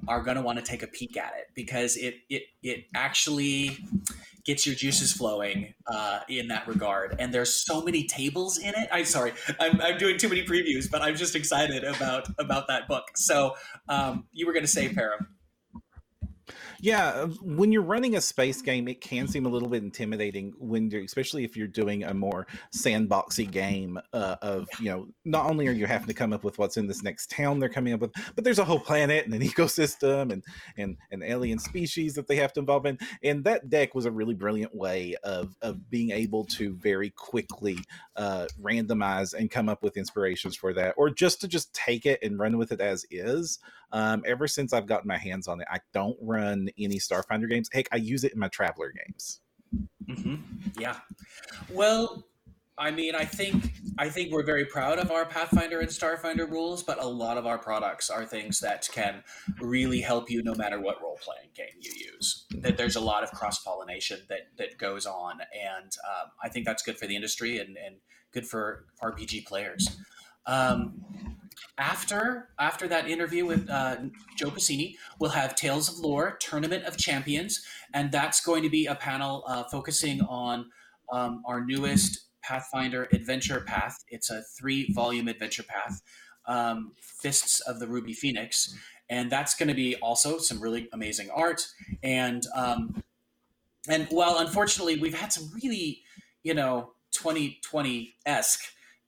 are 0.08 0.22
going 0.22 0.36
to 0.36 0.42
want 0.42 0.58
to 0.60 0.66
take 0.66 0.84
a 0.84 0.88
peek 0.88 1.16
at 1.16 1.34
it 1.38 1.48
because 1.56 1.96
it 1.96 2.16
it 2.30 2.44
it 2.62 2.86
actually 2.96 3.78
gets 4.46 4.66
your 4.66 4.76
juices 4.76 5.14
flowing 5.14 5.74
uh, 5.88 6.20
in 6.28 6.50
that 6.50 6.68
regard. 6.68 7.16
And 7.20 7.34
there's 7.34 7.66
so 7.66 7.82
many 7.82 8.06
tables 8.06 8.58
in 8.58 8.70
it. 8.76 8.90
I'm 8.92 9.06
sorry, 9.06 9.32
I'm, 9.60 9.80
I'm 9.80 9.98
doing 9.98 10.18
too 10.18 10.28
many 10.28 10.44
previews, 10.44 10.92
but 10.92 11.02
I'm 11.02 11.16
just 11.16 11.36
excited 11.36 11.84
about 11.84 12.28
about 12.40 12.68
that 12.68 12.88
book. 12.88 13.06
So 13.16 13.56
um, 13.88 14.26
you 14.34 14.46
were 14.46 14.54
going 14.54 14.66
to 14.66 14.72
say, 14.72 14.90
Param. 14.90 15.28
Yeah, 16.80 17.08
uh, 17.08 17.28
when 17.42 17.72
you're 17.72 17.82
running 17.82 18.16
a 18.16 18.22
space 18.22 18.62
game, 18.62 18.88
it 18.88 19.02
can 19.02 19.28
seem 19.28 19.46
a 19.46 19.50
little 19.50 19.70
bit 19.70 19.84
intimidating 19.84 20.54
when 20.58 20.90
you're, 20.90 21.04
especially 21.04 21.44
if 21.44 21.56
you're 21.56 21.68
doing 21.68 22.04
a 22.04 22.14
more 22.14 22.48
sandboxy 22.76 23.50
game 23.50 24.00
uh, 24.12 24.36
of, 24.42 24.68
you 24.80 24.90
know, 24.90 25.08
not 25.24 25.46
only 25.46 25.68
are 25.68 25.72
you 25.72 25.86
having 25.86 26.08
to 26.08 26.14
come 26.14 26.34
up 26.34 26.44
with 26.44 26.58
what's 26.58 26.78
in 26.78 26.88
this 26.88 27.04
next 27.04 27.30
town 27.30 27.60
they're 27.60 27.70
coming 27.70 27.94
up 27.94 28.02
with, 28.02 28.12
but 28.36 28.44
there's 28.44 28.60
a 28.60 28.66
whole 28.66 28.80
planet 28.80 29.26
and 29.26 29.34
an 29.34 29.42
ecosystem 29.48 30.32
and 30.32 30.44
and 30.78 30.98
an 31.12 31.24
alien 31.24 31.60
species 31.60 32.16
that 32.16 32.28
they 32.28 32.36
have 32.36 32.52
to 32.54 32.60
involve 32.60 32.86
in. 32.86 32.98
And 33.24 33.44
that 33.46 33.70
deck 33.70 33.96
was 33.96 34.06
a 34.06 34.12
really 34.12 34.34
brilliant 34.34 34.76
way 34.76 35.16
of 35.24 35.56
of 35.62 35.90
being 35.90 36.12
able 36.12 36.46
to 36.46 36.74
very 36.74 37.12
quickly 37.12 37.78
uh, 38.16 38.48
randomize 38.62 39.34
and 39.34 39.50
come 39.50 39.70
up 39.70 39.84
with 39.84 39.98
inspirations 39.98 40.56
for 40.56 40.74
that, 40.74 40.94
or 40.98 41.10
just 41.10 41.42
to 41.42 41.48
just 41.48 41.74
take 41.74 42.06
it 42.06 42.20
and 42.22 42.40
run 42.40 42.58
with 42.58 42.72
it 42.72 42.82
as 42.82 43.06
is. 43.10 43.60
Um, 43.92 44.24
ever 44.26 44.48
since 44.48 44.74
I've 44.74 44.88
gotten 44.88 45.08
my 45.08 45.20
hands 45.20 45.48
on 45.48 45.62
it, 45.62 45.68
I 45.70 45.80
don't 45.94 46.18
run 46.20 46.33
any 46.40 47.00
Starfinder 47.00 47.50
games. 47.50 47.70
Heck, 47.72 47.88
I 47.92 47.98
use 47.98 48.24
it 48.24 48.34
in 48.34 48.40
my 48.40 48.48
Traveller 48.50 48.92
games. 48.92 49.42
Mm-hmm. 50.08 50.36
Yeah. 50.80 50.98
Well, 51.72 52.26
I 52.78 52.92
mean, 52.92 53.14
I 53.14 53.26
think 53.26 53.72
I 54.00 54.10
think 54.10 54.32
we're 54.32 54.46
very 54.46 54.66
proud 54.66 54.98
of 54.98 55.12
our 55.12 55.26
Pathfinder 55.26 55.80
and 55.80 55.90
Starfinder 55.90 56.50
rules, 56.50 56.82
but 56.82 57.02
a 57.02 57.08
lot 57.08 57.38
of 57.38 57.46
our 57.46 57.58
products 57.60 58.10
are 58.10 58.26
things 58.26 58.60
that 58.62 58.88
can 58.92 59.24
really 59.62 60.02
help 60.02 60.32
you 60.32 60.42
no 60.42 60.56
matter 60.56 60.80
what 60.80 61.02
role 61.02 61.20
playing 61.22 61.50
game 61.56 61.80
you 61.80 61.92
use. 62.14 62.46
That 62.52 62.78
there's 62.78 62.96
a 62.96 63.02
lot 63.02 63.24
of 63.24 63.32
cross 63.32 63.64
pollination 63.64 64.22
that 64.30 64.48
that 64.58 64.80
goes 64.80 65.06
on, 65.06 65.42
and 65.42 65.92
um, 66.10 66.32
I 66.44 66.50
think 66.50 66.66
that's 66.66 66.82
good 66.82 66.98
for 66.98 67.06
the 67.06 67.16
industry 67.16 67.60
and, 67.60 67.78
and 67.78 67.98
good 68.34 68.48
for 68.48 68.86
RPG 69.04 69.46
players. 69.46 69.96
Um, 70.48 71.04
after 71.78 72.50
after 72.60 72.88
that 72.88 73.10
interview 73.10 73.46
with 73.46 73.70
uh, 73.70 73.98
Joe 74.38 74.50
Pasini, 74.50 74.96
we'll 75.20 75.32
have 75.32 75.56
Tales 75.56 75.90
of 75.90 76.00
Lore 76.00 76.38
Tournament 76.40 76.86
of 76.86 76.98
Champions, 76.98 77.66
and 77.94 78.12
that's 78.12 78.42
going 78.42 78.64
to 78.64 78.70
be 78.70 78.86
a 78.86 78.96
panel 78.96 79.44
uh, 79.48 79.64
focusing 79.64 80.22
on 80.22 80.70
um, 81.12 81.44
our 81.46 81.64
newest 81.64 82.28
Pathfinder 82.44 83.08
Adventure 83.12 83.62
Path. 83.62 84.04
It's 84.10 84.30
a 84.30 84.44
three 84.58 84.92
volume 84.94 85.28
adventure 85.28 85.64
path, 85.64 86.02
um, 86.46 86.94
Fists 87.02 87.60
of 87.62 87.80
the 87.80 87.88
Ruby 87.88 88.14
Phoenix, 88.14 88.76
and 89.10 89.32
that's 89.32 89.56
going 89.56 89.70
to 89.70 89.76
be 89.76 89.96
also 89.98 90.38
some 90.38 90.62
really 90.62 90.90
amazing 90.94 91.30
art. 91.30 91.68
And 92.04 92.46
um, 92.56 93.04
and 93.88 94.08
while 94.10 94.38
unfortunately 94.38 94.98
we've 94.98 95.18
had 95.18 95.34
some 95.34 95.50
really 95.54 96.02
you 96.44 96.54
know 96.54 96.94
2020 97.12 98.16
esque 98.26 98.64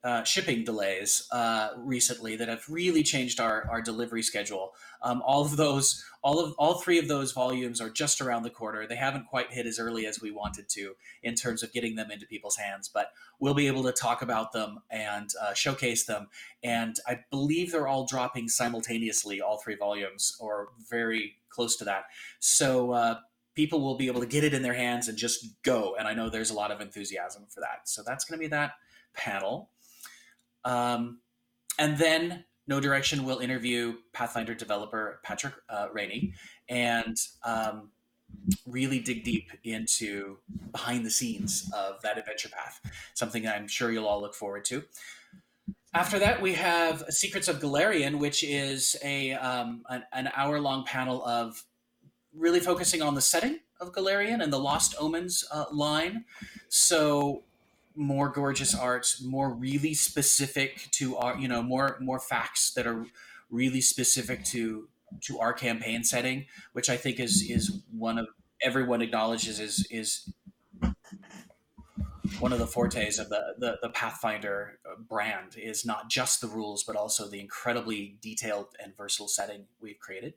uh, 0.06 0.22
shipping 0.22 0.62
delays 0.62 1.26
uh, 1.32 1.70
recently 1.78 2.36
that 2.36 2.46
have 2.46 2.62
really 2.68 3.02
changed 3.02 3.40
our, 3.40 3.68
our 3.68 3.82
delivery 3.82 4.22
schedule. 4.22 4.72
Um, 5.02 5.20
all 5.26 5.42
of 5.42 5.56
those, 5.56 6.04
all 6.22 6.38
of 6.38 6.54
all 6.58 6.74
three 6.74 7.00
of 7.00 7.08
those 7.08 7.32
volumes 7.32 7.80
are 7.80 7.90
just 7.90 8.20
around 8.20 8.44
the 8.44 8.50
corner. 8.50 8.86
They 8.86 8.94
haven't 8.94 9.26
quite 9.26 9.52
hit 9.52 9.66
as 9.66 9.80
early 9.80 10.06
as 10.06 10.20
we 10.20 10.30
wanted 10.30 10.68
to 10.68 10.94
in 11.24 11.34
terms 11.34 11.64
of 11.64 11.72
getting 11.72 11.96
them 11.96 12.12
into 12.12 12.24
people's 12.24 12.56
hands, 12.56 12.88
but 12.88 13.10
we'll 13.40 13.52
be 13.52 13.66
able 13.66 13.82
to 13.82 13.90
talk 13.90 14.22
about 14.22 14.52
them 14.52 14.78
and 14.90 15.28
uh, 15.42 15.54
showcase 15.54 16.04
them. 16.04 16.28
And 16.62 16.94
I 17.08 17.24
believe 17.32 17.72
they're 17.72 17.88
all 17.88 18.06
dropping 18.06 18.48
simultaneously, 18.48 19.40
all 19.40 19.58
three 19.58 19.74
volumes, 19.74 20.36
or 20.38 20.68
very 20.88 21.38
close 21.48 21.74
to 21.78 21.84
that. 21.84 22.04
So 22.38 22.92
uh, 22.92 23.16
people 23.56 23.80
will 23.80 23.96
be 23.96 24.06
able 24.06 24.20
to 24.20 24.26
get 24.28 24.44
it 24.44 24.54
in 24.54 24.62
their 24.62 24.74
hands 24.74 25.08
and 25.08 25.18
just 25.18 25.60
go. 25.64 25.96
And 25.98 26.06
I 26.06 26.14
know 26.14 26.30
there's 26.30 26.50
a 26.50 26.54
lot 26.54 26.70
of 26.70 26.80
enthusiasm 26.80 27.46
for 27.48 27.58
that. 27.58 27.88
So 27.88 28.04
that's 28.06 28.24
going 28.24 28.38
to 28.38 28.44
be 28.44 28.50
that 28.50 28.74
panel. 29.16 29.70
Um, 30.66 31.20
and 31.78 31.96
then 31.96 32.44
Know 32.66 32.80
Direction 32.80 33.24
will 33.24 33.38
interview 33.38 33.94
Pathfinder 34.12 34.54
developer 34.54 35.20
Patrick 35.22 35.54
uh, 35.68 35.86
Renie 35.92 36.34
and 36.68 37.16
um, 37.44 37.90
really 38.66 38.98
dig 38.98 39.22
deep 39.22 39.50
into 39.62 40.38
behind 40.72 41.06
the 41.06 41.10
scenes 41.10 41.70
of 41.74 42.02
that 42.02 42.18
adventure 42.18 42.48
path, 42.48 42.80
something 43.14 43.46
I'm 43.46 43.68
sure 43.68 43.92
you'll 43.92 44.06
all 44.06 44.20
look 44.20 44.34
forward 44.34 44.64
to. 44.66 44.82
After 45.94 46.18
that, 46.18 46.42
we 46.42 46.54
have 46.54 47.04
Secrets 47.08 47.48
of 47.48 47.60
Golarion, 47.60 48.18
which 48.18 48.42
is 48.42 48.96
a 49.02 49.32
um, 49.32 49.82
an, 49.88 50.02
an 50.12 50.30
hour 50.34 50.60
long 50.60 50.84
panel 50.84 51.24
of 51.24 51.64
really 52.34 52.60
focusing 52.60 53.00
on 53.00 53.14
the 53.14 53.22
setting 53.22 53.60
of 53.80 53.92
Golarion 53.92 54.42
and 54.42 54.52
the 54.52 54.58
Lost 54.58 54.94
Omens 54.98 55.44
uh, 55.50 55.66
line. 55.72 56.24
So 56.68 57.44
more 57.96 58.28
gorgeous 58.28 58.74
art, 58.74 59.16
more 59.24 59.52
really 59.52 59.94
specific 59.94 60.88
to 60.92 61.16
our, 61.16 61.36
you 61.36 61.48
know, 61.48 61.62
more 61.62 61.96
more 62.00 62.20
facts 62.20 62.72
that 62.74 62.86
are 62.86 63.06
really 63.50 63.80
specific 63.80 64.44
to 64.44 64.88
to 65.22 65.38
our 65.38 65.52
campaign 65.52 66.04
setting, 66.04 66.46
which 66.72 66.90
I 66.90 66.96
think 66.96 67.18
is 67.18 67.42
is 67.48 67.80
one 67.90 68.18
of 68.18 68.28
everyone 68.62 69.02
acknowledges 69.02 69.60
is 69.60 69.86
is 69.90 70.32
one 72.40 72.52
of 72.52 72.58
the 72.58 72.66
fortes 72.66 73.18
of 73.18 73.28
the, 73.28 73.54
the, 73.58 73.78
the 73.82 73.88
Pathfinder 73.88 74.78
uh, 74.84 74.96
brand 75.08 75.56
is 75.56 75.86
not 75.86 76.10
just 76.10 76.40
the 76.40 76.48
rules, 76.48 76.84
but 76.84 76.96
also 76.96 77.28
the 77.28 77.40
incredibly 77.40 78.18
detailed 78.20 78.68
and 78.82 78.96
versatile 78.96 79.28
setting 79.28 79.64
we've 79.80 79.98
created. 79.98 80.34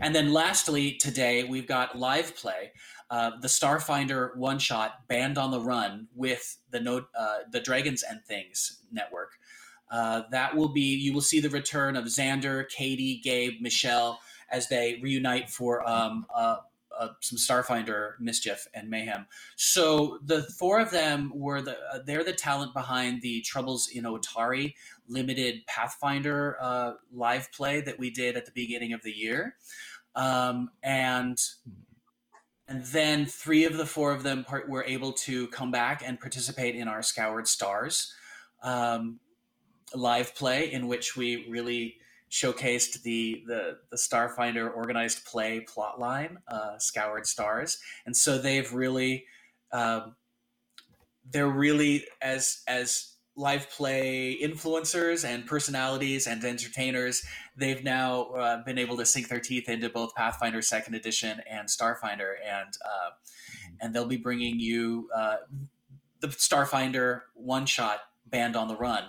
And 0.00 0.14
then 0.14 0.32
lastly, 0.32 0.92
today 0.92 1.44
we've 1.44 1.66
got 1.66 1.98
live 1.98 2.36
play, 2.36 2.72
uh, 3.12 3.32
the 3.40 3.48
Starfinder 3.48 4.34
one 4.36 4.58
shot 4.58 5.06
Band 5.06 5.36
on 5.36 5.50
the 5.50 5.60
Run 5.60 6.08
with 6.14 6.56
the 6.70 6.80
no, 6.80 7.04
uh, 7.14 7.40
the 7.50 7.60
Dragons 7.60 8.02
and 8.02 8.24
Things 8.24 8.78
network. 8.90 9.32
Uh, 9.90 10.22
that 10.30 10.56
will 10.56 10.70
be 10.70 10.96
you 10.96 11.12
will 11.12 11.20
see 11.20 11.38
the 11.38 11.50
return 11.50 11.94
of 11.94 12.06
Xander, 12.06 12.66
Katie, 12.70 13.20
Gabe, 13.22 13.60
Michelle 13.60 14.18
as 14.50 14.66
they 14.68 14.98
reunite 15.02 15.50
for 15.50 15.86
um, 15.86 16.24
uh, 16.34 16.56
uh, 16.98 17.08
some 17.20 17.36
Starfinder 17.36 18.18
mischief 18.18 18.66
and 18.72 18.88
mayhem. 18.88 19.26
So 19.56 20.18
the 20.24 20.44
four 20.44 20.80
of 20.80 20.90
them 20.90 21.32
were 21.34 21.60
the 21.60 21.76
they're 22.06 22.24
the 22.24 22.32
talent 22.32 22.72
behind 22.72 23.20
the 23.20 23.42
Troubles 23.42 23.90
in 23.92 24.04
Otari 24.04 24.72
limited 25.06 25.66
Pathfinder 25.66 26.96
live 27.12 27.52
play 27.52 27.82
that 27.82 27.98
we 27.98 28.08
did 28.08 28.38
at 28.38 28.46
the 28.46 28.52
beginning 28.52 28.94
of 28.94 29.02
the 29.02 29.12
year, 29.12 29.56
um, 30.14 30.70
and 30.82 31.38
and 32.72 32.82
then 32.86 33.26
three 33.26 33.64
of 33.66 33.76
the 33.76 33.84
four 33.84 34.12
of 34.12 34.22
them 34.22 34.44
part, 34.44 34.66
were 34.66 34.82
able 34.84 35.12
to 35.12 35.46
come 35.48 35.70
back 35.70 36.02
and 36.04 36.18
participate 36.18 36.74
in 36.74 36.88
our 36.88 37.02
Scoured 37.02 37.46
Stars 37.46 38.14
um, 38.62 39.20
live 39.94 40.34
play, 40.34 40.72
in 40.72 40.88
which 40.88 41.14
we 41.14 41.46
really 41.50 41.96
showcased 42.30 43.02
the 43.02 43.44
the 43.46 43.76
the 43.90 43.96
Starfinder 43.98 44.74
organized 44.74 45.26
play 45.26 45.66
plotline, 45.68 46.36
uh, 46.48 46.78
Scoured 46.78 47.26
Stars, 47.26 47.78
and 48.06 48.16
so 48.16 48.38
they've 48.38 48.72
really 48.72 49.26
um, 49.70 50.16
they're 51.30 51.48
really 51.48 52.06
as 52.22 52.62
as 52.66 53.11
live 53.34 53.68
play 53.70 54.38
influencers 54.42 55.24
and 55.24 55.46
personalities 55.46 56.26
and 56.26 56.44
entertainers 56.44 57.24
they've 57.56 57.82
now 57.82 58.24
uh, 58.32 58.62
been 58.64 58.76
able 58.76 58.96
to 58.96 59.06
sink 59.06 59.28
their 59.28 59.40
teeth 59.40 59.68
into 59.68 59.88
both 59.88 60.14
pathfinder 60.14 60.60
second 60.60 60.94
edition 60.94 61.40
and 61.50 61.68
starfinder 61.68 62.34
and 62.46 62.76
uh, 62.84 63.10
and 63.80 63.94
they'll 63.94 64.04
be 64.04 64.18
bringing 64.18 64.60
you 64.60 65.08
uh, 65.16 65.36
the 66.20 66.28
starfinder 66.28 67.22
one 67.34 67.64
shot 67.64 68.00
band 68.26 68.54
on 68.54 68.68
the 68.68 68.76
run 68.76 69.04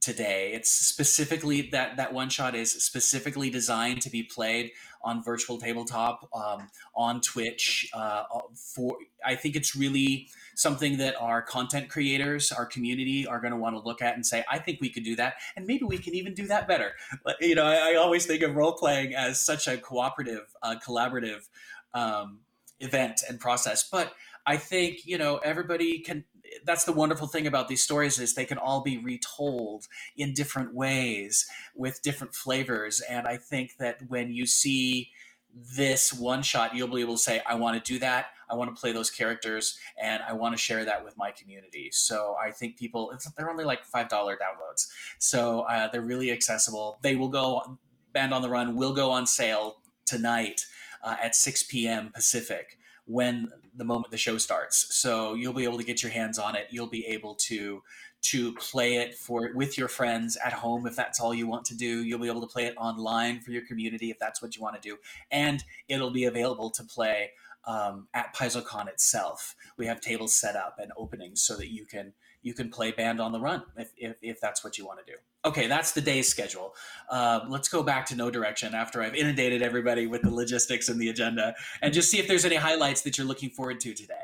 today. 0.00 0.52
It's 0.52 0.70
specifically 0.70 1.68
that 1.72 1.96
that 1.96 2.12
one 2.12 2.28
shot 2.28 2.54
is 2.54 2.72
specifically 2.72 3.50
designed 3.50 4.02
to 4.02 4.10
be 4.10 4.22
played 4.22 4.72
on 5.02 5.22
virtual 5.22 5.58
tabletop 5.58 6.28
um, 6.34 6.68
on 6.94 7.20
twitch 7.20 7.88
uh, 7.94 8.24
for 8.54 8.96
i 9.24 9.34
think 9.34 9.56
it's 9.56 9.76
really 9.76 10.28
something 10.54 10.98
that 10.98 11.14
our 11.20 11.40
content 11.40 11.88
creators 11.88 12.50
our 12.52 12.66
community 12.66 13.26
are 13.26 13.40
going 13.40 13.52
to 13.52 13.56
want 13.56 13.76
to 13.76 13.80
look 13.80 14.02
at 14.02 14.14
and 14.14 14.26
say 14.26 14.44
i 14.50 14.58
think 14.58 14.80
we 14.80 14.90
could 14.90 15.04
do 15.04 15.14
that 15.14 15.34
and 15.56 15.66
maybe 15.66 15.84
we 15.84 15.98
can 15.98 16.14
even 16.14 16.34
do 16.34 16.46
that 16.46 16.66
better. 16.66 16.92
You 17.40 17.54
know 17.54 17.64
i, 17.64 17.92
I 17.92 17.94
always 17.94 18.26
think 18.26 18.42
of 18.42 18.54
role 18.54 18.72
playing 18.72 19.14
as 19.14 19.38
such 19.40 19.68
a 19.68 19.76
cooperative 19.76 20.54
uh, 20.62 20.76
collaborative 20.84 21.48
um, 21.94 22.40
event 22.80 23.22
and 23.28 23.40
process. 23.40 23.88
But 23.88 24.12
i 24.46 24.56
think 24.56 25.06
you 25.06 25.18
know 25.18 25.36
everybody 25.38 26.00
can 26.00 26.24
that's 26.64 26.84
the 26.84 26.92
wonderful 26.92 27.26
thing 27.26 27.46
about 27.46 27.68
these 27.68 27.82
stories 27.82 28.18
is 28.18 28.34
they 28.34 28.44
can 28.44 28.58
all 28.58 28.82
be 28.82 28.98
retold 28.98 29.86
in 30.16 30.34
different 30.34 30.74
ways 30.74 31.46
with 31.74 32.02
different 32.02 32.34
flavors. 32.34 33.00
And 33.08 33.26
i 33.26 33.36
think 33.36 33.76
that 33.78 34.02
when 34.08 34.32
you 34.32 34.46
see 34.46 35.10
this 35.54 36.12
one 36.12 36.42
shot 36.42 36.74
you'll 36.74 36.88
be 36.88 37.00
able 37.00 37.14
to 37.14 37.20
say 37.20 37.42
i 37.46 37.54
want 37.54 37.82
to 37.82 37.92
do 37.92 37.98
that. 37.98 38.26
I 38.50 38.54
want 38.54 38.74
to 38.74 38.80
play 38.80 38.92
those 38.92 39.10
characters 39.10 39.78
and 40.00 40.22
i 40.28 40.32
want 40.32 40.54
to 40.54 40.58
share 40.62 40.84
that 40.84 41.04
with 41.04 41.16
my 41.16 41.30
community. 41.30 41.90
So 41.92 42.36
i 42.42 42.50
think 42.50 42.76
people 42.76 43.12
they're 43.36 43.50
only 43.50 43.64
like 43.64 43.84
five 43.84 44.08
dollar 44.08 44.36
downloads. 44.36 44.88
So 45.18 45.60
uh, 45.62 45.88
they're 45.90 46.02
really 46.02 46.30
accessible. 46.30 46.98
They 47.02 47.16
will 47.16 47.28
go 47.28 47.78
band 48.12 48.32
on 48.34 48.42
the 48.42 48.48
run 48.48 48.76
will 48.76 48.94
go 48.94 49.10
on 49.10 49.26
sale 49.26 49.78
tonight 50.06 50.62
uh, 51.02 51.16
at 51.22 51.34
6 51.34 51.64
p.m 51.64 52.10
pacific 52.14 52.78
when 53.06 53.50
the 53.78 53.84
moment 53.84 54.10
the 54.10 54.18
show 54.18 54.36
starts. 54.38 54.94
So 54.94 55.34
you'll 55.34 55.52
be 55.54 55.64
able 55.64 55.78
to 55.78 55.84
get 55.84 56.02
your 56.02 56.12
hands 56.12 56.38
on 56.38 56.54
it. 56.54 56.66
You'll 56.70 56.88
be 56.88 57.06
able 57.06 57.34
to 57.46 57.82
to 58.20 58.52
play 58.54 58.96
it 58.96 59.14
for 59.14 59.50
with 59.54 59.78
your 59.78 59.86
friends 59.86 60.36
at 60.44 60.52
home 60.52 60.86
if 60.86 60.96
that's 60.96 61.20
all 61.20 61.32
you 61.32 61.46
want 61.46 61.64
to 61.66 61.76
do. 61.76 62.02
You'll 62.02 62.18
be 62.18 62.28
able 62.28 62.40
to 62.40 62.48
play 62.48 62.66
it 62.66 62.74
online 62.76 63.40
for 63.40 63.52
your 63.52 63.64
community 63.64 64.10
if 64.10 64.18
that's 64.18 64.42
what 64.42 64.56
you 64.56 64.62
want 64.62 64.80
to 64.80 64.88
do, 64.88 64.98
and 65.30 65.62
it'll 65.88 66.10
be 66.10 66.24
available 66.24 66.70
to 66.70 66.84
play 66.84 67.30
um, 67.64 68.08
at 68.14 68.34
PaizoCon 68.34 68.88
itself. 68.88 69.54
We 69.76 69.86
have 69.86 70.00
tables 70.00 70.34
set 70.34 70.56
up 70.56 70.76
and 70.78 70.90
openings 70.96 71.42
so 71.42 71.56
that 71.56 71.70
you 71.72 71.86
can 71.86 72.14
you 72.42 72.54
can 72.54 72.70
play 72.70 72.90
band 72.92 73.20
on 73.20 73.32
the 73.32 73.40
run 73.40 73.62
if, 73.76 73.92
if, 73.96 74.16
if 74.22 74.40
that's 74.40 74.64
what 74.64 74.78
you 74.78 74.86
want 74.86 75.04
to 75.04 75.12
do. 75.12 75.18
Okay, 75.44 75.68
that's 75.68 75.92
the 75.92 76.00
day's 76.00 76.28
schedule. 76.28 76.74
Uh, 77.08 77.40
let's 77.48 77.68
go 77.68 77.82
back 77.82 78.04
to 78.06 78.16
Know 78.16 78.30
Direction 78.30 78.74
after 78.74 79.02
I've 79.02 79.14
inundated 79.14 79.62
everybody 79.62 80.06
with 80.06 80.22
the 80.22 80.30
logistics 80.30 80.88
and 80.88 81.00
the 81.00 81.10
agenda 81.10 81.54
and 81.80 81.94
just 81.94 82.10
see 82.10 82.18
if 82.18 82.26
there's 82.26 82.44
any 82.44 82.56
highlights 82.56 83.02
that 83.02 83.16
you're 83.16 83.26
looking 83.26 83.50
forward 83.50 83.78
to 83.80 83.94
today 83.94 84.14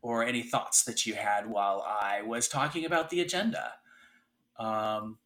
or 0.00 0.24
any 0.24 0.42
thoughts 0.42 0.84
that 0.84 1.06
you 1.06 1.14
had 1.14 1.48
while 1.48 1.84
I 1.86 2.22
was 2.22 2.48
talking 2.48 2.84
about 2.84 3.10
the 3.10 3.20
agenda. 3.20 3.72
Um, 4.58 5.18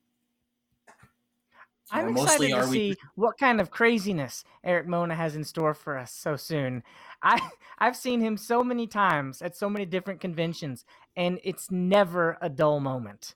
I'm 1.90 2.16
excited 2.16 2.50
to 2.50 2.66
see 2.66 2.88
we... 2.90 2.96
what 3.14 3.38
kind 3.38 3.60
of 3.60 3.70
craziness 3.70 4.44
Erik 4.64 4.86
Mona 4.86 5.14
has 5.14 5.36
in 5.36 5.44
store 5.44 5.74
for 5.74 5.96
us 5.96 6.12
so 6.12 6.36
soon. 6.36 6.82
I 7.22 7.38
I've 7.78 7.96
seen 7.96 8.20
him 8.20 8.36
so 8.36 8.64
many 8.64 8.86
times 8.86 9.40
at 9.40 9.56
so 9.56 9.68
many 9.70 9.84
different 9.84 10.20
conventions, 10.20 10.84
and 11.16 11.38
it's 11.44 11.70
never 11.70 12.38
a 12.40 12.48
dull 12.48 12.80
moment. 12.80 13.34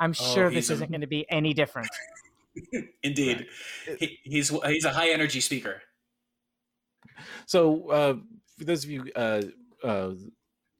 I'm 0.00 0.10
oh, 0.18 0.34
sure 0.34 0.50
this 0.50 0.70
isn't 0.70 0.90
going 0.90 1.02
to 1.02 1.06
be 1.06 1.26
any 1.30 1.52
different. 1.52 1.88
Indeed, 3.02 3.46
he, 3.98 4.18
he's 4.24 4.48
he's 4.48 4.84
a 4.84 4.90
high 4.92 5.10
energy 5.10 5.40
speaker. 5.40 5.82
So, 7.46 7.90
uh, 7.90 8.14
for 8.58 8.64
those 8.64 8.84
of 8.84 8.90
you, 8.90 9.04
uh, 9.14 9.42
uh, 9.84 10.12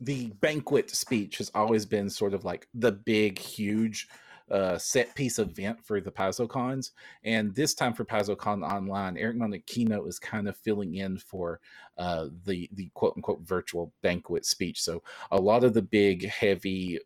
the 0.01 0.29
banquet 0.41 0.91
speech 0.91 1.39
has 1.39 1.51
always 1.55 1.85
been 1.87 2.09
sort 2.09 2.35
of 2.35 2.45
like 2.45 2.67
the 2.75 2.93
big, 2.93 3.39
huge 3.39 4.09
uh, 4.51 4.77
set 4.79 5.15
piece 5.15 5.39
event 5.39 5.79
for 5.85 6.01
the 6.01 6.11
PaizoCons. 6.11 6.91
And 7.23 7.55
this 7.55 7.75
time 7.75 7.93
for 7.93 8.05
PaizoCon 8.05 8.69
Online, 8.69 9.17
Erik 9.17 9.37
Mona 9.37 9.61
keynote 9.61 10.09
is 10.09 10.19
kind 10.19 10.49
of 10.49 10.57
filling 10.57 10.97
in 10.97 11.19
for 11.19 11.61
uh, 11.99 12.27
the 12.45 12.69
the 12.73 12.91
quote 12.95 13.15
unquote 13.17 13.43
virtual 13.43 13.93
banquet 14.03 14.45
speech. 14.45 14.81
So 14.81 15.03
a 15.31 15.41
lot 15.41 15.63
of 15.63 15.75
the 15.75 15.83
big, 15.83 16.27
heavy 16.27 16.99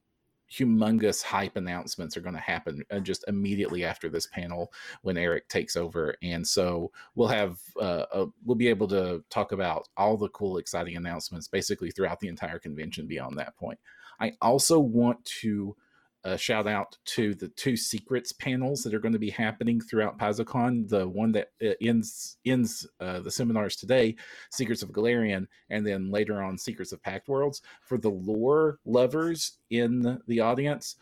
humongous 0.57 1.23
hype 1.23 1.57
announcements 1.57 2.17
are 2.17 2.21
going 2.21 2.35
to 2.35 2.41
happen 2.41 2.85
uh, 2.91 3.01
just 3.01 3.25
immediately 3.29 3.85
after 3.85 4.09
this 4.09 4.27
panel 4.27 4.73
when 5.03 5.17
Erik 5.17 5.49
takes 5.49 5.77
over, 5.77 6.17
and 6.23 6.47
so 6.47 6.91
we'll 7.15 7.29
have 7.29 7.59
uh, 7.81 8.05
a, 8.13 8.27
we'll 8.45 8.57
be 8.57 8.69
able 8.69 8.89
to 8.89 9.25
talk 9.31 9.53
about 9.53 9.89
all 9.97 10.17
the 10.17 10.29
cool, 10.29 10.59
exciting 10.59 10.97
announcements 10.97 11.49
basically 11.49 11.91
throughout 11.91 12.21
the 12.21 12.29
entire 12.29 12.59
convention. 12.59 13.07
Beyond 13.07 13.39
that 13.39 13.57
point, 13.57 13.79
I 14.21 14.33
also 14.41 14.79
want 14.79 15.25
to 15.43 15.77
a 16.25 16.39
shout 16.39 16.67
out 16.67 16.97
to 17.05 17.35
the 17.35 17.49
two 17.49 17.77
secrets 17.77 18.33
panels 18.33 18.83
that 18.83 18.95
are 18.95 18.99
going 18.99 19.13
to 19.13 19.19
be 19.19 19.31
happening 19.31 19.81
throughout 19.81 20.19
PaizoCon. 20.19 20.89
The 20.89 21.07
one 21.07 21.33
that 21.33 21.49
uh, 21.63 21.75
ends 21.81 22.39
ends 22.45 22.87
uh, 23.01 23.21
the 23.21 23.31
seminars 23.31 23.77
today, 23.77 24.17
Secrets 24.51 24.83
of 24.83 24.91
Golarion, 24.91 25.47
and 25.71 25.87
then 25.87 26.11
later 26.11 26.43
on 26.43 26.57
Secrets 26.57 26.93
of 26.93 27.03
Pact 27.03 27.29
Worlds. 27.29 27.61
For 27.83 27.99
the 27.99 28.11
lore 28.11 28.79
lovers 28.85 29.59
in 29.71 30.19
the 30.27 30.41
audience, 30.41 30.97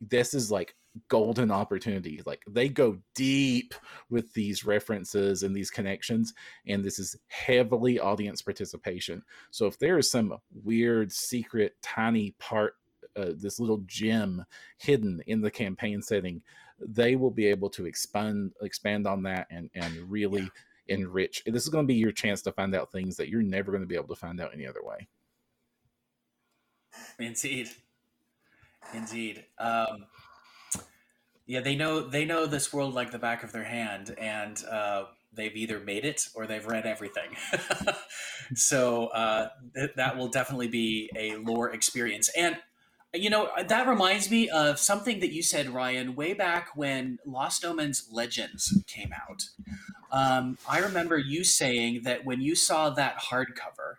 this 0.00 0.34
is 0.34 0.50
like 0.50 0.74
golden 1.08 1.50
opportunity. 1.50 2.22
Like 2.24 2.42
they 2.48 2.68
go 2.68 2.98
deep 3.14 3.74
with 4.10 4.32
these 4.34 4.64
references 4.64 5.42
and 5.42 5.54
these 5.54 5.70
connections, 5.70 6.34
and 6.66 6.84
this 6.84 6.98
is 6.98 7.16
heavily 7.28 7.98
audience 7.98 8.42
participation. 8.42 9.22
So 9.50 9.66
if 9.66 9.78
there 9.78 9.98
is 9.98 10.10
some 10.10 10.36
weird 10.52 11.12
secret 11.12 11.74
tiny 11.82 12.34
part 12.38 12.74
uh, 13.16 13.32
this 13.36 13.60
little 13.60 13.82
gem 13.86 14.44
hidden 14.78 15.22
in 15.26 15.40
the 15.40 15.50
campaign 15.50 16.02
setting, 16.02 16.42
they 16.78 17.16
will 17.16 17.30
be 17.30 17.46
able 17.46 17.70
to 17.70 17.86
expand 17.86 18.52
expand 18.62 19.06
on 19.06 19.22
that 19.22 19.46
and 19.50 19.70
and 19.74 20.10
really 20.10 20.42
yeah. 20.86 20.96
enrich. 20.96 21.42
This 21.46 21.62
is 21.62 21.68
going 21.68 21.84
to 21.84 21.92
be 21.92 21.98
your 21.98 22.12
chance 22.12 22.42
to 22.42 22.52
find 22.52 22.74
out 22.74 22.92
things 22.92 23.16
that 23.16 23.28
you're 23.28 23.42
never 23.42 23.70
going 23.70 23.82
to 23.82 23.88
be 23.88 23.96
able 23.96 24.08
to 24.08 24.16
find 24.16 24.40
out 24.40 24.50
any 24.52 24.66
other 24.66 24.82
way. 24.82 25.08
Indeed, 27.18 27.70
indeed. 28.92 29.44
Um, 29.58 30.06
yeah, 31.46 31.60
they 31.60 31.76
know 31.76 32.00
they 32.00 32.24
know 32.24 32.46
this 32.46 32.72
world 32.72 32.94
like 32.94 33.10
the 33.10 33.18
back 33.18 33.42
of 33.44 33.52
their 33.52 33.64
hand, 33.64 34.14
and 34.18 34.62
uh, 34.64 35.04
they've 35.32 35.54
either 35.54 35.80
made 35.80 36.04
it 36.04 36.28
or 36.34 36.46
they've 36.46 36.66
read 36.66 36.86
everything. 36.86 37.36
so 38.54 39.08
uh, 39.08 39.48
th- 39.74 39.90
that 39.96 40.16
will 40.16 40.28
definitely 40.28 40.68
be 40.68 41.10
a 41.16 41.36
lore 41.36 41.70
experience. 41.70 42.30
And 42.36 42.56
you 43.14 43.30
know, 43.30 43.50
that 43.66 43.86
reminds 43.86 44.30
me 44.30 44.48
of 44.48 44.78
something 44.78 45.20
that 45.20 45.32
you 45.32 45.42
said, 45.42 45.70
Ryan, 45.70 46.16
way 46.16 46.34
back 46.34 46.70
when 46.74 47.18
Lost 47.24 47.64
Omens 47.64 48.08
Legends 48.10 48.82
came 48.86 49.12
out. 49.12 49.48
Um, 50.10 50.58
I 50.68 50.78
remember 50.78 51.18
you 51.18 51.44
saying 51.44 52.02
that 52.04 52.24
when 52.24 52.40
you 52.40 52.54
saw 52.54 52.90
that 52.90 53.18
hardcover, 53.18 53.96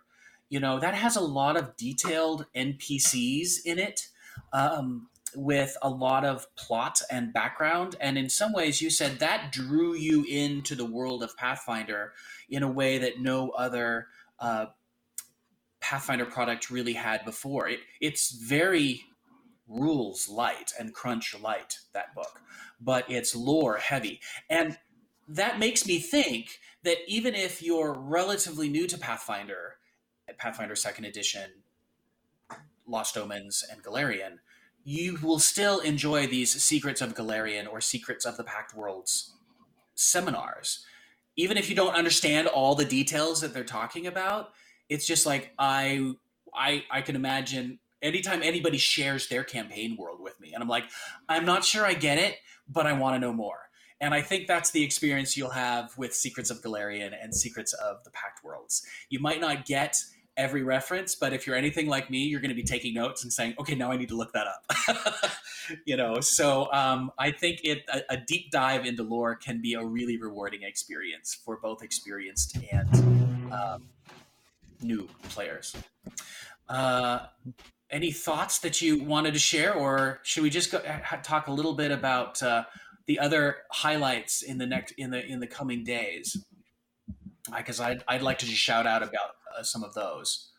you 0.48 0.60
know, 0.60 0.78
that 0.78 0.94
has 0.94 1.16
a 1.16 1.20
lot 1.20 1.56
of 1.56 1.76
detailed 1.76 2.46
NPCs 2.54 3.64
in 3.64 3.78
it 3.78 4.08
um, 4.52 5.08
with 5.34 5.76
a 5.82 5.90
lot 5.90 6.24
of 6.24 6.46
plot 6.56 7.02
and 7.10 7.32
background. 7.32 7.96
And 8.00 8.16
in 8.16 8.28
some 8.28 8.52
ways, 8.52 8.80
you 8.80 8.90
said 8.90 9.18
that 9.18 9.50
drew 9.50 9.94
you 9.94 10.24
into 10.24 10.74
the 10.74 10.86
world 10.86 11.22
of 11.22 11.36
Pathfinder 11.36 12.12
in 12.48 12.62
a 12.62 12.70
way 12.70 12.98
that 12.98 13.20
no 13.20 13.50
other 13.50 14.06
uh, 14.38 14.66
Pathfinder 15.86 16.26
product 16.26 16.68
really 16.68 16.94
had 16.94 17.24
before. 17.24 17.68
It 17.68 17.78
it's 18.00 18.32
very 18.32 19.04
rules 19.68 20.28
light 20.28 20.72
and 20.78 20.92
crunch 20.92 21.32
light 21.40 21.78
that 21.94 22.12
book, 22.12 22.40
but 22.80 23.08
it's 23.08 23.36
lore 23.36 23.76
heavy. 23.76 24.20
And 24.50 24.76
that 25.28 25.60
makes 25.60 25.86
me 25.86 26.00
think 26.00 26.58
that 26.82 26.98
even 27.06 27.36
if 27.36 27.62
you're 27.62 27.94
relatively 27.96 28.68
new 28.68 28.88
to 28.88 28.98
Pathfinder, 28.98 29.76
Pathfinder 30.38 30.74
Second 30.74 31.04
Edition, 31.04 31.50
Lost 32.84 33.16
Omens, 33.16 33.64
and 33.70 33.84
Golarion, 33.84 34.38
you 34.82 35.18
will 35.22 35.38
still 35.38 35.78
enjoy 35.78 36.26
these 36.26 36.60
Secrets 36.60 37.00
of 37.00 37.14
Golarion 37.14 37.70
or 37.70 37.80
Secrets 37.80 38.24
of 38.24 38.36
the 38.36 38.44
Pact 38.44 38.74
Worlds 38.74 39.34
seminars. 39.94 40.84
Even 41.36 41.56
if 41.56 41.70
you 41.70 41.76
don't 41.76 41.94
understand 41.94 42.48
all 42.48 42.74
the 42.74 42.84
details 42.84 43.40
that 43.40 43.54
they're 43.54 43.62
talking 43.62 44.08
about, 44.08 44.50
it's 44.88 45.06
just 45.06 45.26
like 45.26 45.52
I 45.58 46.12
I 46.54 46.84
I 46.90 47.00
can 47.02 47.16
imagine 47.16 47.78
anytime 48.02 48.42
anybody 48.42 48.78
shares 48.78 49.28
their 49.28 49.44
campaign 49.44 49.96
world 49.96 50.20
with 50.20 50.38
me 50.40 50.52
and 50.52 50.62
I'm 50.62 50.68
like, 50.68 50.84
I'm 51.28 51.44
not 51.44 51.64
sure 51.64 51.84
I 51.84 51.94
get 51.94 52.18
it, 52.18 52.36
but 52.68 52.86
I 52.86 52.92
want 52.92 53.16
to 53.16 53.18
know 53.18 53.32
more. 53.32 53.66
And 54.00 54.12
I 54.12 54.20
think 54.20 54.46
that's 54.46 54.70
the 54.70 54.84
experience 54.84 55.36
you'll 55.36 55.50
have 55.50 55.96
with 55.96 56.14
Secrets 56.14 56.50
of 56.50 56.60
Golarion 56.60 57.14
and 57.20 57.34
Secrets 57.34 57.72
of 57.72 58.04
the 58.04 58.10
Pact 58.10 58.44
Worlds. 58.44 58.86
You 59.08 59.20
might 59.20 59.40
not 59.40 59.64
get 59.64 59.96
every 60.36 60.62
reference, 60.62 61.14
but 61.14 61.32
if 61.32 61.46
you're 61.46 61.56
anything 61.56 61.86
like 61.86 62.10
me, 62.10 62.18
you're 62.18 62.40
going 62.40 62.50
to 62.50 62.54
be 62.56 62.62
taking 62.62 62.92
notes 62.92 63.22
and 63.22 63.32
saying, 63.32 63.54
"Okay, 63.58 63.74
now 63.74 63.90
I 63.90 63.96
need 63.96 64.10
to 64.10 64.16
look 64.16 64.32
that 64.34 64.46
up." 64.46 65.32
you 65.86 65.96
know, 65.96 66.20
so 66.20 66.70
um, 66.72 67.10
I 67.18 67.30
think 67.30 67.60
it 67.64 67.84
a, 67.88 68.02
a, 68.10 68.16
deep 68.18 68.50
dive 68.50 68.84
into 68.84 69.02
lore 69.02 69.34
can 69.34 69.62
be 69.62 69.74
a 69.74 69.84
really 69.84 70.18
rewarding 70.18 70.62
experience 70.62 71.34
for 71.34 71.56
both 71.56 71.82
experienced 71.82 72.58
and 72.70 73.52
um, 73.52 73.88
new 74.82 75.08
players. 75.30 75.76
Uh, 76.68 77.20
any 77.90 78.10
thoughts 78.10 78.58
that 78.60 78.82
you 78.82 79.02
wanted 79.02 79.32
to 79.32 79.38
share, 79.38 79.74
or 79.74 80.20
should 80.22 80.42
we 80.42 80.50
just 80.50 80.72
go, 80.72 80.82
talk 81.22 81.46
a 81.46 81.52
little 81.52 81.74
bit 81.74 81.92
about 81.92 82.42
uh, 82.42 82.64
the 83.06 83.18
other 83.18 83.58
highlights 83.70 84.42
in 84.42 84.58
the 84.58 84.66
next 84.66 84.92
in 84.92 85.10
the 85.10 85.24
in 85.24 85.40
the 85.40 85.46
coming 85.46 85.84
days? 85.84 86.44
Because 87.56 87.80
I'd 87.80 88.02
I'd 88.08 88.22
like 88.22 88.38
to 88.38 88.46
just 88.46 88.58
shout 88.58 88.86
out 88.86 89.02
about 89.02 89.36
uh, 89.56 89.62
some 89.62 89.84
of 89.84 89.94
those. 89.94 90.50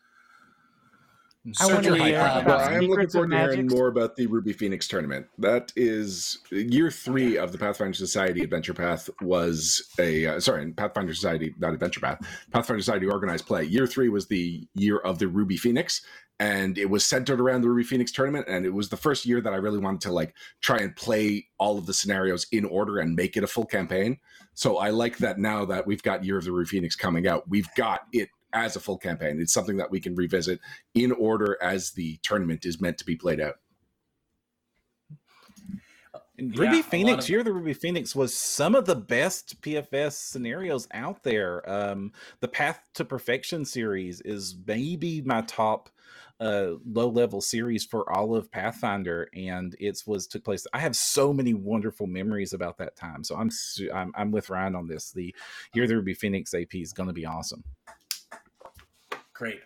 I 1.60 1.66
want 1.66 1.84
to 1.84 1.94
hear 1.94 2.18
uh, 2.18 2.42
well, 2.44 2.60
I'm 2.60 2.82
looking 2.82 3.08
forward 3.08 3.30
to 3.30 3.38
hearing 3.38 3.68
more 3.68 3.88
about 3.88 4.16
the 4.16 4.26
Ruby 4.26 4.52
Phoenix 4.52 4.88
tournament. 4.88 5.26
That 5.38 5.72
is 5.76 6.38
year 6.50 6.90
three 6.90 7.38
of 7.38 7.52
the 7.52 7.58
Pathfinder 7.58 7.94
Society 7.94 8.42
Adventure 8.42 8.74
Path 8.74 9.08
was 9.22 9.88
a 9.98 10.26
uh, 10.26 10.40
sorry, 10.40 10.70
Pathfinder 10.72 11.14
Society 11.14 11.54
not 11.58 11.72
Adventure 11.72 12.00
Path. 12.00 12.18
Pathfinder 12.50 12.82
Society 12.82 13.06
organized 13.06 13.46
play. 13.46 13.64
Year 13.64 13.86
three 13.86 14.08
was 14.08 14.26
the 14.26 14.66
year 14.74 14.98
of 14.98 15.18
the 15.18 15.28
Ruby 15.28 15.56
Phoenix, 15.56 16.02
and 16.40 16.76
it 16.76 16.90
was 16.90 17.06
centered 17.06 17.40
around 17.40 17.62
the 17.62 17.68
Ruby 17.68 17.84
Phoenix 17.84 18.12
tournament. 18.12 18.46
And 18.48 18.66
it 18.66 18.74
was 18.74 18.88
the 18.88 18.96
first 18.96 19.24
year 19.24 19.40
that 19.40 19.52
I 19.52 19.56
really 19.56 19.78
wanted 19.78 20.02
to 20.02 20.12
like 20.12 20.34
try 20.60 20.78
and 20.78 20.94
play 20.96 21.46
all 21.58 21.78
of 21.78 21.86
the 21.86 21.94
scenarios 21.94 22.46
in 22.52 22.64
order 22.64 22.98
and 22.98 23.14
make 23.14 23.36
it 23.36 23.44
a 23.44 23.48
full 23.48 23.66
campaign. 23.66 24.18
So 24.54 24.78
I 24.78 24.90
like 24.90 25.18
that 25.18 25.38
now 25.38 25.64
that 25.66 25.86
we've 25.86 26.02
got 26.02 26.24
Year 26.24 26.36
of 26.36 26.44
the 26.44 26.52
Ruby 26.52 26.68
Phoenix 26.68 26.96
coming 26.96 27.26
out, 27.26 27.48
we've 27.48 27.68
got 27.76 28.00
it 28.12 28.28
as 28.52 28.76
a 28.76 28.80
full 28.80 28.98
campaign. 28.98 29.40
It's 29.40 29.52
something 29.52 29.76
that 29.76 29.90
we 29.90 30.00
can 30.00 30.14
revisit 30.14 30.60
in 30.94 31.12
order 31.12 31.56
as 31.60 31.92
the 31.92 32.18
tournament 32.22 32.64
is 32.64 32.80
meant 32.80 32.98
to 32.98 33.04
be 33.04 33.16
played 33.16 33.40
out. 33.40 33.56
And 36.38 36.56
Ruby 36.56 36.82
Phoenix, 36.82 37.24
of... 37.24 37.30
Year 37.30 37.38
of 37.40 37.46
the 37.46 37.52
Ruby 37.52 37.74
Phoenix 37.74 38.14
was 38.14 38.32
some 38.32 38.74
of 38.74 38.86
the 38.86 38.94
best 38.94 39.60
PFS 39.60 40.12
scenarios 40.12 40.86
out 40.92 41.24
there. 41.24 41.68
Um, 41.68 42.12
the 42.40 42.48
Path 42.48 42.80
to 42.94 43.04
Perfection 43.04 43.64
series 43.64 44.20
is 44.20 44.56
maybe 44.66 45.20
my 45.22 45.42
top 45.42 45.90
uh, 46.40 46.74
low 46.86 47.08
level 47.08 47.40
series 47.40 47.84
for 47.84 48.10
all 48.12 48.36
of 48.36 48.52
Pathfinder, 48.52 49.28
and 49.34 49.74
it 49.80 50.00
was 50.06 50.28
took 50.28 50.44
place. 50.44 50.64
I 50.72 50.78
have 50.78 50.94
so 50.94 51.32
many 51.32 51.54
wonderful 51.54 52.06
memories 52.06 52.52
about 52.52 52.78
that 52.78 52.94
time. 52.94 53.24
So 53.24 53.34
I'm 53.36 53.50
I'm, 53.92 54.12
I'm 54.14 54.30
with 54.30 54.48
Ryan 54.48 54.76
on 54.76 54.86
this. 54.86 55.10
The 55.10 55.34
Year 55.74 55.84
of 55.84 55.88
the 55.88 55.96
Ruby 55.96 56.14
Phoenix 56.14 56.54
AP 56.54 56.76
is 56.76 56.92
going 56.92 57.08
to 57.08 57.12
be 57.12 57.26
awesome. 57.26 57.64
Great. 59.38 59.60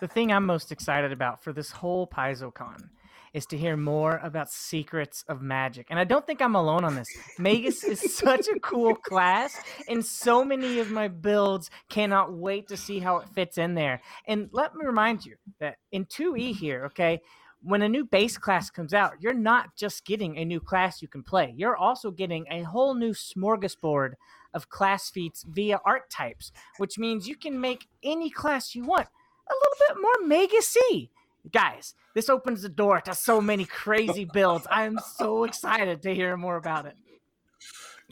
The 0.00 0.06
thing 0.06 0.30
I'm 0.30 0.46
most 0.46 0.70
excited 0.70 1.10
about 1.10 1.42
for 1.42 1.52
this 1.52 1.72
whole 1.72 2.06
PaizoCon 2.06 2.90
is 3.34 3.44
to 3.46 3.58
hear 3.58 3.76
more 3.76 4.20
about 4.22 4.52
secrets 4.52 5.24
of 5.28 5.42
magic. 5.42 5.88
And 5.90 5.98
I 5.98 6.04
don't 6.04 6.24
think 6.24 6.40
I'm 6.40 6.54
alone 6.54 6.84
on 6.84 6.94
this. 6.94 7.08
Magus 7.40 7.82
is 7.82 8.14
such 8.16 8.46
a 8.46 8.60
cool 8.60 8.94
class, 8.94 9.60
and 9.88 10.06
so 10.06 10.44
many 10.44 10.78
of 10.78 10.92
my 10.92 11.08
builds 11.08 11.70
cannot 11.88 12.32
wait 12.32 12.68
to 12.68 12.76
see 12.76 13.00
how 13.00 13.16
it 13.16 13.28
fits 13.34 13.58
in 13.58 13.74
there. 13.74 14.00
And 14.28 14.48
let 14.52 14.76
me 14.76 14.86
remind 14.86 15.26
you 15.26 15.34
that 15.58 15.78
in 15.90 16.04
2E 16.04 16.54
here, 16.54 16.84
okay, 16.86 17.20
when 17.62 17.82
a 17.82 17.88
new 17.88 18.04
base 18.04 18.38
class 18.38 18.70
comes 18.70 18.94
out, 18.94 19.14
you're 19.20 19.34
not 19.34 19.74
just 19.76 20.04
getting 20.04 20.38
a 20.38 20.44
new 20.44 20.60
class 20.60 21.02
you 21.02 21.08
can 21.08 21.24
play. 21.24 21.52
You're 21.56 21.76
also 21.76 22.12
getting 22.12 22.46
a 22.48 22.62
whole 22.62 22.94
new 22.94 23.12
smorgasbord 23.12 24.12
of 24.54 24.68
class 24.68 25.10
feats 25.10 25.44
via 25.48 25.80
archetypes, 25.84 26.52
which 26.78 26.98
means 26.98 27.28
you 27.28 27.36
can 27.36 27.60
make 27.60 27.88
any 28.02 28.30
class 28.30 28.74
you 28.74 28.84
want 28.84 29.08
a 29.50 29.54
little 29.54 29.94
bit 29.94 30.02
more 30.02 30.28
Magus-y. 30.28 31.08
Guys, 31.50 31.94
this 32.14 32.28
opens 32.28 32.62
the 32.62 32.68
door 32.68 33.00
to 33.00 33.14
so 33.14 33.40
many 33.40 33.64
crazy 33.64 34.24
builds. 34.32 34.66
I 34.70 34.84
am 34.84 34.98
so 35.16 35.44
excited 35.44 36.02
to 36.02 36.14
hear 36.14 36.36
more 36.36 36.56
about 36.56 36.86
it. 36.86 36.96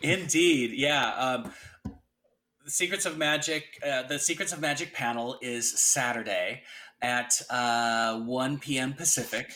Indeed, 0.03 0.72
yeah. 0.74 1.14
Um, 1.14 1.53
Secrets 2.66 3.07
of 3.07 3.18
Magic, 3.18 3.64
uh, 3.86 4.03
the 4.05 4.18
Secrets 4.18 4.53
of 4.53 4.61
Magic 4.61 4.95
panel 4.95 5.39
is 5.41 5.80
Saturday 5.80 6.62
at 7.01 7.41
uh, 7.51 8.18
1 8.20 8.59
p.m. 8.59 8.93
Pacific. 8.93 9.53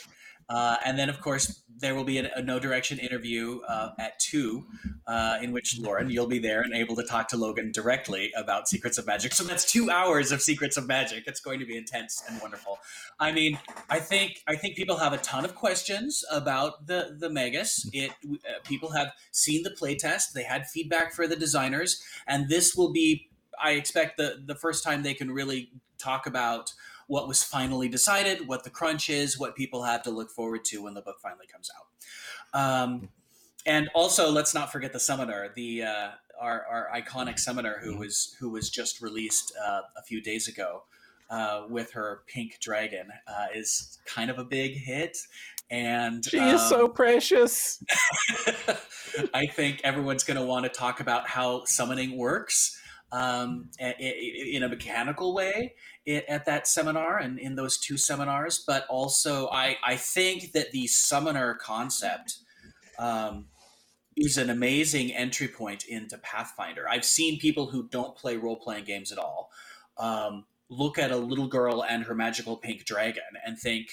Uh, 0.52 0.76
and 0.84 0.98
then, 0.98 1.08
of 1.08 1.18
course, 1.20 1.62
there 1.78 1.94
will 1.94 2.04
be 2.04 2.18
a, 2.18 2.30
a 2.36 2.42
Know 2.42 2.58
Direction 2.58 2.98
interview 2.98 3.60
uh, 3.66 3.90
at 3.98 4.18
two, 4.20 4.66
uh, 5.06 5.38
in 5.42 5.50
which 5.50 5.78
Lauren, 5.80 6.10
you'll 6.10 6.26
be 6.26 6.38
there 6.38 6.60
and 6.60 6.74
able 6.74 6.94
to 6.96 7.02
talk 7.02 7.26
to 7.28 7.38
Logan 7.38 7.72
directly 7.72 8.30
about 8.36 8.68
Secrets 8.68 8.98
of 8.98 9.06
Magic. 9.06 9.32
So 9.32 9.44
that's 9.44 9.64
two 9.64 9.90
hours 9.90 10.30
of 10.30 10.42
Secrets 10.42 10.76
of 10.76 10.86
Magic. 10.86 11.24
It's 11.26 11.40
going 11.40 11.58
to 11.58 11.64
be 11.64 11.76
intense 11.76 12.22
and 12.28 12.40
wonderful. 12.40 12.78
I 13.18 13.32
mean, 13.32 13.58
I 13.88 13.98
think 13.98 14.42
I 14.46 14.54
think 14.54 14.76
people 14.76 14.98
have 14.98 15.14
a 15.14 15.18
ton 15.18 15.44
of 15.44 15.54
questions 15.54 16.22
about 16.30 16.86
the 16.86 17.16
the 17.18 17.30
Magus. 17.30 17.88
It 17.92 18.12
uh, 18.30 18.60
people 18.62 18.90
have 18.90 19.08
seen 19.30 19.62
the 19.62 19.70
playtest. 19.70 20.32
They 20.34 20.44
had 20.44 20.66
feedback 20.66 21.14
for 21.14 21.26
the 21.26 21.36
designers, 21.36 22.02
and 22.26 22.48
this 22.48 22.76
will 22.76 22.92
be, 22.92 23.30
I 23.62 23.72
expect, 23.72 24.18
the 24.18 24.42
the 24.44 24.54
first 24.54 24.84
time 24.84 25.02
they 25.02 25.14
can 25.14 25.30
really 25.30 25.70
talk 25.98 26.26
about 26.26 26.72
what 27.06 27.28
was 27.28 27.42
finally 27.42 27.88
decided, 27.88 28.46
what 28.46 28.64
the 28.64 28.70
crunch 28.70 29.10
is, 29.10 29.38
what 29.38 29.54
people 29.54 29.82
have 29.82 30.02
to 30.02 30.10
look 30.10 30.30
forward 30.30 30.64
to 30.66 30.82
when 30.82 30.94
the 30.94 31.02
book 31.02 31.16
finally 31.20 31.46
comes 31.46 31.70
out. 31.76 32.60
Um, 32.60 33.08
and 33.66 33.88
also, 33.94 34.30
let's 34.30 34.54
not 34.54 34.72
forget 34.72 34.92
the 34.92 35.00
summoner, 35.00 35.52
the 35.54 35.84
uh, 35.84 36.08
our, 36.40 36.66
our 36.66 36.90
iconic 36.94 37.38
summoner 37.38 37.78
who 37.82 37.92
mm-hmm. 37.92 38.00
was 38.00 38.36
who 38.40 38.50
was 38.50 38.70
just 38.70 39.00
released 39.00 39.52
uh, 39.64 39.82
a 39.96 40.02
few 40.02 40.20
days 40.20 40.48
ago 40.48 40.82
uh, 41.30 41.62
with 41.68 41.92
her 41.92 42.22
pink 42.26 42.58
dragon 42.60 43.08
uh, 43.26 43.46
is 43.54 43.98
kind 44.04 44.30
of 44.30 44.38
a 44.38 44.44
big 44.44 44.76
hit. 44.76 45.16
And 45.70 46.24
she 46.24 46.38
um, 46.38 46.54
is 46.54 46.68
so 46.68 46.86
um, 46.86 46.92
precious. 46.92 47.82
I 49.32 49.46
think 49.46 49.80
everyone's 49.84 50.24
going 50.24 50.38
to 50.38 50.44
want 50.44 50.64
to 50.64 50.68
talk 50.68 51.00
about 51.00 51.26
how 51.28 51.64
summoning 51.64 52.18
works 52.18 52.78
um, 53.12 53.70
in 53.78 54.62
a 54.62 54.68
mechanical 54.68 55.34
way 55.34 55.74
at 56.06 56.44
that 56.46 56.66
seminar 56.66 57.18
and 57.18 57.38
in 57.38 57.54
those 57.54 57.78
two 57.78 57.96
seminars. 57.96 58.62
But 58.66 58.86
also, 58.88 59.48
I, 59.48 59.76
I 59.84 59.96
think 59.96 60.52
that 60.52 60.72
the 60.72 60.86
summoner 60.86 61.54
concept 61.54 62.38
um, 62.98 63.46
is 64.16 64.36
an 64.36 64.50
amazing 64.50 65.12
entry 65.12 65.48
point 65.48 65.84
into 65.84 66.18
Pathfinder. 66.18 66.88
I've 66.88 67.04
seen 67.04 67.38
people 67.38 67.66
who 67.66 67.88
don't 67.88 68.16
play 68.16 68.36
role 68.36 68.56
playing 68.56 68.84
games 68.84 69.12
at 69.12 69.18
all 69.18 69.50
um, 69.98 70.44
look 70.68 70.98
at 70.98 71.10
a 71.10 71.16
little 71.16 71.46
girl 71.46 71.84
and 71.84 72.04
her 72.04 72.14
magical 72.14 72.56
pink 72.56 72.84
dragon 72.84 73.22
and 73.46 73.58
think, 73.58 73.88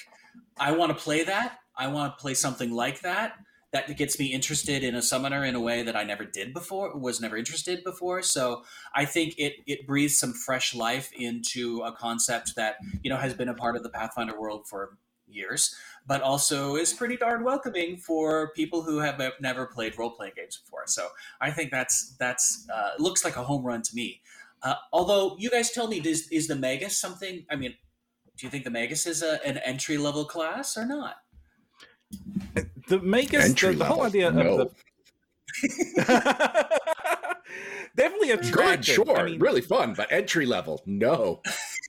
I 0.60 0.72
want 0.72 0.95
to 0.95 1.03
play 1.03 1.24
that. 1.24 1.60
I 1.78 1.88
want 1.88 2.18
to 2.18 2.22
play 2.22 2.34
something 2.34 2.72
like 2.72 3.01
that 3.01 3.34
that 3.72 3.95
gets 3.97 4.17
me 4.17 4.28
interested 4.28 4.84
in 4.84 4.95
a 4.95 5.01
summoner 5.01 5.45
in 5.45 5.55
a 5.55 5.59
way 5.59 5.84
that 5.84 5.95
I 5.95 6.03
never 6.03 6.26
did 6.26 6.53
before, 6.53 6.97
was 6.97 7.22
never 7.22 7.38
interested 7.38 7.84
before. 7.84 8.22
So 8.24 8.63
I 8.95 9.05
think 9.05 9.36
it 9.38 9.57
it 9.67 9.86
breathes 9.86 10.17
some 10.17 10.34
fresh 10.34 10.74
life 10.74 11.11
into 11.13 11.82
a 11.82 11.91
concept 11.91 12.55
that 12.55 12.78
you 13.03 13.09
know 13.09 13.17
has 13.17 13.34
been 13.34 13.49
a 13.49 13.53
part 13.53 13.76
of 13.76 13.84
the 13.84 13.89
Pathfinder 13.89 14.39
world 14.39 14.67
for 14.67 14.97
years, 15.28 15.76
but 16.07 16.22
also 16.22 16.76
is 16.76 16.93
pretty 16.93 17.15
darn 17.15 17.43
welcoming 17.43 17.97
for 17.97 18.51
people 18.55 18.82
who 18.82 18.97
have 18.97 19.22
never 19.39 19.67
played 19.67 19.97
role 19.97 20.11
playing 20.11 20.34
games 20.36 20.57
before. 20.57 20.88
So 20.88 21.09
I 21.39 21.51
think 21.51 21.72
that's 21.72 22.15
that's 22.17 22.67
uh, 22.74 22.91
looks 22.97 23.24
like 23.24 23.36
a 23.36 23.43
home 23.43 23.63
run 23.63 23.82
to 23.84 23.95
me. 23.95 24.22
Uh, 24.61 24.76
although 24.91 25.38
you 25.38 25.49
guys 25.49 25.72
tell 25.72 25.88
me, 25.88 26.01
is 26.03 26.28
is 26.30 26.47
the 26.47 26.55
Magus 26.55 26.97
something? 26.97 27.45
I 27.49 27.55
mean, 27.55 27.76
do 28.38 28.45
you 28.45 28.49
think 28.49 28.63
the 28.63 28.72
Magus 28.72 29.05
is 29.05 29.22
a, 29.22 29.45
an 29.45 29.57
entry 29.59 29.97
level 29.97 30.26
class 30.26 30.76
or 30.76 30.86
not? 30.86 31.17
The 32.88 32.99
Magus, 32.99 33.53
the, 33.53 33.74
the, 33.74 33.86
whole 33.86 34.01
idea 34.01 34.32
no. 34.32 34.62
of 34.62 34.74
the 34.74 34.74
definitely 37.95 38.32
attractive. 38.32 38.95
sure, 38.95 39.18
I 39.18 39.26
mean, 39.26 39.39
really 39.39 39.62
fun, 39.62 39.93
but 39.93 40.12
entry 40.12 40.45
level, 40.45 40.82
no. 40.86 41.41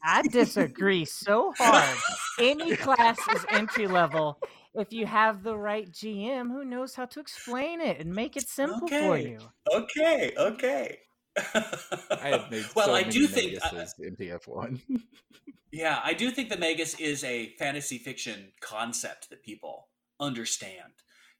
I 0.04 0.22
disagree 0.22 1.04
so 1.04 1.54
hard. 1.56 1.96
Any 2.38 2.76
class 2.76 3.18
is 3.34 3.44
entry 3.50 3.86
level 3.86 4.38
if 4.74 4.92
you 4.92 5.06
have 5.06 5.42
the 5.42 5.56
right 5.56 5.90
GM 5.90 6.48
who 6.48 6.64
knows 6.64 6.94
how 6.94 7.06
to 7.06 7.20
explain 7.20 7.80
it 7.80 8.00
and 8.00 8.14
make 8.14 8.36
it 8.36 8.48
simple 8.48 8.84
okay. 8.84 9.06
for 9.06 9.16
you. 9.16 9.38
Okay, 9.72 10.32
okay. 10.38 10.98
I 11.36 12.28
have 12.28 12.50
made 12.50 12.64
well, 12.74 12.86
so 12.86 12.94
I 12.94 13.02
do 13.02 13.26
think 13.26 13.58
uh, 13.64 13.84
in 13.98 14.16
PF1. 14.16 14.80
yeah, 15.72 16.00
I 16.04 16.12
do 16.12 16.30
think 16.30 16.48
the 16.48 16.56
Magus 16.56 16.98
is 16.98 17.24
a 17.24 17.54
fantasy 17.58 17.98
fiction 17.98 18.52
concept 18.60 19.30
that 19.30 19.42
people 19.42 19.88
understand 20.20 20.92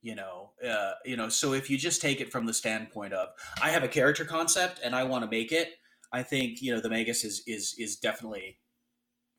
you 0.03 0.14
know 0.14 0.51
uh, 0.66 0.93
you 1.05 1.16
know 1.16 1.28
so 1.28 1.53
if 1.53 1.68
you 1.68 1.76
just 1.76 2.01
take 2.01 2.20
it 2.20 2.33
from 2.33 2.47
the 2.47 2.55
standpoint 2.55 3.12
of 3.12 3.28
i 3.62 3.68
have 3.70 3.85
a 3.85 3.89
character 3.89 4.24
concept 4.24 4.81
and 4.83 4.95
i 4.95 5.05
want 5.05 5.22
to 5.22 5.31
make 5.31 5.53
it 5.53 5.74
i 6.12 6.22
think 6.22 6.62
you 6.62 6.74
know 6.74 6.81
the 6.81 6.89
magus 6.89 7.22
is 7.22 7.43
is 7.47 7.74
is 7.78 7.97
definitely 7.97 8.59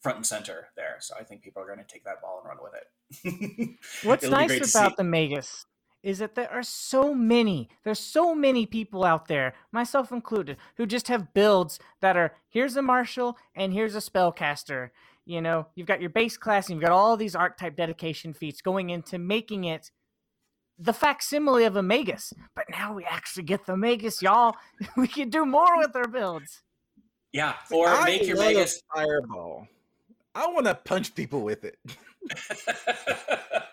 front 0.01 0.17
and 0.17 0.25
center 0.25 0.67
there. 0.75 0.97
So 0.99 1.15
i 1.19 1.23
think 1.23 1.41
people 1.41 1.61
are 1.61 1.67
going 1.67 1.79
to 1.79 1.85
take 1.85 2.03
that 2.03 2.21
ball 2.21 2.41
and 2.43 2.49
run 2.49 2.57
with 2.61 2.73
it. 2.73 3.69
What's 4.03 4.27
nice 4.27 4.75
about 4.75 4.97
the 4.97 5.03
magus 5.03 5.65
is 6.03 6.17
that 6.17 6.33
there 6.33 6.51
are 6.51 6.63
so 6.63 7.13
many, 7.13 7.69
there's 7.83 7.99
so 7.99 8.33
many 8.33 8.65
people 8.65 9.03
out 9.03 9.27
there, 9.27 9.53
myself 9.71 10.11
included, 10.11 10.57
who 10.77 10.87
just 10.87 11.07
have 11.09 11.31
builds 11.31 11.79
that 11.99 12.17
are 12.17 12.33
here's 12.49 12.75
a 12.75 12.81
martial 12.81 13.37
and 13.55 13.71
here's 13.71 13.95
a 13.95 13.99
spellcaster. 13.99 14.89
You 15.25 15.41
know, 15.41 15.67
you've 15.75 15.87
got 15.87 16.01
your 16.01 16.09
base 16.09 16.37
class 16.37 16.67
and 16.67 16.75
you've 16.75 16.87
got 16.87 16.91
all 16.91 17.15
these 17.15 17.35
archetype 17.35 17.75
dedication 17.75 18.33
feats 18.33 18.61
going 18.61 18.89
into 18.89 19.19
making 19.19 19.65
it 19.65 19.91
the 20.79 20.93
facsimile 20.93 21.65
of 21.65 21.75
a 21.75 21.83
Magus. 21.83 22.33
But 22.55 22.65
now 22.69 22.93
we 22.93 23.05
actually 23.05 23.43
get 23.43 23.65
the 23.65 23.77
Magus, 23.77 24.21
y'all. 24.21 24.55
we 24.97 25.07
can 25.07 25.29
do 25.29 25.45
more 25.45 25.77
with 25.77 25.95
our 25.95 26.07
builds. 26.07 26.63
Yeah, 27.31 27.53
or 27.71 27.87
I 27.87 28.05
make 28.05 28.27
your 28.27 28.37
Magus 28.37 28.81
fireball. 28.93 29.67
I 30.35 30.47
want 30.47 30.65
to 30.65 30.75
punch 30.75 31.15
people 31.15 31.41
with 31.41 31.63
it. 31.63 31.77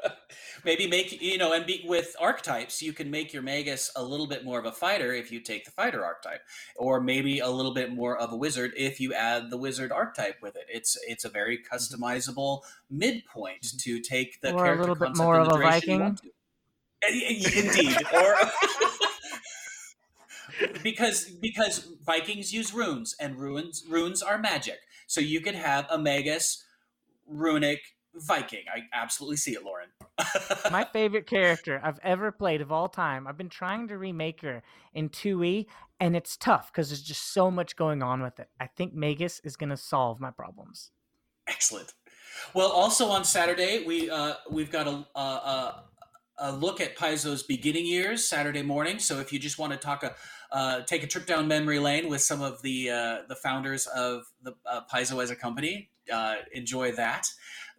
Maybe 0.65 0.87
make 0.87 1.21
you 1.21 1.39
know, 1.39 1.53
and 1.53 1.67
be, 1.67 1.85
with 1.87 2.15
archetypes, 2.21 2.83
you 2.83 2.93
can 2.93 3.11
make 3.11 3.33
your 3.33 3.43
Magus 3.43 3.91
a 3.97 4.03
little 4.03 4.27
bit 4.27 4.45
more 4.45 4.59
of 4.59 4.67
a 4.67 4.73
fighter 4.73 5.13
if 5.15 5.31
you 5.31 5.41
take 5.41 5.65
the 5.65 5.71
fighter 5.71 6.05
archetype, 6.05 6.43
or 6.77 7.01
maybe 7.01 7.39
a 7.39 7.49
little 7.49 7.75
bit 7.75 7.93
more 7.93 8.17
of 8.17 8.33
a 8.33 8.37
wizard 8.37 8.73
if 8.77 9.01
you 9.01 9.15
add 9.15 9.51
the 9.51 9.57
wizard 9.57 9.93
archetype 9.93 10.43
with 10.43 10.57
it. 10.57 10.67
It's 10.69 10.99
it's 11.07 11.25
a 11.25 11.29
very 11.29 11.59
customizable 11.59 12.63
midpoint 12.91 13.63
mm-hmm. 13.63 13.79
to 13.79 14.01
take 14.01 14.41
the 14.41 14.53
or 14.53 14.65
character 14.65 14.75
a 14.75 14.81
little 14.81 14.95
bit 14.95 15.17
more 15.17 15.39
of 15.39 15.49
a 15.49 15.59
Viking. 15.59 16.19
Indeed, 17.03 17.97
or 18.13 18.35
because 20.83 21.25
because 21.27 21.89
Vikings 22.05 22.53
use 22.53 22.75
runes 22.75 23.15
and 23.21 23.39
runes 23.39 23.85
runes 23.89 24.23
are 24.23 24.39
magic, 24.39 24.81
so 25.07 25.21
you 25.21 25.41
could 25.41 25.55
have 25.55 25.87
a 25.91 25.99
Magus 25.99 26.65
runic 27.29 27.81
Viking. 28.21 28.65
I 28.73 28.83
absolutely 28.93 29.37
see 29.37 29.53
it, 29.53 29.65
Lauren. 29.65 29.89
My 30.71 30.85
favorite 30.85 31.27
character 31.27 31.81
I've 31.83 31.99
ever 32.03 32.33
played 32.33 32.61
of 32.61 32.73
all 32.73 32.89
time. 32.89 33.27
I've 33.27 33.39
been 33.39 33.49
trying 33.49 33.89
to 33.89 33.99
remake 33.99 34.43
her 34.43 34.63
in 34.95 35.09
2e, 35.09 35.67
and 36.01 36.17
it's 36.17 36.37
tough 36.37 36.73
because 36.73 36.89
there's 36.91 37.03
just 37.03 37.33
so 37.33 37.51
much 37.51 37.77
going 37.77 38.03
on 38.03 38.23
with 38.23 38.39
it. 38.41 38.49
I 38.61 38.67
think 38.67 38.95
Magus 38.95 39.41
is 39.45 39.57
going 39.57 39.71
to 39.71 39.77
solve 39.77 40.21
my 40.21 40.31
problems. 40.31 40.91
Excellent. 41.47 41.95
Well, 42.55 42.71
also 42.71 43.09
on 43.09 43.25
Saturday 43.25 43.85
we 43.85 44.11
uh, 44.11 44.35
we've 44.51 44.71
got 44.71 44.87
a, 44.87 45.19
a, 45.19 45.85
a 46.39 46.53
look 46.53 46.81
at 46.81 46.97
Paizo's 46.97 47.43
beginning 47.43 47.87
years 47.87 48.29
Saturday 48.29 48.63
morning. 48.63 48.99
So 48.99 49.19
if 49.19 49.33
you 49.33 49.39
just 49.39 49.59
want 49.59 49.73
to 49.73 49.79
talk 49.79 50.03
a 50.03 50.15
uh, 50.51 50.81
take 50.83 51.03
a 51.03 51.07
trip 51.07 51.27
down 51.27 51.47
memory 51.47 51.79
lane 51.79 52.09
with 52.09 52.23
some 52.23 52.41
of 52.41 52.63
the 52.63 52.91
uh, 52.91 53.19
the 53.29 53.35
founders 53.35 53.87
of 53.87 54.25
the 54.43 54.55
uh, 54.67 54.81
Paizo 54.93 55.23
as 55.23 55.31
a 55.31 55.37
company, 55.37 55.91
uh, 56.13 56.37
enjoy 56.53 56.93
that. 56.93 57.27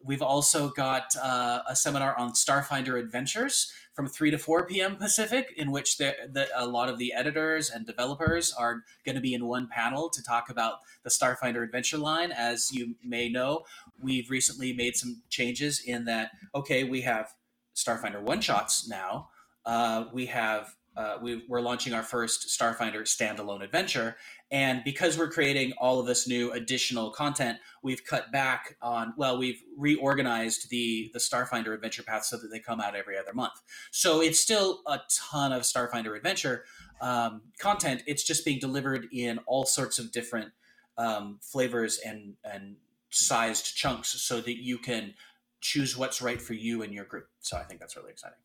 We've 0.03 0.21
also 0.21 0.69
got 0.69 1.15
uh, 1.21 1.61
a 1.67 1.75
seminar 1.75 2.17
on 2.17 2.31
Starfinder 2.31 2.99
Adventures 2.99 3.71
from 3.93 4.07
3 4.07 4.31
to 4.31 4.37
4 4.37 4.65
p.m. 4.65 4.95
Pacific, 4.95 5.53
in 5.57 5.71
which 5.71 5.97
the, 5.97 6.15
the, 6.31 6.47
a 6.55 6.65
lot 6.65 6.87
of 6.87 6.97
the 6.97 7.13
editors 7.13 7.69
and 7.69 7.85
developers 7.85 8.53
are 8.53 8.83
going 9.05 9.15
to 9.15 9.21
be 9.21 9.33
in 9.33 9.45
one 9.45 9.67
panel 9.67 10.09
to 10.09 10.23
talk 10.23 10.49
about 10.49 10.79
the 11.03 11.09
Starfinder 11.09 11.63
Adventure 11.63 11.97
line. 11.97 12.31
As 12.31 12.71
you 12.71 12.95
may 13.03 13.29
know, 13.29 13.63
we've 14.01 14.29
recently 14.29 14.71
made 14.71 14.95
some 14.95 15.21
changes 15.29 15.81
in 15.85 16.05
that, 16.05 16.31
okay, 16.55 16.85
we 16.85 17.01
have 17.01 17.33
Starfinder 17.75 18.21
one 18.21 18.41
shots 18.41 18.87
now. 18.87 19.29
Uh, 19.65 20.05
we 20.13 20.27
have 20.27 20.75
uh, 20.97 21.17
we, 21.21 21.45
are 21.49 21.61
launching 21.61 21.93
our 21.93 22.03
first 22.03 22.47
Starfinder 22.49 23.01
standalone 23.03 23.63
adventure. 23.63 24.17
And 24.51 24.83
because 24.83 25.17
we're 25.17 25.29
creating 25.29 25.73
all 25.77 25.99
of 25.99 26.07
this 26.07 26.27
new 26.27 26.51
additional 26.51 27.11
content, 27.11 27.59
we've 27.83 28.03
cut 28.03 28.31
back 28.31 28.77
on, 28.81 29.13
well, 29.15 29.37
we've 29.37 29.61
reorganized 29.77 30.69
the, 30.69 31.11
the 31.13 31.19
Starfinder 31.19 31.73
adventure 31.73 32.01
path 32.01 32.25
so 32.25 32.37
that 32.37 32.47
they 32.47 32.59
come 32.59 32.81
out 32.81 32.95
every 32.95 33.17
other 33.17 33.33
month. 33.33 33.61
So 33.91 34.21
it's 34.21 34.39
still 34.39 34.81
a 34.87 35.01
ton 35.09 35.51
of 35.51 35.61
Starfinder 35.63 36.17
adventure 36.17 36.65
um, 36.99 37.41
content. 37.59 38.03
It's 38.07 38.23
just 38.23 38.43
being 38.43 38.59
delivered 38.59 39.07
in 39.11 39.39
all 39.45 39.65
sorts 39.65 39.99
of 39.99 40.11
different 40.11 40.51
um, 40.97 41.37
flavors 41.41 41.99
and, 42.03 42.33
and 42.43 42.75
sized 43.11 43.75
chunks 43.75 44.09
so 44.09 44.41
that 44.41 44.63
you 44.63 44.79
can 44.79 45.13
choose 45.61 45.95
what's 45.95 46.21
right 46.21 46.41
for 46.41 46.53
you 46.53 46.81
and 46.81 46.93
your 46.93 47.05
group. 47.05 47.27
So 47.41 47.57
I 47.57 47.63
think 47.63 47.79
that's 47.79 47.95
really 47.95 48.11
exciting. 48.11 48.37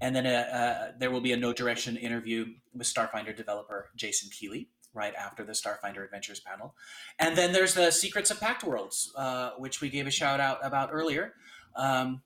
And 0.00 0.14
then 0.14 0.26
uh, 0.26 0.30
uh, 0.30 0.92
there 0.98 1.10
will 1.10 1.20
be 1.20 1.32
a 1.32 1.36
Know 1.36 1.52
Direction 1.52 1.96
interview 1.96 2.46
with 2.74 2.86
Starfinder 2.86 3.36
developer 3.36 3.90
Jason 3.96 4.30
Keeley 4.30 4.68
right 4.92 5.14
after 5.14 5.44
the 5.44 5.52
Starfinder 5.52 6.04
Adventures 6.04 6.40
panel. 6.40 6.74
And 7.18 7.36
then 7.36 7.52
there's 7.52 7.74
the 7.74 7.90
Secrets 7.90 8.30
of 8.30 8.40
Pact 8.40 8.64
Worlds, 8.64 9.12
uh, 9.16 9.50
which 9.58 9.80
we 9.80 9.88
gave 9.88 10.06
a 10.06 10.10
shout 10.10 10.40
out 10.40 10.58
about 10.62 10.90
earlier, 10.92 11.34
um, 11.76 12.22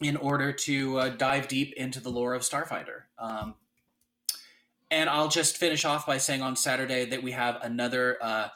in 0.00 0.16
order 0.16 0.52
to 0.52 0.98
uh, 0.98 1.08
dive 1.10 1.48
deep 1.48 1.72
into 1.74 2.00
the 2.00 2.10
lore 2.10 2.34
of 2.34 2.42
Starfinder. 2.42 3.02
Um, 3.18 3.54
and 4.90 5.08
I'll 5.08 5.28
just 5.28 5.56
finish 5.56 5.84
off 5.84 6.06
by 6.06 6.18
saying 6.18 6.42
on 6.42 6.56
Saturday 6.56 7.04
that 7.06 7.22
we 7.22 7.32
have 7.32 7.58
another 7.62 8.18
uh, 8.20 8.48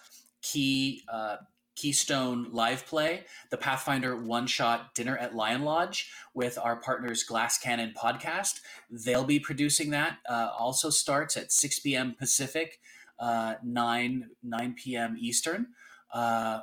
key 0.43 1.03
uh, 1.11 1.37
Keystone 1.77 2.49
live 2.53 2.87
play, 2.87 3.25
the 3.51 3.57
Pathfinder 3.57 4.16
one 4.16 4.47
shot 4.47 4.95
dinner 4.95 5.16
at 5.16 5.33
Lionlodge 5.33 6.07
with 6.33 6.57
our 6.57 6.77
partners 6.77 7.25
Glass 7.25 7.59
Cannon 7.59 7.93
Podcast. 7.97 8.61
They'll 8.91 9.25
be 9.25 9.41
producing 9.41 9.91
that. 9.91 10.18
Uh, 10.29 10.51
also 10.57 10.91
starts 10.91 11.37
at 11.37 11.51
6 11.51 11.81
p.m. 11.81 12.14
Pacific, 12.16 12.81
uh, 13.19 13.55
9 13.62 14.31
9 14.43 14.75
p.m. 14.75 15.17
Eastern 15.19 15.69
uh, 16.12 16.61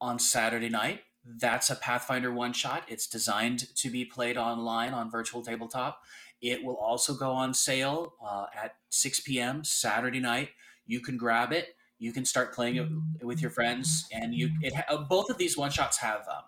on 0.00 0.18
Saturday 0.18 0.68
night. 0.68 1.00
That's 1.24 1.70
a 1.70 1.76
Pathfinder 1.76 2.32
one 2.32 2.52
shot. 2.52 2.82
It's 2.88 3.06
designed 3.06 3.74
to 3.76 3.90
be 3.90 4.04
played 4.04 4.36
online 4.36 4.92
on 4.92 5.10
virtual 5.10 5.42
tabletop. 5.42 6.00
It 6.40 6.64
will 6.64 6.76
also 6.76 7.14
go 7.14 7.30
on 7.30 7.54
sale 7.54 8.14
uh, 8.24 8.46
at 8.54 8.74
6 8.90 9.20
p.m. 9.20 9.62
Saturday 9.62 10.18
night. 10.18 10.50
You 10.84 11.00
can 11.00 11.16
grab 11.16 11.52
it 11.52 11.76
you 12.02 12.12
can 12.12 12.24
start 12.24 12.52
playing 12.52 12.76
it 12.76 13.24
with 13.24 13.40
your 13.40 13.50
friends 13.50 14.08
and 14.12 14.34
you 14.34 14.50
it 14.60 14.74
both 15.08 15.30
of 15.30 15.38
these 15.38 15.56
one 15.56 15.70
shots 15.70 15.98
have 15.98 16.26
um, 16.28 16.42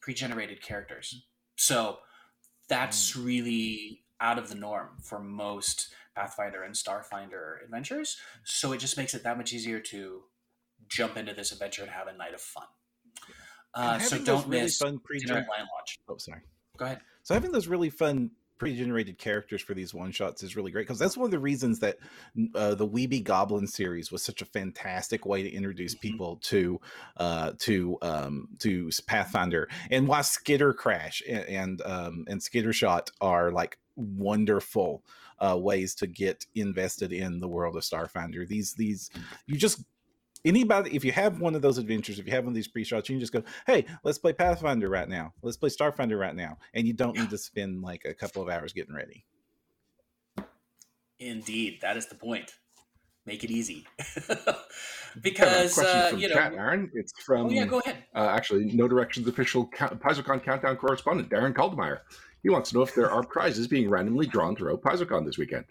pre-generated 0.00 0.60
characters 0.60 1.24
so 1.56 1.98
that's 2.68 3.12
mm. 3.12 3.24
really 3.24 4.02
out 4.20 4.36
of 4.36 4.48
the 4.48 4.56
norm 4.56 4.88
for 5.00 5.20
most 5.20 5.94
pathfinder 6.14 6.62
and 6.62 6.74
starfinder 6.74 7.62
adventures 7.64 8.16
so 8.44 8.72
it 8.72 8.78
just 8.78 8.96
makes 8.96 9.14
it 9.14 9.22
that 9.22 9.36
much 9.36 9.52
easier 9.52 9.80
to 9.80 10.22
jump 10.88 11.16
into 11.16 11.32
this 11.32 11.52
adventure 11.52 11.82
and 11.82 11.90
have 11.90 12.06
a 12.06 12.12
night 12.12 12.34
of 12.34 12.40
fun 12.40 12.66
uh, 13.74 13.98
so 13.98 14.18
don't 14.18 14.46
really 14.46 14.64
miss 14.64 14.78
fun 14.78 14.98
pre-gen- 14.98 15.46
Oh, 16.08 16.16
sorry. 16.18 16.40
Go 16.76 16.86
ahead. 16.86 17.00
So 17.22 17.34
having 17.34 17.52
those 17.52 17.68
really 17.68 17.90
fun 17.90 18.30
pre-generated 18.58 19.18
characters 19.18 19.60
for 19.60 19.74
these 19.74 19.92
one 19.92 20.12
shots 20.12 20.42
is 20.42 20.54
really 20.54 20.70
great 20.70 20.86
because 20.86 20.98
that's 20.98 21.16
one 21.16 21.24
of 21.24 21.30
the 21.30 21.38
reasons 21.38 21.80
that 21.80 21.96
uh, 22.54 22.74
the 22.74 22.86
We 22.86 23.06
Be 23.06 23.20
Goblin 23.20 23.66
series 23.66 24.12
was 24.12 24.22
such 24.22 24.42
a 24.42 24.44
fantastic 24.44 25.26
way 25.26 25.42
to 25.42 25.50
introduce 25.50 25.94
mm-hmm. 25.94 26.08
people 26.08 26.36
to 26.42 26.80
uh, 27.16 27.52
to 27.60 27.98
um, 28.02 28.48
to 28.60 28.90
Pathfinder 29.06 29.68
and 29.90 30.06
why 30.06 30.20
Skitter 30.20 30.72
Crash 30.72 31.22
and 31.28 31.44
and, 31.46 31.82
um, 31.84 32.24
and 32.28 32.42
Skitter 32.42 32.72
Shot 32.72 33.10
are 33.20 33.50
like 33.50 33.78
wonderful 33.96 35.02
uh, 35.42 35.56
ways 35.56 35.94
to 35.96 36.06
get 36.06 36.46
invested 36.54 37.12
in 37.12 37.40
the 37.40 37.48
world 37.48 37.76
of 37.76 37.82
Starfinder. 37.82 38.46
These 38.46 38.74
these 38.74 39.10
you 39.46 39.56
just 39.56 39.84
anybody 40.44 40.94
if 40.94 41.04
you 41.04 41.12
have 41.12 41.40
one 41.40 41.54
of 41.54 41.62
those 41.62 41.78
adventures 41.78 42.18
if 42.18 42.26
you 42.26 42.32
have 42.32 42.44
one 42.44 42.50
of 42.50 42.54
these 42.56 42.66
pre-shots 42.66 43.08
you 43.08 43.14
can 43.14 43.20
just 43.20 43.32
go 43.32 43.44
hey 43.64 43.86
let's 44.02 44.18
play 44.18 44.32
pathfinder 44.32 44.88
right 44.88 45.08
now. 45.08 45.32
Let's 45.42 45.56
play 45.56 45.68
starfinder 45.68 46.18
right 46.18 46.34
now. 46.34 46.58
And 46.74 46.86
you 46.86 46.92
don't 46.92 47.16
need 47.16 47.30
to 47.30 47.38
spend 47.38 47.82
like 47.82 48.04
a 48.04 48.14
couple 48.14 48.42
of 48.42 48.48
hours 48.48 48.72
getting 48.72 48.94
ready. 48.94 49.24
Indeed 51.18 51.78
that 51.82 51.96
is 51.96 52.06
the 52.06 52.14
point. 52.14 52.54
Make 53.26 53.44
it 53.44 53.50
easy. 53.50 53.86
Because 55.20 55.78
uh, 55.78 56.14
you 56.16 56.28
know 56.28 56.34
chat, 56.34 56.54
aaron. 56.54 56.90
It's 56.94 57.12
from 57.22 57.48
oh 57.48 57.50
yeah 57.50 57.66
go 57.66 57.80
ahead. 57.80 58.04
uh, 58.14 58.28
actually 58.34 58.72
Know 58.72 58.88
Direction's 58.88 59.28
official 59.28 59.66
PaizoCon 59.66 60.42
countdown 60.42 60.76
correspondent 60.76 61.28
darren 61.28 61.52
Kaldemeyer. 61.52 61.98
He 62.42 62.50
wants 62.50 62.70
to 62.70 62.76
know 62.76 62.82
if 62.82 62.94
there 62.94 63.10
are 63.10 63.22
prizes 63.22 63.68
being 63.68 63.88
randomly 63.88 64.26
drawn 64.26 64.56
throughout 64.56 64.82
PaizoCon 64.82 65.24
this 65.24 65.38
weekend 65.38 65.64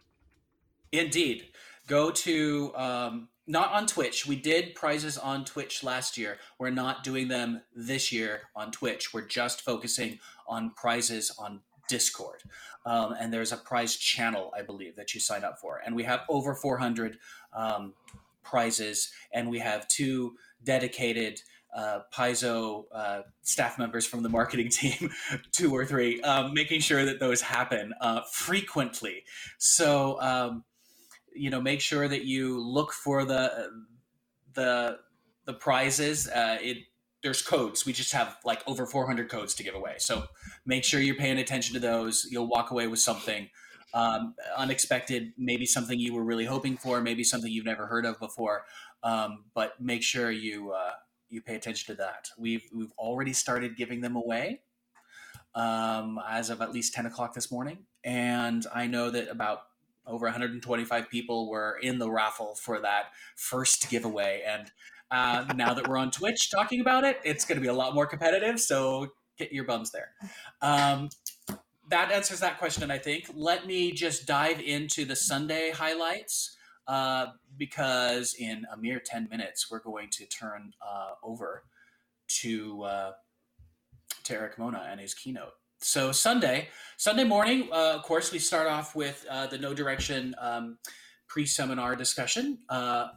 indeed 0.92 1.48
go 1.88 2.12
to 2.12 2.74
um, 2.76 3.28
not 3.48 3.74
on 3.74 3.86
Twitch. 3.86 4.26
We 4.26 4.38
did 4.38 4.76
prizes 4.76 5.18
on 5.18 5.44
Twitch 5.44 5.84
last 5.84 6.18
year. 6.18 6.38
We're 6.58 6.70
not 6.70 7.04
doing 7.04 7.28
them 7.28 7.62
this 7.76 8.12
year 8.12 8.44
on 8.56 8.72
Twitch. 8.72 9.14
We're 9.14 9.28
just 9.28 9.62
focusing 9.62 10.20
on 10.48 10.72
prizes 10.72 11.32
on 11.38 11.60
Discord. 11.90 12.44
Um, 12.86 13.14
and 13.20 13.34
there's 13.34 13.52
a 13.52 13.58
prize 13.58 13.98
channel, 13.98 14.54
I 14.58 14.62
believe, 14.62 14.96
that 14.96 15.14
you 15.14 15.20
sign 15.20 15.44
up 15.44 15.60
for. 15.60 15.82
And 15.86 15.96
we 15.96 16.04
have 16.04 16.22
over 16.30 16.56
400 16.56 17.18
um, 17.54 17.94
prizes, 18.44 19.12
and 19.34 19.50
we 19.50 19.60
have 19.60 19.88
two 19.88 20.36
dedicated 20.64 21.42
uh, 21.76 22.00
Paizo 22.14 22.86
uh, 22.94 23.22
staff 23.42 23.80
members 23.80 24.06
from 24.06 24.24
the 24.24 24.30
marketing 24.30 24.70
team, 24.72 25.12
two 25.52 25.74
or 25.74 25.86
three, 25.86 26.22
um, 26.22 26.54
making 26.54 26.82
sure 26.82 27.06
that 27.06 27.20
those 27.20 27.42
happen 27.42 27.94
uh, 28.02 28.22
frequently. 28.32 29.24
So 29.58 30.22
um, 30.22 30.64
you 31.34 31.50
know 31.50 31.62
make 31.62 31.82
sure 31.82 32.08
that 32.08 32.26
you 32.26 32.60
look 32.60 32.94
for 32.94 33.26
the 33.26 33.70
the 34.54 34.98
the 35.46 35.54
prizes 35.54 36.28
uh, 36.28 36.58
it 36.62 36.78
there's 37.24 37.42
codes. 37.42 37.86
We 37.86 37.94
just 37.94 38.14
have 38.14 38.38
like 38.44 38.68
over 38.68 38.86
400 38.86 39.30
codes 39.30 39.54
to 39.56 39.64
give 39.64 39.76
away. 39.76 39.96
So 40.00 40.24
make 40.66 40.84
sure 40.84 41.00
you're 41.00 41.16
paying 41.16 41.38
attention 41.38 41.76
to 41.76 41.80
those. 41.80 42.28
You'll 42.32 42.48
walk 42.48 42.72
away 42.72 42.88
with 42.88 43.00
something 43.00 43.48
um, 43.94 44.36
unexpected, 44.58 45.34
maybe 45.38 45.66
something 45.66 46.00
you 46.00 46.14
were 46.14 46.24
really 46.24 46.46
hoping 46.46 46.78
for, 46.78 47.02
maybe 47.02 47.24
something 47.24 47.52
you've 47.52 47.66
never 47.66 47.86
heard 47.86 48.06
of 48.06 48.20
before. 48.20 48.66
Um, 49.04 49.46
but 49.54 49.80
make 49.80 50.04
sure 50.04 50.32
you 50.32 50.72
uh, 50.72 50.94
you 51.32 51.42
pay 51.42 51.56
attention 51.56 51.96
to 51.96 52.02
that. 52.02 52.30
We've 52.38 52.64
we've 52.74 52.92
already 52.98 53.34
started 53.34 53.76
giving 53.76 54.02
them 54.02 54.16
away 54.16 54.62
um, 55.56 56.20
as 56.30 56.50
of 56.50 56.62
at 56.62 56.72
least 56.72 56.94
10 56.94 57.06
o'clock 57.06 57.34
this 57.34 57.52
morning, 57.52 57.80
and 58.04 58.66
I 58.74 58.88
know 58.88 59.10
that 59.10 59.30
about 59.30 59.64
over 60.06 60.26
125 60.26 61.10
people 61.10 61.50
were 61.50 61.80
in 61.82 62.00
the 62.00 62.10
raffle 62.10 62.56
for 62.56 62.80
that 62.82 63.06
first 63.36 63.90
giveaway. 63.90 64.44
And 64.46 64.72
uh, 65.10 65.54
now 65.56 65.74
that 65.74 65.88
we're 65.88 65.98
on 65.98 66.12
Twitch 66.12 66.50
talking 66.52 66.82
about 66.82 67.04
it, 67.04 67.20
it's 67.24 67.46
going 67.46 67.58
to 67.58 67.62
be 67.62 67.68
a 67.68 67.74
lot 67.74 67.94
more 67.94 68.06
competitive. 68.06 68.60
So 68.60 69.10
get 69.38 69.52
your 69.52 69.64
bums 69.64 69.92
there. 69.92 70.12
Um, 70.62 71.10
that 71.90 72.12
answers 72.12 72.40
that 72.40 72.58
question, 72.58 72.90
I 72.90 72.98
think. 72.98 73.30
Let 73.34 73.68
me 73.68 73.92
just 73.92 74.26
dive 74.26 74.60
into 74.60 75.06
the 75.06 75.16
Sunday 75.16 75.72
highlights 75.72 76.58
uh, 76.88 77.28
because 77.58 78.36
in 78.40 78.66
a 78.74 78.78
mere 78.78 79.00
10 79.00 79.28
minutes, 79.30 79.70
we're 79.70 79.80
going 79.80 80.10
to 80.12 80.26
turn 80.26 80.74
uh, 80.82 81.12
over 81.24 81.64
to, 82.28 82.84
uh, 82.84 83.12
to 84.24 84.34
Erik 84.34 84.58
Mona 84.58 84.88
and 84.90 85.00
his 85.00 85.14
keynote 85.14 85.54
so 85.84 86.12
Sunday, 86.12 86.68
Sunday 86.98 87.24
morning, 87.24 87.68
uh, 87.72 87.94
of 87.96 88.04
course, 88.04 88.32
we 88.32 88.38
start 88.38 88.68
off 88.68 88.96
with 88.96 89.26
uh, 89.28 89.48
the 89.48 89.58
Know 89.58 89.74
Direction 89.74 90.36
um, 90.40 90.78
pre-seminar 91.28 91.96
discussion. 91.96 92.60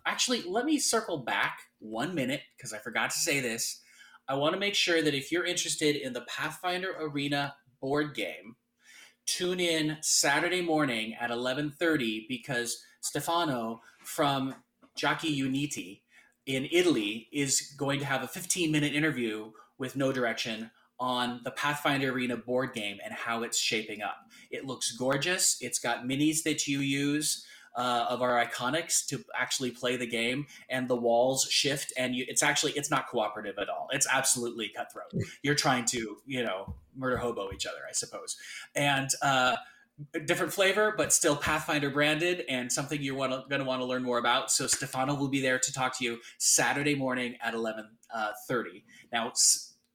Actually, 0.07 0.43
let 0.47 0.65
me 0.65 0.79
circle 0.79 1.19
back 1.19 1.59
one 1.79 2.15
minute 2.15 2.41
because 2.57 2.73
I 2.73 2.79
forgot 2.79 3.11
to 3.11 3.19
say 3.19 3.41
this. 3.41 3.83
I 4.29 4.35
want 4.35 4.55
to 4.55 4.61
make 4.61 4.75
sure 4.75 5.03
that 5.03 5.15
if 5.15 5.31
you're 5.31 5.45
interested 5.45 5.97
in 5.97 6.15
the 6.15 6.23
Pathfinder 6.23 6.95
Arena 6.99 7.55
board 7.81 8.15
game, 8.15 8.57
tune 9.27 9.61
in 9.61 9.99
Saturday 10.01 10.63
morning 10.63 11.15
at 11.21 11.31
11:30 11.31 12.27
because 12.29 12.83
Stefano 13.05 13.83
from 14.03 14.55
Giochi 14.99 15.37
Uniti 15.37 16.01
in 16.47 16.67
Italy 16.73 17.29
is 17.33 17.75
going 17.77 18.01
to 18.01 18.07
have 18.07 18.23
a 18.23 18.27
15-minute 18.27 18.95
interview 18.95 19.53
with 19.79 19.95
Know 19.95 20.11
Direction 20.11 20.71
on 20.99 21.41
the 21.45 21.51
Pathfinder 21.51 22.11
Arena 22.13 22.37
board 22.37 22.73
game 22.73 22.99
and 23.05 23.13
how 23.13 23.43
it's 23.43 23.59
shaping 23.59 24.01
up. 24.01 24.17
It 24.51 24.65
looks 24.65 24.93
gorgeous. 24.93 25.59
It's 25.61 25.79
got 25.79 26.05
minis 26.05 26.45
that 26.45 26.67
you 26.67 26.81
use 26.81 27.45
uh, 27.77 28.07
of 28.09 28.23
our 28.23 28.43
iconics 28.43 29.07
to 29.09 29.23
actually 29.35 29.71
play 29.73 29.97
the 29.97 30.07
game, 30.07 30.47
and 30.71 30.89
the 30.89 30.97
walls 30.97 31.47
shift, 31.51 31.93
and 31.99 32.15
you, 32.15 32.25
it's 32.29 32.43
actually 32.43 32.73
it's 32.73 32.91
not 32.91 33.09
cooperative 33.09 33.59
at 33.59 33.69
all. 33.69 33.89
It's 33.91 34.07
absolutely 34.11 34.69
cutthroat. 34.69 35.13
You're 35.43 35.57
trying 35.57 35.85
to 35.87 36.17
you 36.25 36.45
know 36.45 36.75
murder 36.97 37.17
hobo 37.17 37.51
each 37.53 37.67
other, 37.67 37.81
I 37.89 37.93
suppose, 37.93 38.37
and. 38.75 39.11
Uh, 39.21 39.57
different 40.27 40.53
flavor, 40.53 40.95
but 40.97 41.13
still 41.13 41.37
Pathfinder 41.37 41.91
branded 41.91 42.45
and 42.49 42.71
something 42.71 43.01
you're 43.01 43.17
going 43.17 43.49
to 43.49 43.65
want 43.65 43.81
to 43.81 43.87
learn 43.87 44.03
more 44.03 44.19
about. 44.19 44.51
So 44.51 44.67
Stefano 44.67 45.15
will 45.15 45.29
be 45.29 45.41
there 45.41 45.59
to 45.59 45.73
talk 45.73 45.97
to 45.99 46.05
you 46.05 46.19
Saturday 46.39 46.95
morning 46.95 47.37
at 47.43 47.55
11:30. 47.55 47.83
Uh, 48.13 48.31
now, 49.13 49.33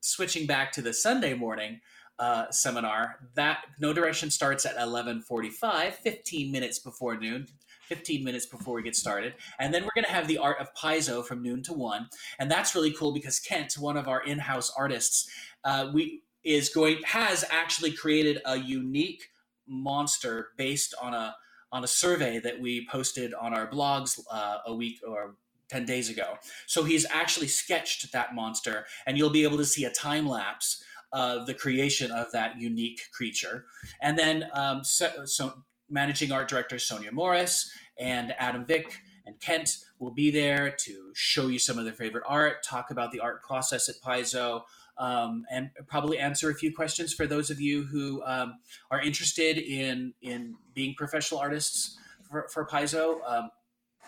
switching 0.02 0.48
back 0.48 0.72
to 0.74 0.82
the 0.82 0.94
Sunday 0.94 1.34
morning 1.34 1.82
uh, 2.18 2.50
seminar, 2.52 3.20
that 3.36 3.60
Know 3.80 3.94
Direction 3.94 4.30
starts 4.30 4.66
at 4.66 4.78
11:45, 4.78 5.94
15 5.94 6.52
minutes 6.52 6.80
before 6.80 7.18
noon. 7.18 7.48
15 7.90 8.24
minutes 8.24 8.46
before 8.46 8.76
we 8.76 8.84
get 8.84 8.96
started. 8.96 9.34
And 9.60 9.74
then 9.74 9.82
we're 9.82 9.90
going 9.96 10.06
to 10.06 10.12
have 10.12 10.28
the 10.28 10.38
art 10.38 10.60
of 10.60 10.72
Paizo 10.76 11.26
from 11.26 11.42
noon 11.42 11.64
to 11.64 11.74
1. 11.74 12.08
And 12.38 12.50
that's 12.50 12.76
really 12.76 12.94
cool 12.94 13.12
because 13.12 13.40
Kent, 13.40 13.74
one 13.80 13.98
of 13.98 14.08
our 14.08 14.22
in-house 14.22 14.72
artists, 14.78 15.28
uh, 15.64 15.90
we 15.92 16.22
is 16.44 16.70
going 16.70 17.02
has 17.04 17.44
actually 17.50 17.92
created 17.92 18.42
a 18.46 18.58
unique 18.58 19.24
monster 19.70 20.50
based 20.58 20.94
on 21.02 21.14
a 21.14 21.36
on 21.72 21.84
a 21.84 21.88
survey 21.88 22.40
that 22.40 22.60
we 22.60 22.88
posted 22.88 23.34
on 23.36 23.54
our 23.54 23.70
blogs 23.70 24.20
uh, 24.32 24.58
a 24.66 24.74
week 24.74 25.00
or 25.08 25.36
10 25.70 25.86
days 25.86 26.10
ago. 26.10 26.36
So 26.66 26.84
he's 26.84 27.06
actually 27.12 27.48
sketched 27.48 28.12
that 28.12 28.34
monster, 28.34 28.86
and 29.06 29.18
you'll 29.18 29.30
be 29.30 29.44
able 29.44 29.58
to 29.58 29.66
see 29.66 29.86
a 29.86 29.92
time 29.92 30.28
lapse 30.28 30.84
of 31.14 31.48
the 31.48 31.54
creation 31.54 32.12
of 32.12 32.32
that 32.32 32.60
unique 32.60 33.02
creature. 33.12 33.66
And 34.02 34.18
then, 34.18 34.48
um, 34.54 34.84
so, 34.84 35.26
so, 35.26 35.64
managing 35.92 36.32
art 36.32 36.48
director 36.48 36.76
Sonja 36.76 37.12
Morris 37.12 37.72
and 37.98 38.34
Adam 38.38 38.64
Vick 38.64 39.02
and 39.26 39.40
Kent 39.40 39.78
will 39.98 40.12
be 40.12 40.30
there 40.30 40.70
to 40.72 41.12
show 41.16 41.48
you 41.48 41.58
some 41.58 41.80
of 41.80 41.86
their 41.86 41.94
favorite 41.94 42.24
art, 42.28 42.64
talk 42.64 42.92
about 42.92 43.12
the 43.12 43.20
art 43.20 43.42
process 43.44 43.90
at 43.90 43.96
Paizo. 44.04 44.64
Um, 45.00 45.46
and 45.50 45.70
probably 45.88 46.20
answer 46.20 46.50
a 46.50 46.54
few 46.54 46.76
questions 46.76 47.14
for 47.14 47.26
those 47.26 47.50
of 47.50 47.62
you 47.62 47.86
who 47.86 48.22
um, 48.26 48.60
are 48.92 49.02
interested 49.02 49.58
in 49.58 50.14
in 50.22 50.56
being 50.74 50.94
professional 50.96 51.40
artists 51.40 51.98
for, 52.30 52.48
for 52.54 52.66
Paizo. 52.66 53.20
Um, 53.26 53.50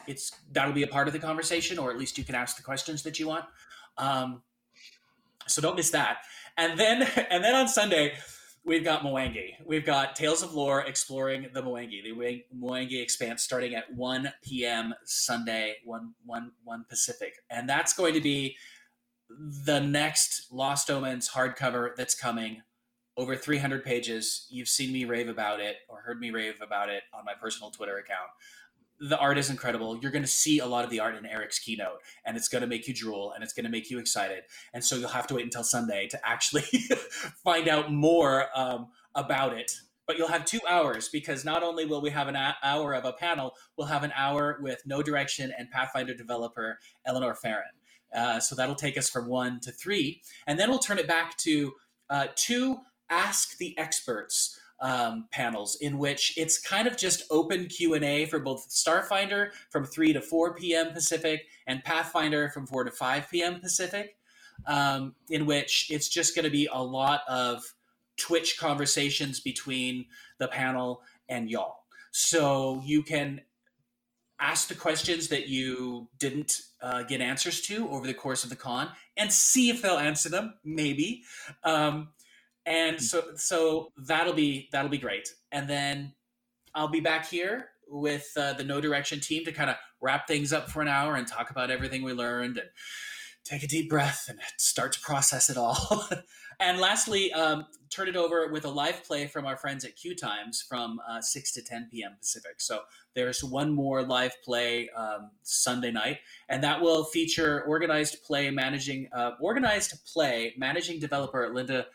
it's 0.08 0.32
that'll 0.52 0.74
be 0.74 0.84
a 0.84 0.88
part 0.88 1.08
of 1.08 1.14
the 1.14 1.20
conversation, 1.20 1.78
or 1.78 1.92
at 1.92 1.98
least 1.98 2.18
you 2.18 2.24
can 2.24 2.36
ask 2.36 2.58
the 2.58 2.64
questions 2.64 3.04
that 3.04 3.20
you 3.20 3.28
want. 3.28 3.46
Um, 3.98 4.42
so 5.48 5.62
don't 5.62 5.76
miss 5.76 5.92
that. 5.92 6.18
And 6.58 6.80
then 6.80 7.04
and 7.30 7.44
then 7.44 7.56
on 7.56 7.68
Sunday, 7.68 8.14
we've 8.64 8.84
got 8.84 9.02
Mwangi. 9.02 9.56
We've 9.66 9.86
got 9.86 10.16
Tales 10.16 10.44
of 10.44 10.54
Lore 10.54 10.82
exploring 10.82 11.48
the 11.54 11.62
Mwangi, 11.62 12.04
the 12.04 12.44
Mwangi 12.56 13.02
expanse 13.02 13.44
starting 13.44 13.76
at 13.76 13.92
1 13.94 14.32
p.m. 14.44 14.94
Sunday, 15.04 15.76
1, 15.86 16.14
1, 16.26 16.52
1 16.64 16.86
Pacific. 16.88 17.34
And 17.50 17.68
that's 17.68 17.94
going 17.94 18.14
to 18.14 18.22
be 18.22 18.56
the 19.40 19.80
next 19.80 20.52
Lost 20.52 20.90
Omens 20.90 21.32
hardcover 21.32 21.96
that's 21.96 22.16
coming. 22.16 22.62
Over 23.18 23.36
300 23.36 23.84
pages. 23.84 24.48
You've 24.50 24.70
seen 24.70 24.94
me 24.94 25.04
rave 25.04 25.28
about 25.28 25.60
it 25.60 25.78
or 25.90 26.02
heard 26.02 26.20
me 26.20 26.32
rave 26.32 26.56
about 26.62 26.90
it 26.90 27.04
on 27.14 27.26
my 27.26 27.34
personal 27.40 27.70
Twitter 27.70 27.98
account 27.98 28.30
the 29.02 29.18
art 29.18 29.38
is 29.40 29.50
incredible. 29.50 29.98
You're 29.98 30.12
going 30.12 30.24
to 30.24 30.28
see 30.28 30.60
a 30.60 30.66
lot 30.66 30.84
of 30.84 30.92
the 30.92 31.00
art 31.00 31.16
in 31.16 31.26
Erik's 31.26 31.58
keynote, 31.58 32.02
and 32.24 32.38
it's 32.38 32.48
going 32.48 32.62
to 32.62 32.68
make 32.68 32.88
you 32.88 32.94
drool 32.94 33.32
and 33.34 33.44
it's 33.44 33.52
going 33.52 33.66
to 33.66 33.72
make 33.72 33.90
you 33.90 33.98
excited. 33.98 34.44
And 34.74 34.84
so 34.84 34.96
you'll 34.96 35.10
have 35.10 35.28
to 35.28 35.36
wait 35.36 35.44
until 35.44 35.64
Sunday 35.64 36.08
to 36.10 36.20
actually 36.24 36.62
find 37.44 37.68
out 37.68 37.92
more 37.92 38.46
um, 38.56 38.90
about 39.16 39.54
it. 39.54 39.72
But 40.06 40.18
you'll 40.18 40.28
have 40.28 40.46
two 40.46 40.60
hours 40.70 41.10
because 41.10 41.44
not 41.46 41.64
only 41.64 41.86
will 41.86 42.02
we 42.02 42.10
have 42.12 42.28
an 42.28 42.38
hour 42.64 42.94
of 42.94 43.06
a 43.06 43.14
panel, 43.14 43.54
we'll 43.76 43.88
have 43.88 44.04
an 44.04 44.12
hour 44.16 44.60
with 44.62 44.86
Know 44.86 45.02
Direction 45.02 45.52
and 45.58 45.70
Pathfinder 45.72 46.14
developer 46.14 46.78
Eleanor 47.06 47.34
Ferron. 47.34 47.64
Uh, 48.14 48.40
so 48.40 48.56
that'll 48.56 48.76
take 48.76 48.98
us 48.98 49.10
from 49.10 49.28
one 49.28 49.60
to 49.62 49.72
three, 49.72 50.22
and 50.48 50.60
then 50.60 50.70
we'll 50.70 50.80
turn 50.80 51.00
it 51.00 51.08
back 51.08 51.38
to 51.38 51.74
uh, 52.10 52.28
two 52.36 52.80
Ask 53.10 53.58
the 53.58 53.78
Experts 53.78 54.58
um, 54.80 55.28
panels 55.32 55.78
in 55.82 55.98
which 55.98 56.34
it's 56.38 56.58
kind 56.58 56.88
of 56.88 56.98
just 56.98 57.22
open 57.30 57.68
q&a 57.68 58.26
for 58.26 58.40
both 58.40 58.68
starfinder 58.68 59.52
from 59.70 59.86
3 59.86 60.12
to 60.14 60.22
4 60.22 60.56
p.m 60.56 60.92
pacific 60.92 61.44
and 61.68 61.84
pathfinder 61.84 62.50
from 62.50 62.66
4 62.66 62.86
to 62.86 62.92
5 62.92 63.30
p.m 63.30 63.60
pacific 63.60 64.16
um, 64.66 65.16
in 65.30 65.46
which 65.46 65.88
it's 65.90 66.10
just 66.10 66.36
going 66.36 66.46
to 66.46 66.52
be 66.52 66.68
a 66.72 66.84
lot 66.84 67.22
of 67.28 67.64
twitch 68.18 68.58
conversations 68.60 69.40
between 69.40 70.06
the 70.38 70.48
panel 70.48 71.02
and 71.30 71.50
y'all. 71.50 71.78
So 72.12 72.82
you 72.86 73.04
can 73.04 73.42
ask 74.42 74.68
the 74.68 74.76
questions 74.76 75.28
that 75.28 75.48
you 75.48 76.10
didn't 76.18 76.62
uh, 76.82 77.04
get 77.04 77.22
answers 77.22 77.62
to 77.62 77.88
over 77.90 78.08
the 78.08 78.14
course 78.14 78.44
of 78.44 78.50
the 78.50 78.56
con 78.56 78.90
and 79.16 79.32
see 79.32 79.70
if 79.70 79.82
they'll 79.82 79.98
answer 79.98 80.30
them 80.30 80.56
maybe 80.66 81.24
um, 81.64 82.10
and 82.66 82.98
mm. 82.98 83.02
so 83.02 83.24
so 83.36 83.92
that'll 83.98 84.34
be 84.34 84.68
that'll 84.72 84.90
be 84.90 84.98
great 84.98 85.30
and 85.52 85.70
then 85.70 86.12
i'll 86.74 86.88
be 86.88 87.00
back 87.00 87.30
here 87.30 87.70
with 87.92 88.32
uh, 88.38 88.54
the 88.54 88.64
Know 88.64 88.82
Direction 88.82 89.20
team 89.20 89.44
to 89.46 89.52
kind 89.52 89.70
of 89.70 89.76
wrap 90.02 90.28
things 90.28 90.54
up 90.54 90.70
for 90.70 90.82
an 90.82 90.88
hour 90.88 91.16
and 91.16 91.28
talk 91.28 91.52
about 91.52 91.70
everything 91.70 92.04
we 92.04 92.14
learned 92.14 92.58
and 92.58 92.70
take 93.44 93.64
a 93.64 93.68
deep 93.68 93.90
breath 93.90 94.26
and 94.30 94.40
start 94.58 94.92
to 94.94 95.00
process 95.00 95.50
it 95.50 95.58
all 95.58 96.08
and 96.60 96.80
lastly 96.80 97.32
um, 97.34 97.66
turn 97.90 98.08
it 98.08 98.16
over 98.16 98.48
with 98.48 98.66
a 98.66 98.70
live 98.70 99.04
play 99.04 99.28
from 99.28 99.46
our 99.46 99.58
friends 99.58 99.84
at 99.84 99.96
q 99.96 100.16
times 100.16 100.62
from 100.62 101.00
uh, 101.10 101.22
6 101.22 101.52
to 101.54 101.62
10 101.62 101.90
p.m 101.92 102.16
pacific 102.20 102.60
so 102.62 102.82
there's 103.16 103.44
one 103.44 103.72
more 103.72 104.04
live 104.04 104.34
play 104.44 104.90
um, 104.90 105.32
sunday 105.44 105.92
night 105.92 106.20
and 106.50 106.64
that 106.64 106.82
will 106.82 107.04
feature 107.06 107.64
organized 107.64 108.24
play 108.24 108.50
managing 108.52 109.10
uh, 109.14 109.32
organized 109.40 110.06
play 110.06 110.54
managing 110.58 111.00
developer 111.00 111.50
linda 111.54 111.88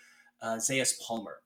uh, 0.43 0.57
Zayas 0.57 0.95
Palmer 1.01 1.39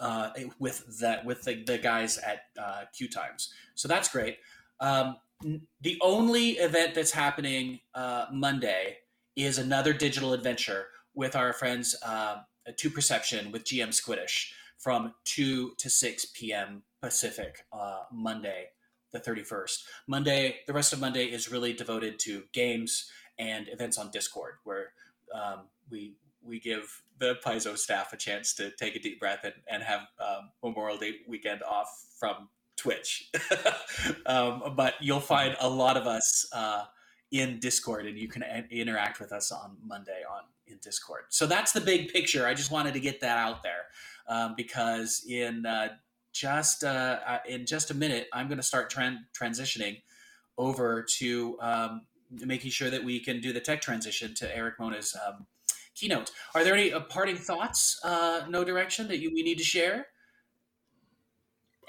uh, 0.00 0.30
with 0.58 0.98
that 1.00 1.24
with 1.24 1.42
the, 1.42 1.62
the 1.64 1.78
guys 1.78 2.18
at 2.18 2.44
uh, 2.60 2.84
Q 2.96 3.08
Times. 3.08 3.52
So 3.74 3.88
that's 3.88 4.08
great. 4.08 4.38
Um, 4.80 5.16
the 5.80 5.98
only 6.00 6.52
event 6.52 6.94
that's 6.94 7.10
happening 7.10 7.80
uh, 7.94 8.26
Monday 8.32 8.98
is 9.36 9.58
another 9.58 9.92
digital 9.92 10.32
adventure 10.32 10.86
with 11.14 11.36
our 11.36 11.52
friends 11.52 11.94
uh, 12.04 12.38
To 12.76 12.90
Perception 12.90 13.52
with 13.52 13.64
GM 13.64 13.88
Squiddish 13.88 14.52
from 14.78 15.14
2 15.24 15.74
to 15.78 15.90
6 15.90 16.26
p.m. 16.34 16.82
Pacific 17.00 17.64
uh, 17.72 18.00
Monday, 18.12 18.66
the 19.12 19.20
31st. 19.20 19.78
Monday, 20.06 20.56
the 20.66 20.72
rest 20.72 20.92
of 20.92 21.00
Monday 21.00 21.26
is 21.26 21.50
really 21.50 21.72
devoted 21.72 22.18
to 22.20 22.44
games 22.52 23.10
and 23.38 23.68
events 23.68 23.98
on 23.98 24.10
Discord, 24.10 24.54
where 24.64 24.92
um, 25.34 25.68
we 25.90 26.14
we 26.42 26.60
give 26.60 27.02
the 27.18 27.36
Paizo 27.44 27.76
staff 27.76 28.12
a 28.12 28.16
chance 28.16 28.52
to 28.54 28.70
take 28.72 28.96
a 28.96 29.00
deep 29.00 29.18
breath 29.18 29.44
and, 29.44 29.54
and 29.70 29.82
have 29.82 30.00
um, 30.20 30.50
Memorial 30.62 30.98
Day 30.98 31.16
weekend 31.26 31.62
off 31.62 31.88
from 32.18 32.48
Twitch. 32.76 33.30
um, 34.26 34.74
but 34.76 34.94
you'll 35.00 35.20
find 35.20 35.56
a 35.60 35.68
lot 35.68 35.96
of 35.96 36.06
us 36.06 36.46
uh, 36.52 36.84
in 37.30 37.58
Discord, 37.58 38.06
and 38.06 38.18
you 38.18 38.28
can 38.28 38.42
a- 38.42 38.66
interact 38.70 39.20
with 39.20 39.32
us 39.32 39.50
on 39.50 39.76
Monday 39.84 40.22
on 40.30 40.42
in 40.66 40.78
Discord. 40.82 41.24
So 41.28 41.46
that's 41.46 41.72
the 41.72 41.80
big 41.80 42.08
picture. 42.08 42.46
I 42.46 42.54
just 42.54 42.70
wanted 42.70 42.94
to 42.94 43.00
get 43.00 43.20
that 43.20 43.38
out 43.38 43.62
there 43.62 43.86
um, 44.28 44.54
because 44.56 45.24
in 45.28 45.66
uh, 45.66 45.88
just 46.32 46.84
uh, 46.84 47.18
uh 47.26 47.38
in 47.48 47.66
just 47.66 47.90
a 47.90 47.94
minute, 47.94 48.28
I'm 48.32 48.48
going 48.48 48.58
to 48.58 48.62
start 48.64 48.92
tran- 48.92 49.24
transitioning 49.38 50.02
over 50.56 51.04
to 51.18 51.58
um, 51.60 52.02
making 52.30 52.70
sure 52.70 52.90
that 52.90 53.02
we 53.02 53.20
can 53.20 53.40
do 53.40 53.52
the 53.52 53.60
tech 53.60 53.80
transition 53.80 54.34
to 54.34 54.56
Erik 54.56 54.78
Mona's 54.78 55.16
um, 55.26 55.46
keynote. 55.94 56.30
Are 56.54 56.64
there 56.64 56.74
any 56.74 56.92
uh, 56.92 57.00
parting 57.00 57.36
thoughts, 57.36 58.00
uh, 58.04 58.42
Know 58.48 58.64
Direction, 58.64 59.08
that 59.08 59.18
you 59.18 59.32
we 59.34 59.42
need 59.42 59.58
to 59.58 59.64
share? 59.64 60.06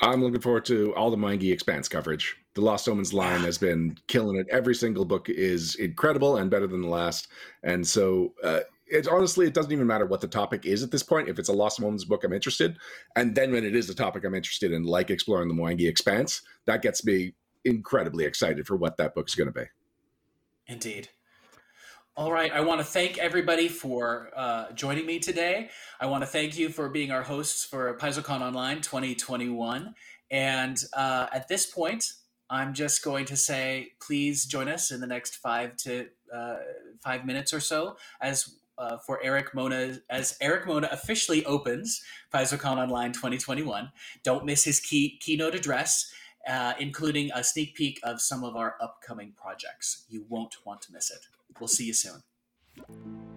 I'm 0.02 0.22
looking 0.22 0.42
forward 0.42 0.66
to 0.66 0.94
all 0.96 1.10
the 1.10 1.18
Mwangi 1.18 1.54
Expanse 1.54 1.88
coverage. 1.88 2.36
The 2.56 2.62
Lost 2.62 2.88
Omens 2.88 3.14
line 3.14 3.42
has 3.42 3.58
been 3.58 3.98
killing 4.08 4.38
it. 4.38 4.48
Every 4.50 4.74
single 4.74 5.06
book 5.06 5.30
is 5.30 5.76
incredible 5.76 6.38
and 6.38 6.50
better 6.50 6.68
than 6.68 6.82
the 6.82 6.88
last. 6.88 7.28
And 7.64 7.86
so, 7.86 8.34
uh, 8.44 8.62
it's 8.88 9.08
honestly, 9.08 9.48
it 9.48 9.54
doesn't 9.54 9.72
even 9.72 9.88
matter 9.88 10.06
what 10.06 10.22
the 10.22 10.28
topic 10.28 10.66
is 10.66 10.84
at 10.84 10.92
this 10.92 11.04
point. 11.04 11.28
If 11.28 11.40
it's 11.40 11.50
a 11.50 11.54
Lost 11.54 11.82
Omens 11.82 12.06
book, 12.06 12.24
I'm 12.24 12.34
interested. 12.34 12.78
And 13.16 13.36
then 13.36 13.52
when 13.52 13.66
it 13.66 13.76
is 13.76 13.90
a 13.90 13.96
topic 13.96 14.24
I'm 14.24 14.36
interested 14.36 14.72
in, 14.72 14.84
like 14.84 15.10
exploring 15.10 15.48
the 15.48 15.56
Mwangi 15.56 15.88
Expanse, 15.88 16.42
that 16.66 16.82
gets 16.82 17.04
me 17.04 17.34
incredibly 17.66 18.26
excited 18.26 18.68
for 18.68 18.76
what 18.76 18.98
that 18.98 19.16
book's 19.16 19.36
going 19.36 19.52
to 19.52 19.60
be. 19.60 19.66
Indeed. 20.68 21.10
All 22.16 22.32
right. 22.32 22.52
I 22.54 22.62
want 22.62 22.80
to 22.80 22.86
thank 22.86 23.18
everybody 23.18 23.68
for 23.68 24.30
uh, 24.36 24.72
joining 24.72 25.06
me 25.06 25.20
today. 25.20 25.70
I 26.00 26.06
want 26.06 26.22
to 26.22 26.28
thank 26.28 26.58
you 26.58 26.70
for 26.70 26.88
being 26.88 27.12
our 27.12 27.24
hosts 27.24 27.66
for 27.66 27.98
PaizoCon 27.98 28.42
Online 28.42 28.82
2021. 28.82 29.94
And 30.32 30.82
uh, 30.94 31.28
at 31.34 31.48
this 31.48 31.66
point, 31.66 32.14
I'm 32.50 32.74
just 32.74 33.04
going 33.04 33.26
to 33.26 33.36
say, 33.36 33.94
please 34.00 34.46
join 34.46 34.68
us 34.68 34.92
in 34.92 35.02
the 35.02 35.08
next 35.08 35.38
five 35.38 35.76
to 35.78 36.08
uh, 36.34 36.58
five 37.04 37.26
minutes 37.26 37.54
or 37.54 37.60
so 37.60 37.98
as 38.22 38.56
uh, 38.78 38.98
for 38.98 39.24
Erik 39.24 39.56
Mona 39.56 40.00
as 40.10 40.38
Erik 40.42 40.68
Mona 40.68 40.90
officially 40.92 41.46
opens 41.46 42.04
PaizoCon 42.34 42.78
Online 42.78 43.14
2021. 43.14 43.92
Don't 44.24 44.46
miss 44.46 44.64
his 44.64 44.80
key 44.80 45.18
keynote 45.22 45.56
address 45.56 46.12
uh, 46.48 46.74
including 46.80 47.32
a 47.34 47.44
sneak 47.44 47.76
peek 47.76 48.00
of 48.04 48.22
some 48.22 48.44
of 48.44 48.56
our 48.56 48.76
upcoming 48.82 49.34
projects. 49.36 50.06
You 50.10 50.26
won't 50.30 50.56
want 50.66 50.82
to 50.84 50.94
miss 50.94 51.12
it. 51.12 51.28
We'll 51.60 51.68
see 51.68 51.86
you 51.86 51.94
soon. 51.94 53.35